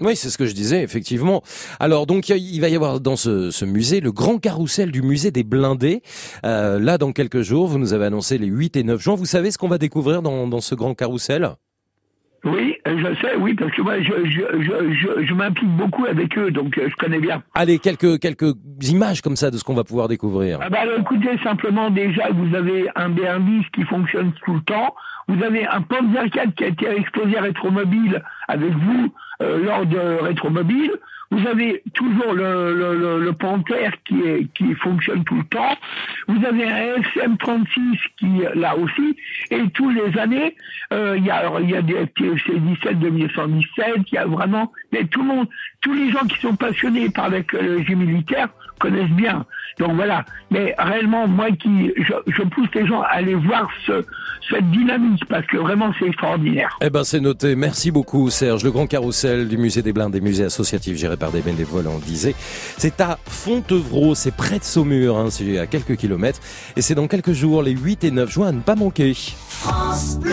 [0.00, 1.42] Oui, c'est ce que je disais, effectivement.
[1.80, 5.30] Alors, donc, il va y avoir dans ce, ce musée le grand carrousel du musée
[5.30, 6.02] des blindés.
[6.44, 9.14] Euh, là, dans quelques jours, vous nous avez annoncé les 8 et 9 juin.
[9.14, 11.48] Vous savez ce qu'on va découvrir dans, dans ce grand carrousel?
[12.46, 16.52] Oui, je sais, oui, parce que moi je, je, je, je, m'implique beaucoup avec eux,
[16.52, 17.42] donc euh, je connais bien.
[17.54, 20.60] Allez, quelques, quelques images comme ça de ce qu'on va pouvoir découvrir.
[20.62, 24.94] Ah bah, écoutez, simplement déjà, vous avez un BR10 qui fonctionne tout le temps.
[25.26, 29.12] Vous avez un Panzer 4 qui a été exposé à Rétromobile avec vous
[29.42, 30.92] euh, lors de Rétromobile.
[31.30, 35.76] Vous avez toujours le, le, Panther qui, qui fonctionne tout le temps.
[36.28, 39.16] Vous avez un SM36 qui, là aussi,
[39.50, 40.56] et tous les années,
[40.92, 44.72] euh, il y a, y a des TFC 17 de 1917, il y a vraiment,
[44.92, 45.48] mais tout le monde,
[45.80, 48.48] tous les gens qui sont passionnés par la l'écologie militaire
[48.78, 49.44] connaissent bien.
[49.78, 50.24] Donc voilà.
[50.50, 54.04] Mais réellement, moi qui, je, je pousse les gens à aller voir ce,
[54.50, 56.76] cette dynamique parce que vraiment c'est extraordinaire.
[56.80, 57.56] Eh ben, c'est noté.
[57.56, 58.64] Merci beaucoup, Serge.
[58.64, 61.96] Le grand carrousel du musée des Blindes, des musées associatifs gérés par des bénévoles, on
[61.96, 62.34] le disait.
[62.78, 66.40] C'est à Fontevraud, c'est près de Saumur, hein, c'est à quelques kilomètres.
[66.76, 69.14] Et c'est dans quelques jours, les 8 et 9 juin, à ne pas manquer.
[69.48, 70.32] France Bleu.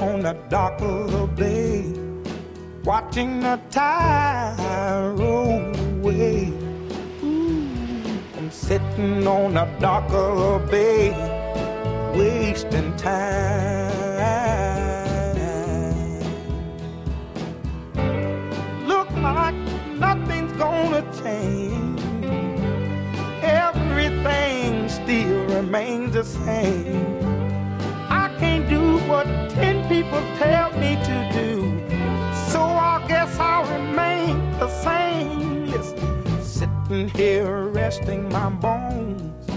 [0.00, 1.84] on the dock of the bay,
[2.84, 6.52] watching the tide roll away.
[7.24, 7.68] Ooh,
[8.36, 11.10] I'm sitting on the dock of the bay,
[12.16, 13.88] wasting time.
[18.86, 19.54] Look like
[19.98, 22.00] nothing's gonna change.
[23.42, 27.17] Everything still remains the same.
[28.10, 31.80] I can't do what ten people tell me to do.
[32.50, 35.66] So I guess I'll remain the same.
[35.66, 39.48] Listen, sitting here resting my bones.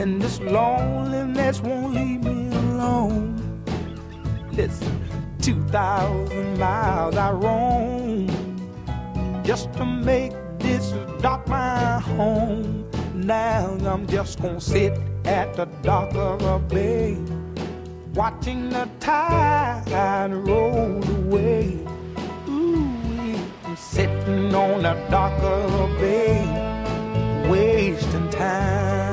[0.00, 3.62] And this loneliness won't leave me alone.
[4.52, 4.92] Listen,
[5.40, 8.28] 2,000 miles I roam.
[9.44, 12.86] just to make this dock my home.
[13.14, 14.92] Now I'm just gonna sit
[15.24, 17.16] at the dock of a bay,
[18.14, 21.78] watching the tide roll away.
[22.48, 22.88] Ooh,
[23.64, 29.03] I'm sitting on the dock of a bay, wasting time.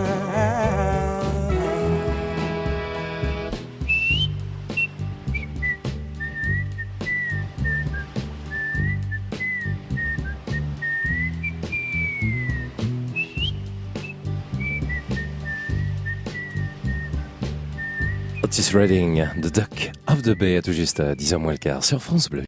[18.51, 21.85] Otis Redding, The Duck of the Bay, à tout juste à 10h moins le quart
[21.85, 22.43] sur France Bleu.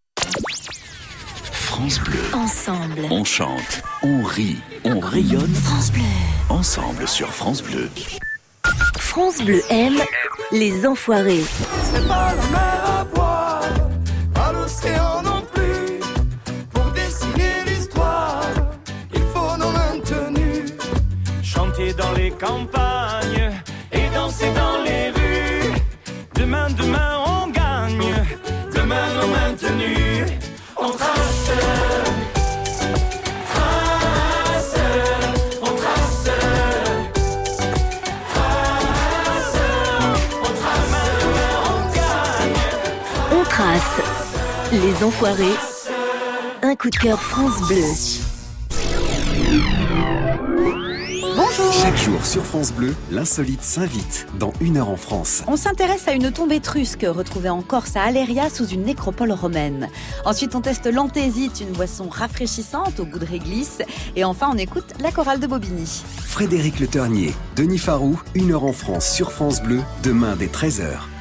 [1.49, 2.19] France Bleu.
[2.34, 3.07] Ensemble.
[3.09, 5.53] On chante, on rit, on rayonne.
[5.53, 6.03] France Bleu.
[6.49, 7.89] Ensemble sur France Bleu.
[8.97, 10.01] France Bleu aime
[10.51, 11.45] les enfoirés.
[11.93, 13.63] C'est pas la mer à boire,
[14.34, 15.99] pas l'océan non plus.
[16.73, 18.43] Pour dessiner l'histoire,
[19.13, 20.73] il faut nos maintenus.
[21.41, 22.93] chanter dans les campagnes
[44.84, 45.45] Les enfoirés.
[46.61, 47.84] Un coup de cœur France Bleu.
[51.38, 55.43] Bonjour Chaque jour sur France Bleu, l'insolite s'invite dans Une heure en France.
[55.47, 59.88] On s'intéresse à une tombe étrusque retrouvée en Corse à Aléria sous une nécropole romaine.
[60.26, 63.81] Ensuite, on teste l'anthésite, une boisson rafraîchissante au goût de réglisse.
[64.18, 66.03] Et enfin, on écoute la chorale de Bobigny.
[66.26, 71.12] Frédéric Le Ternier, Denis Farou, Une heure en France sur France Bleu, demain dès 13h.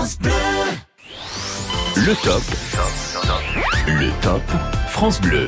[0.00, 0.32] France Bleu.
[1.96, 2.42] Le top.
[3.86, 4.40] Le top.
[4.88, 5.46] France Bleu.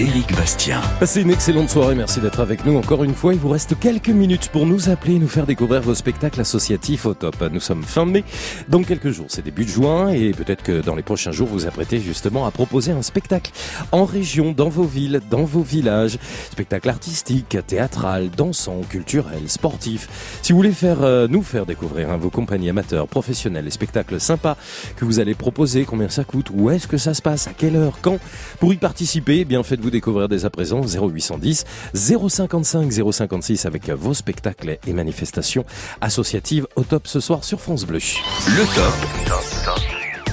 [0.00, 0.80] Éric Bastien.
[0.98, 3.34] Passez une excellente soirée, merci d'être avec nous encore une fois.
[3.34, 7.04] Il vous reste quelques minutes pour nous appeler et nous faire découvrir vos spectacles associatifs
[7.04, 7.36] au top.
[7.52, 8.24] Nous sommes fin mai,
[8.70, 11.66] dans quelques jours, c'est début de juin et peut-être que dans les prochains jours, vous
[11.66, 13.50] apprêtez justement à proposer un spectacle
[13.92, 16.16] en région, dans vos villes, dans vos villages.
[16.50, 20.08] Spectacle artistique, théâtral, dansant, culturel, sportif.
[20.40, 24.18] Si vous voulez faire, euh, nous faire découvrir hein, vos compagnies amateurs, professionnels, les spectacles
[24.18, 24.56] sympas
[24.96, 27.76] que vous allez proposer, combien ça coûte, où est-ce que ça se passe, à quelle
[27.76, 28.18] heure, quand,
[28.60, 31.64] pour y participer, eh bien faites-vous découvrir dès à présent 0810
[31.94, 35.64] 055 056 avec vos spectacles et manifestations
[36.00, 38.00] associatives au top ce soir sur France Bleu.
[38.46, 39.49] Le top.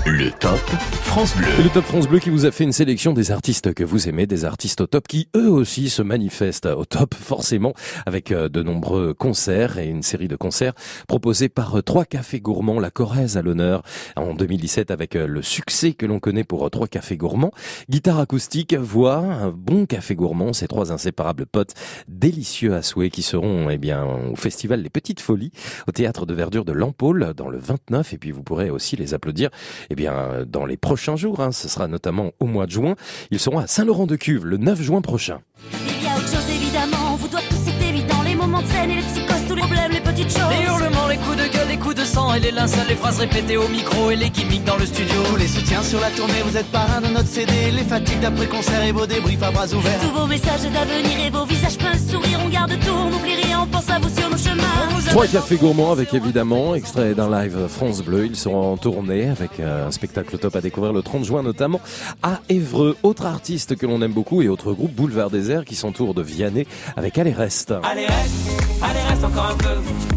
[0.09, 0.57] Le top
[1.01, 1.47] France Bleu.
[1.61, 4.25] Le Top France Bleu qui vous a fait une sélection des artistes que vous aimez,
[4.25, 7.73] des artistes au top qui eux aussi se manifestent au top forcément
[8.05, 10.75] avec euh, de nombreux concerts et une série de concerts
[11.09, 13.81] proposés par euh, Trois Cafés Gourmands, la Corrèze à l'honneur
[14.15, 17.51] en 2017 avec euh, le succès que l'on connaît pour Trois Cafés Gourmands.
[17.89, 21.73] Guitare acoustique, voix, un bon café gourmand, ces trois inséparables potes
[22.07, 25.51] délicieux à souhait qui seront eh bien au festival Les Petites Folies
[25.85, 29.13] au théâtre de verdure de l'Empôle dans le 29 et puis vous pourrez aussi les
[29.13, 29.49] applaudir
[29.89, 31.41] eh bien dans les prochains jours.
[31.41, 31.51] hein.
[31.51, 32.95] Ce sera notamment au mois de juin.
[33.31, 35.39] Ils seront à Saint-Laurent-de-Cuve le 9 juin prochain.
[35.73, 38.91] Il y a autre chose évidemment, vous doit tous c'est évident, les moments de scène
[38.91, 40.51] et les psychoses, tous les problèmes, les petites choses.
[40.57, 43.19] Les hurlements, les coups de gueule, les coups de sang et les linceuls, les phrases
[43.19, 45.17] répétées au micro et les gimmicks dans le studio.
[45.29, 48.83] Tous les soutiens sur la tournée, vous êtes parrain de notre CD, les fatigues d'après-concert
[48.83, 49.99] et vos débriefs à bras ouverts.
[50.01, 53.35] Tous vos messages d'avenir et vos visages pleins de sourires, on garde tout, on n'oublie
[53.35, 55.09] rien, on pense à vous sur nos chemins.
[55.09, 58.25] Trois cafés gourmands avec évidemment extrait d'un live France Bleu.
[58.25, 61.81] Ils seront en tournée avec euh, un spectacle top à découvrir le 30 juin notamment
[62.23, 62.97] à Évreux.
[63.03, 66.65] Autre artiste que l'on aime beaucoup et autre groupe Boulevard Désert qui s'entoure de Vianney
[66.95, 67.73] avec Allez Reste.
[67.83, 70.16] Allez reste, allez reste encore un peu.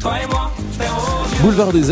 [0.00, 0.52] Toi et moi,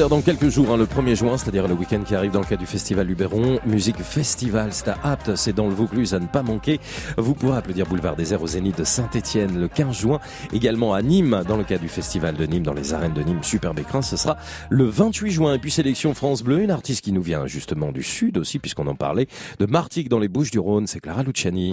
[0.09, 2.61] dans quelques jours, hein, le 1er juin, c'est-à-dire le week-end qui arrive dans le cadre
[2.61, 3.59] du Festival Luberon.
[3.67, 6.79] Musique Festival, c'est à Apt, c'est dans le Vaucluse à ne pas manquer.
[7.17, 10.21] Vous pourrez applaudir Boulevard Désert au Zénith de Saint-Etienne le 15 juin.
[10.53, 13.43] Également à Nîmes, dans le cadre du Festival de Nîmes, dans les arènes de Nîmes,
[13.43, 14.37] Superbe Écrin, ce sera
[14.69, 15.55] le 28 juin.
[15.55, 18.87] Et puis sélection France Bleu, une artiste qui nous vient justement du Sud aussi, puisqu'on
[18.87, 19.27] en parlait,
[19.59, 21.73] de Martigues dans les Bouches du Rhône, c'est Clara Luciani.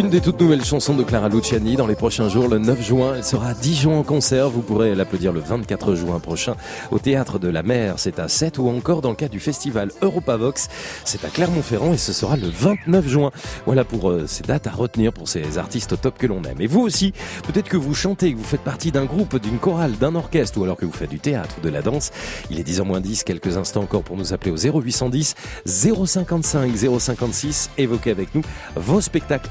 [0.00, 3.12] Une des toutes nouvelles chansons de Clara Luciani dans les prochains jours, le 9 juin.
[3.16, 4.48] Elle sera à Dijon en concert.
[4.48, 6.54] Vous pourrez l'applaudir le 24 juin prochain
[6.90, 7.96] au Théâtre de la Mer.
[7.98, 10.68] C'est à 7 ou encore dans le cadre du festival Europavox.
[11.04, 13.30] C'est à Clermont-Ferrand et ce sera le 29 juin.
[13.66, 16.62] Voilà pour euh, ces dates à retenir pour ces artistes top que l'on aime.
[16.62, 17.12] Et vous aussi,
[17.46, 20.64] peut-être que vous chantez, que vous faites partie d'un groupe, d'une chorale, d'un orchestre ou
[20.64, 22.10] alors que vous faites du théâtre ou de la danse.
[22.50, 25.34] Il est 10h moins 10, quelques instants encore pour nous appeler au 0810
[25.66, 27.70] 055 056.
[27.76, 28.40] Évoquez avec nous
[28.76, 29.50] vos spectacles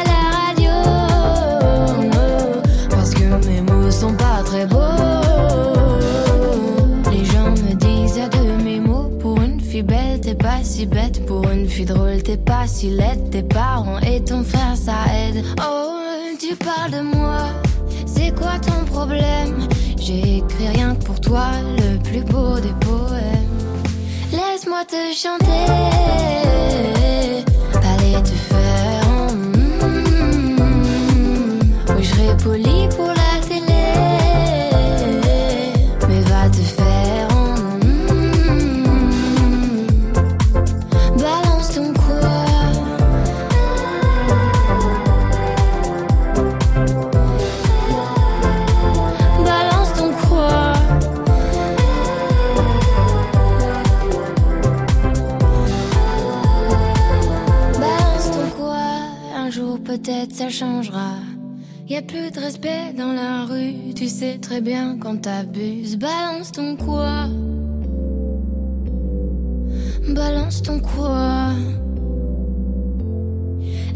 [10.63, 11.25] si bête.
[11.25, 13.29] Pour une fille drôle, t'es pas si laide.
[13.31, 15.43] Tes parents et ton frère, ça aide.
[15.61, 15.97] Oh,
[16.39, 17.41] tu parles de moi,
[18.05, 19.67] c'est quoi ton problème?
[19.99, 21.47] J'ai écrit rien que pour toi,
[21.77, 23.51] le plus beau des poèmes.
[24.31, 25.65] Laisse-moi te chanter.
[27.75, 29.33] Allez te faire.
[29.35, 29.61] mm.
[31.95, 33.20] Oui, je poli pour la
[60.29, 61.15] ça changera.
[61.89, 63.93] Y a plus de respect dans la rue.
[63.95, 65.97] Tu sais très bien quand t'abuses.
[65.97, 67.27] Balance ton quoi?
[70.09, 71.49] Balance ton quoi?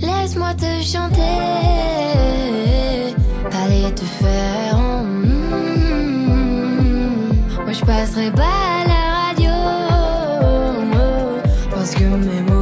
[0.01, 1.21] Laisse-moi te chanter.
[3.51, 4.77] Allez te faire.
[4.77, 5.45] mm.
[7.63, 9.51] Moi je passerai pas à la radio.
[11.71, 12.54] Parce que mes mots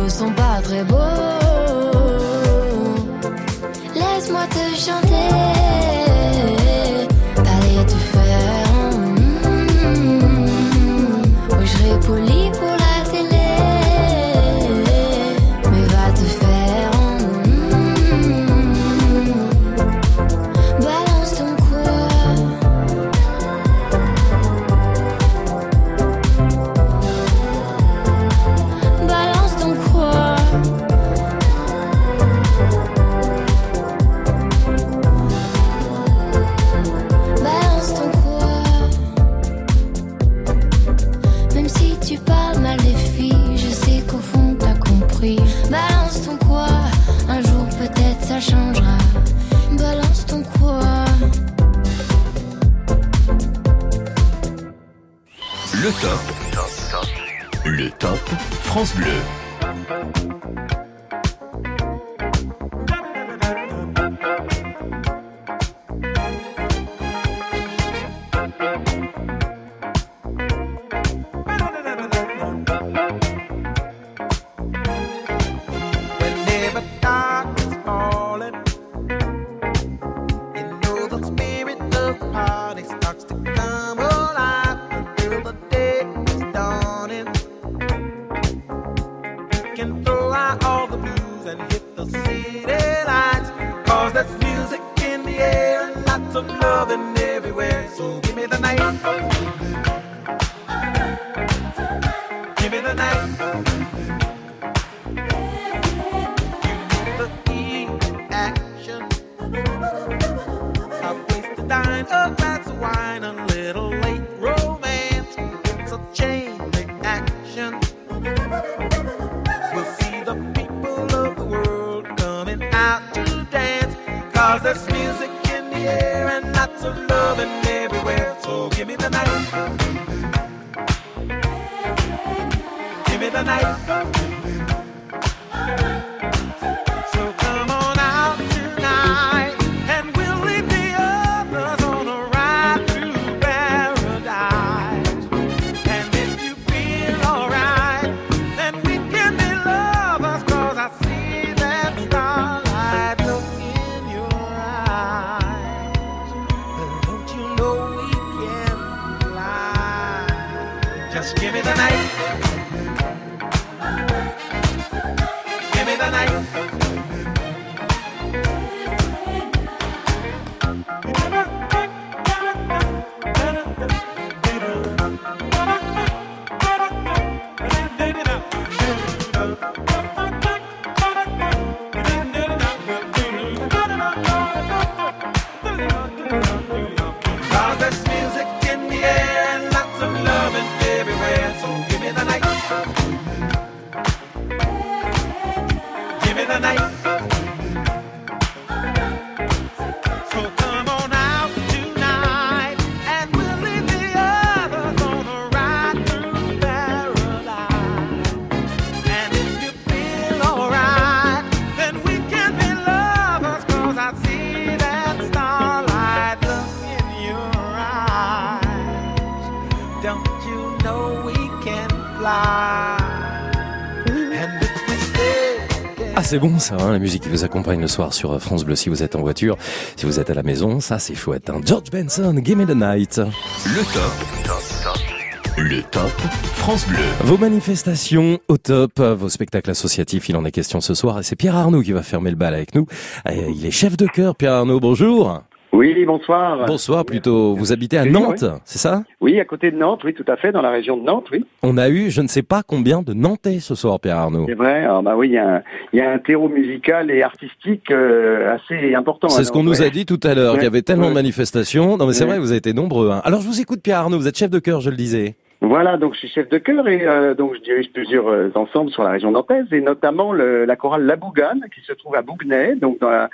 [226.34, 228.90] c'est bon ça, hein, la musique qui vous accompagne le soir sur France Bleu si
[228.90, 229.56] vous êtes en voiture,
[229.96, 231.52] si vous êtes à la maison, ça c'est chouette.
[231.52, 231.62] Hein.
[231.64, 233.22] George Benson, Give Me The Night.
[233.68, 235.58] Le top.
[235.60, 236.10] Le top
[236.56, 236.98] France Bleu.
[237.22, 241.36] Vos manifestations au top, vos spectacles associatifs, il en est question ce soir et c'est
[241.36, 242.88] Pierre Arnaud qui va fermer le bal avec nous.
[243.28, 245.44] Euh, Il est chef de chœur, Pierre Arnaud, bonjour.
[245.76, 246.66] Oui, bonsoir.
[246.68, 248.50] Bonsoir plutôt, vous habitez à Nantes, oui.
[248.64, 249.04] c'est ça?
[249.22, 251.44] Oui, à côté de Nantes, oui, tout à fait, dans la région de Nantes, oui.
[251.64, 254.46] On a eu je ne sais pas combien de Nantais ce soir, Pierre Arnaud.
[254.48, 257.10] C'est vrai, alors, bah oui, il y, a un- il y a un terreau musical
[257.10, 259.30] et artistique euh, assez important.
[259.30, 261.10] C'est à ce qu'on nous a dit tout à l'heure, Ouais, qu'il y avait tellement
[261.10, 261.98] de manifestations.
[261.98, 263.10] Non mais c'est vrai, vous avez été nombreux.
[263.10, 263.22] hein.
[263.26, 265.36] Alors je vous écoute Pierre Arnaud, vous êtes chef de chœur, je le disais.
[265.66, 268.92] Voilà, donc je suis chef de chœur et euh, donc je dirige plusieurs euh, ensembles
[268.92, 272.22] sur la région nantaise et notamment le- la chorale La Bougane qui se trouve à
[272.22, 273.30] Bougnay, donc dans la,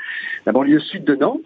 [0.46, 1.42] la banlieue sud de Nantes.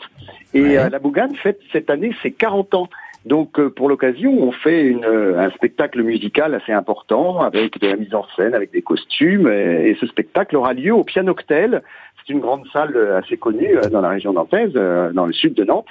[0.54, 2.90] Et euh, La Bougane fête cette année ses 40 ans.
[3.26, 7.88] Donc euh, pour l'occasion, on fait une, euh, un spectacle musical assez important avec de
[7.88, 9.48] la mise en scène, avec des costumes.
[9.48, 11.82] Et, et ce spectacle aura lieu au Pianoctel.
[12.28, 15.54] C'est une grande salle assez connue euh, dans la région nantaise, euh, dans le sud
[15.54, 15.88] de Nantes,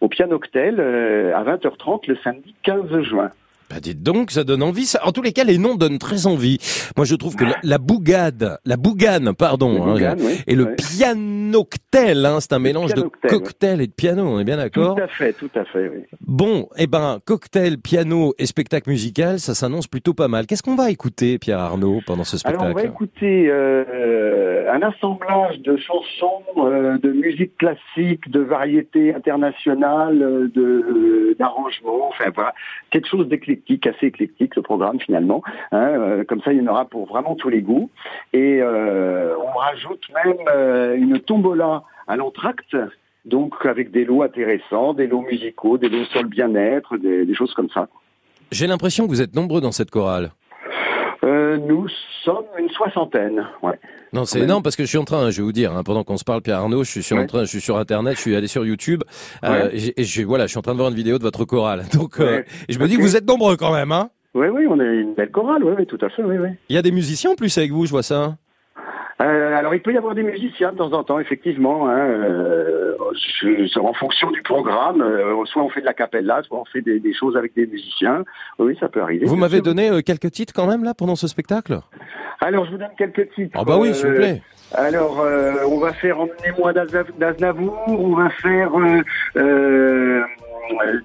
[0.00, 3.30] au Pianoctel euh, à 20h30 le samedi 15 juin.
[3.70, 4.86] Bah dites donc, ça donne envie.
[4.86, 6.58] Ça, en tous les cas, les noms donnent très envie.
[6.96, 10.74] Moi, je trouve que la, la bougade, la bougane, pardon, hein, bougane, oui, et le
[10.76, 14.22] pianoctel, hein, c'est un mélange de cocktail et de piano.
[14.24, 16.04] On est bien d'accord Tout à fait, tout à fait, oui.
[16.20, 20.46] Bon, eh ben, cocktail, piano et spectacle musical, ça s'annonce plutôt pas mal.
[20.46, 24.82] Qu'est-ce qu'on va écouter, Pierre Arnaud, pendant ce Alors on va spectacle écouter euh, un
[24.82, 32.30] assemblage de chansons, euh, de musique classique, de variété internationale, euh, de euh, d'arrangements, enfin
[32.34, 32.54] voilà,
[32.90, 33.55] quelque chose d'éclectique,
[33.86, 35.42] assez éclectique le programme finalement.
[35.72, 37.90] hein, euh, comme ça, il y en aura pour vraiment tous les goûts.
[38.32, 42.76] Et euh, on rajoute même euh, une tombola à l'entracte.
[43.24, 47.52] Donc avec des lots intéressants, des lots musicaux, des lots sur le bien-être, des choses
[47.54, 47.88] comme ça.
[48.52, 50.30] J'ai l'impression que vous êtes nombreux dans cette chorale.
[51.26, 51.86] Euh, nous
[52.24, 53.44] sommes une soixantaine.
[53.62, 53.78] Ouais.
[54.12, 56.04] Non, c'est énorme parce que je suis en train, je vais vous dire, hein, pendant
[56.04, 58.20] qu'on se parle, Pierre Arnaud, je suis sur, en train, je suis sur Internet, je
[58.20, 59.02] suis allé sur YouTube,
[59.44, 59.92] euh, Ouais.
[59.96, 61.84] et, je, voilà, je suis en train de voir une vidéo de votre chorale.
[61.92, 64.66] Donc, euh, et je me dis que vous êtes nombreux quand même, hein Oui, oui,
[64.70, 66.50] on est une belle chorale, oui, oui, tout à fait, oui, oui.
[66.68, 68.36] Il y a des musiciens en plus avec vous, je vois ça.
[69.22, 72.94] Euh, alors, il peut y avoir des musiciens de temps en temps, effectivement, hein, euh,
[73.80, 75.00] en fonction du programme.
[75.00, 77.66] euh, soit on fait de la capella, soit on fait des, des choses avec des
[77.66, 78.24] musiciens.
[78.58, 79.24] Oui, ça peut arriver.
[79.24, 81.78] Vous m'avez donné euh, quelques titres quand même là pendant ce spectacle?
[82.40, 83.56] Alors, je vous donne quelques titres.
[83.58, 84.42] Ah bah oui, s'il vous Euh, plaît.
[84.74, 89.00] Alors, euh, on va faire Emmenez-moi d'Aznav- d'Aznavour, on va faire euh,
[89.36, 90.22] euh,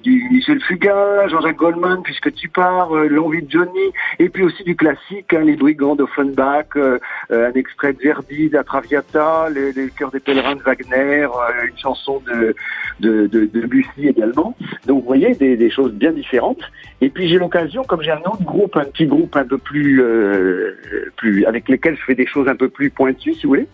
[0.03, 4.63] du Michel Fugain, Jean-Jacques Goldman, puisque tu pars, euh, L'envie de Johnny, et puis aussi
[4.63, 6.99] du classique, hein, Les Brigands d'Offenbach, euh,
[7.31, 11.27] euh, un extrait de Verdi, de la Traviata, les, les des Pèlerins de Wagner,
[11.67, 12.55] une chanson de,
[12.99, 14.55] de, de, de Bussy également.
[14.85, 16.61] Donc, vous voyez, des, des choses bien différentes.
[17.01, 20.01] Et puis, j'ai l'occasion, comme j'ai un autre groupe, un petit groupe un peu plus,
[20.01, 20.75] euh,
[21.17, 23.67] plus, avec lesquels je fais des choses un peu plus pointues, si vous voulez,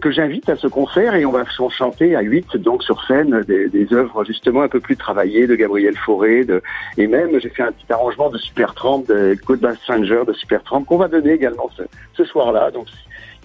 [0.00, 3.42] que j'invite à ce concert et on va ch- chanter à huit donc sur scène
[3.48, 6.62] des, des œuvres justement un peu plus travaillées de Gabriel Fauré de,
[6.98, 10.98] et même j'ai fait un petit arrangement de Supertramp de Goodbye Stranger de Supertramp qu'on
[10.98, 11.82] va donner également ce,
[12.16, 12.86] ce soir-là donc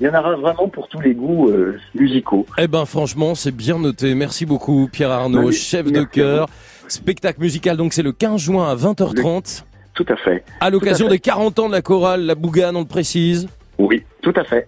[0.02, 2.46] il y en aura vraiment pour tous les goûts euh, musicaux.
[2.58, 4.14] Eh ben franchement, c'est bien noté.
[4.14, 6.50] Merci beaucoup Pierre Arnaud, Oui, chef de chœur.
[6.90, 9.64] Spectacle musical, donc c'est le 15 juin à 20h30.
[9.94, 10.44] Tout à fait.
[10.60, 13.48] À l'occasion des 40 ans de la chorale La Bougane, on le précise.
[13.78, 14.68] Oui, tout à fait.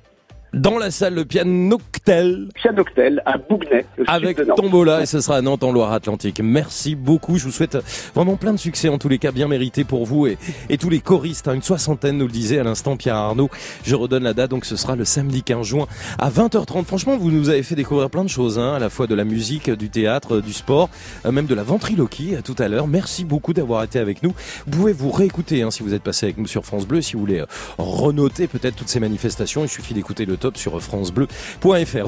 [0.57, 3.21] Dans la salle, le pianoctel Pianoctel.
[3.25, 4.37] À Bougnay, Avec.
[4.55, 6.41] Tombola et ce sera à Nantes en Loire-Atlantique.
[6.43, 7.37] Merci beaucoup.
[7.37, 7.77] Je vous souhaite
[8.15, 10.37] vraiment plein de succès en tous les cas bien mérité pour vous et,
[10.69, 11.47] et tous les choristes.
[11.47, 11.53] hein.
[11.53, 13.49] une soixantaine nous le disait à l'instant Pierre Arnaud.
[13.83, 15.85] Je redonne la date donc ce sera le samedi 15 juin
[16.17, 16.85] à 20h30.
[16.85, 19.25] Franchement, vous nous avez fait découvrir plein de choses, hein, à la fois de la
[19.25, 20.89] musique, du théâtre, du sport,
[21.25, 22.87] euh, même de la ventriloquie euh, tout à l'heure.
[22.87, 24.33] Merci beaucoup d'avoir été avec nous.
[24.65, 27.01] Vous pouvez vous réécouter hein, si vous êtes passé avec nous sur France Bleu.
[27.01, 27.45] Si vous voulez euh,
[27.77, 32.05] renoter peut-être toutes ces manifestations, il suffit d'écouter le top sur francebleu.fr.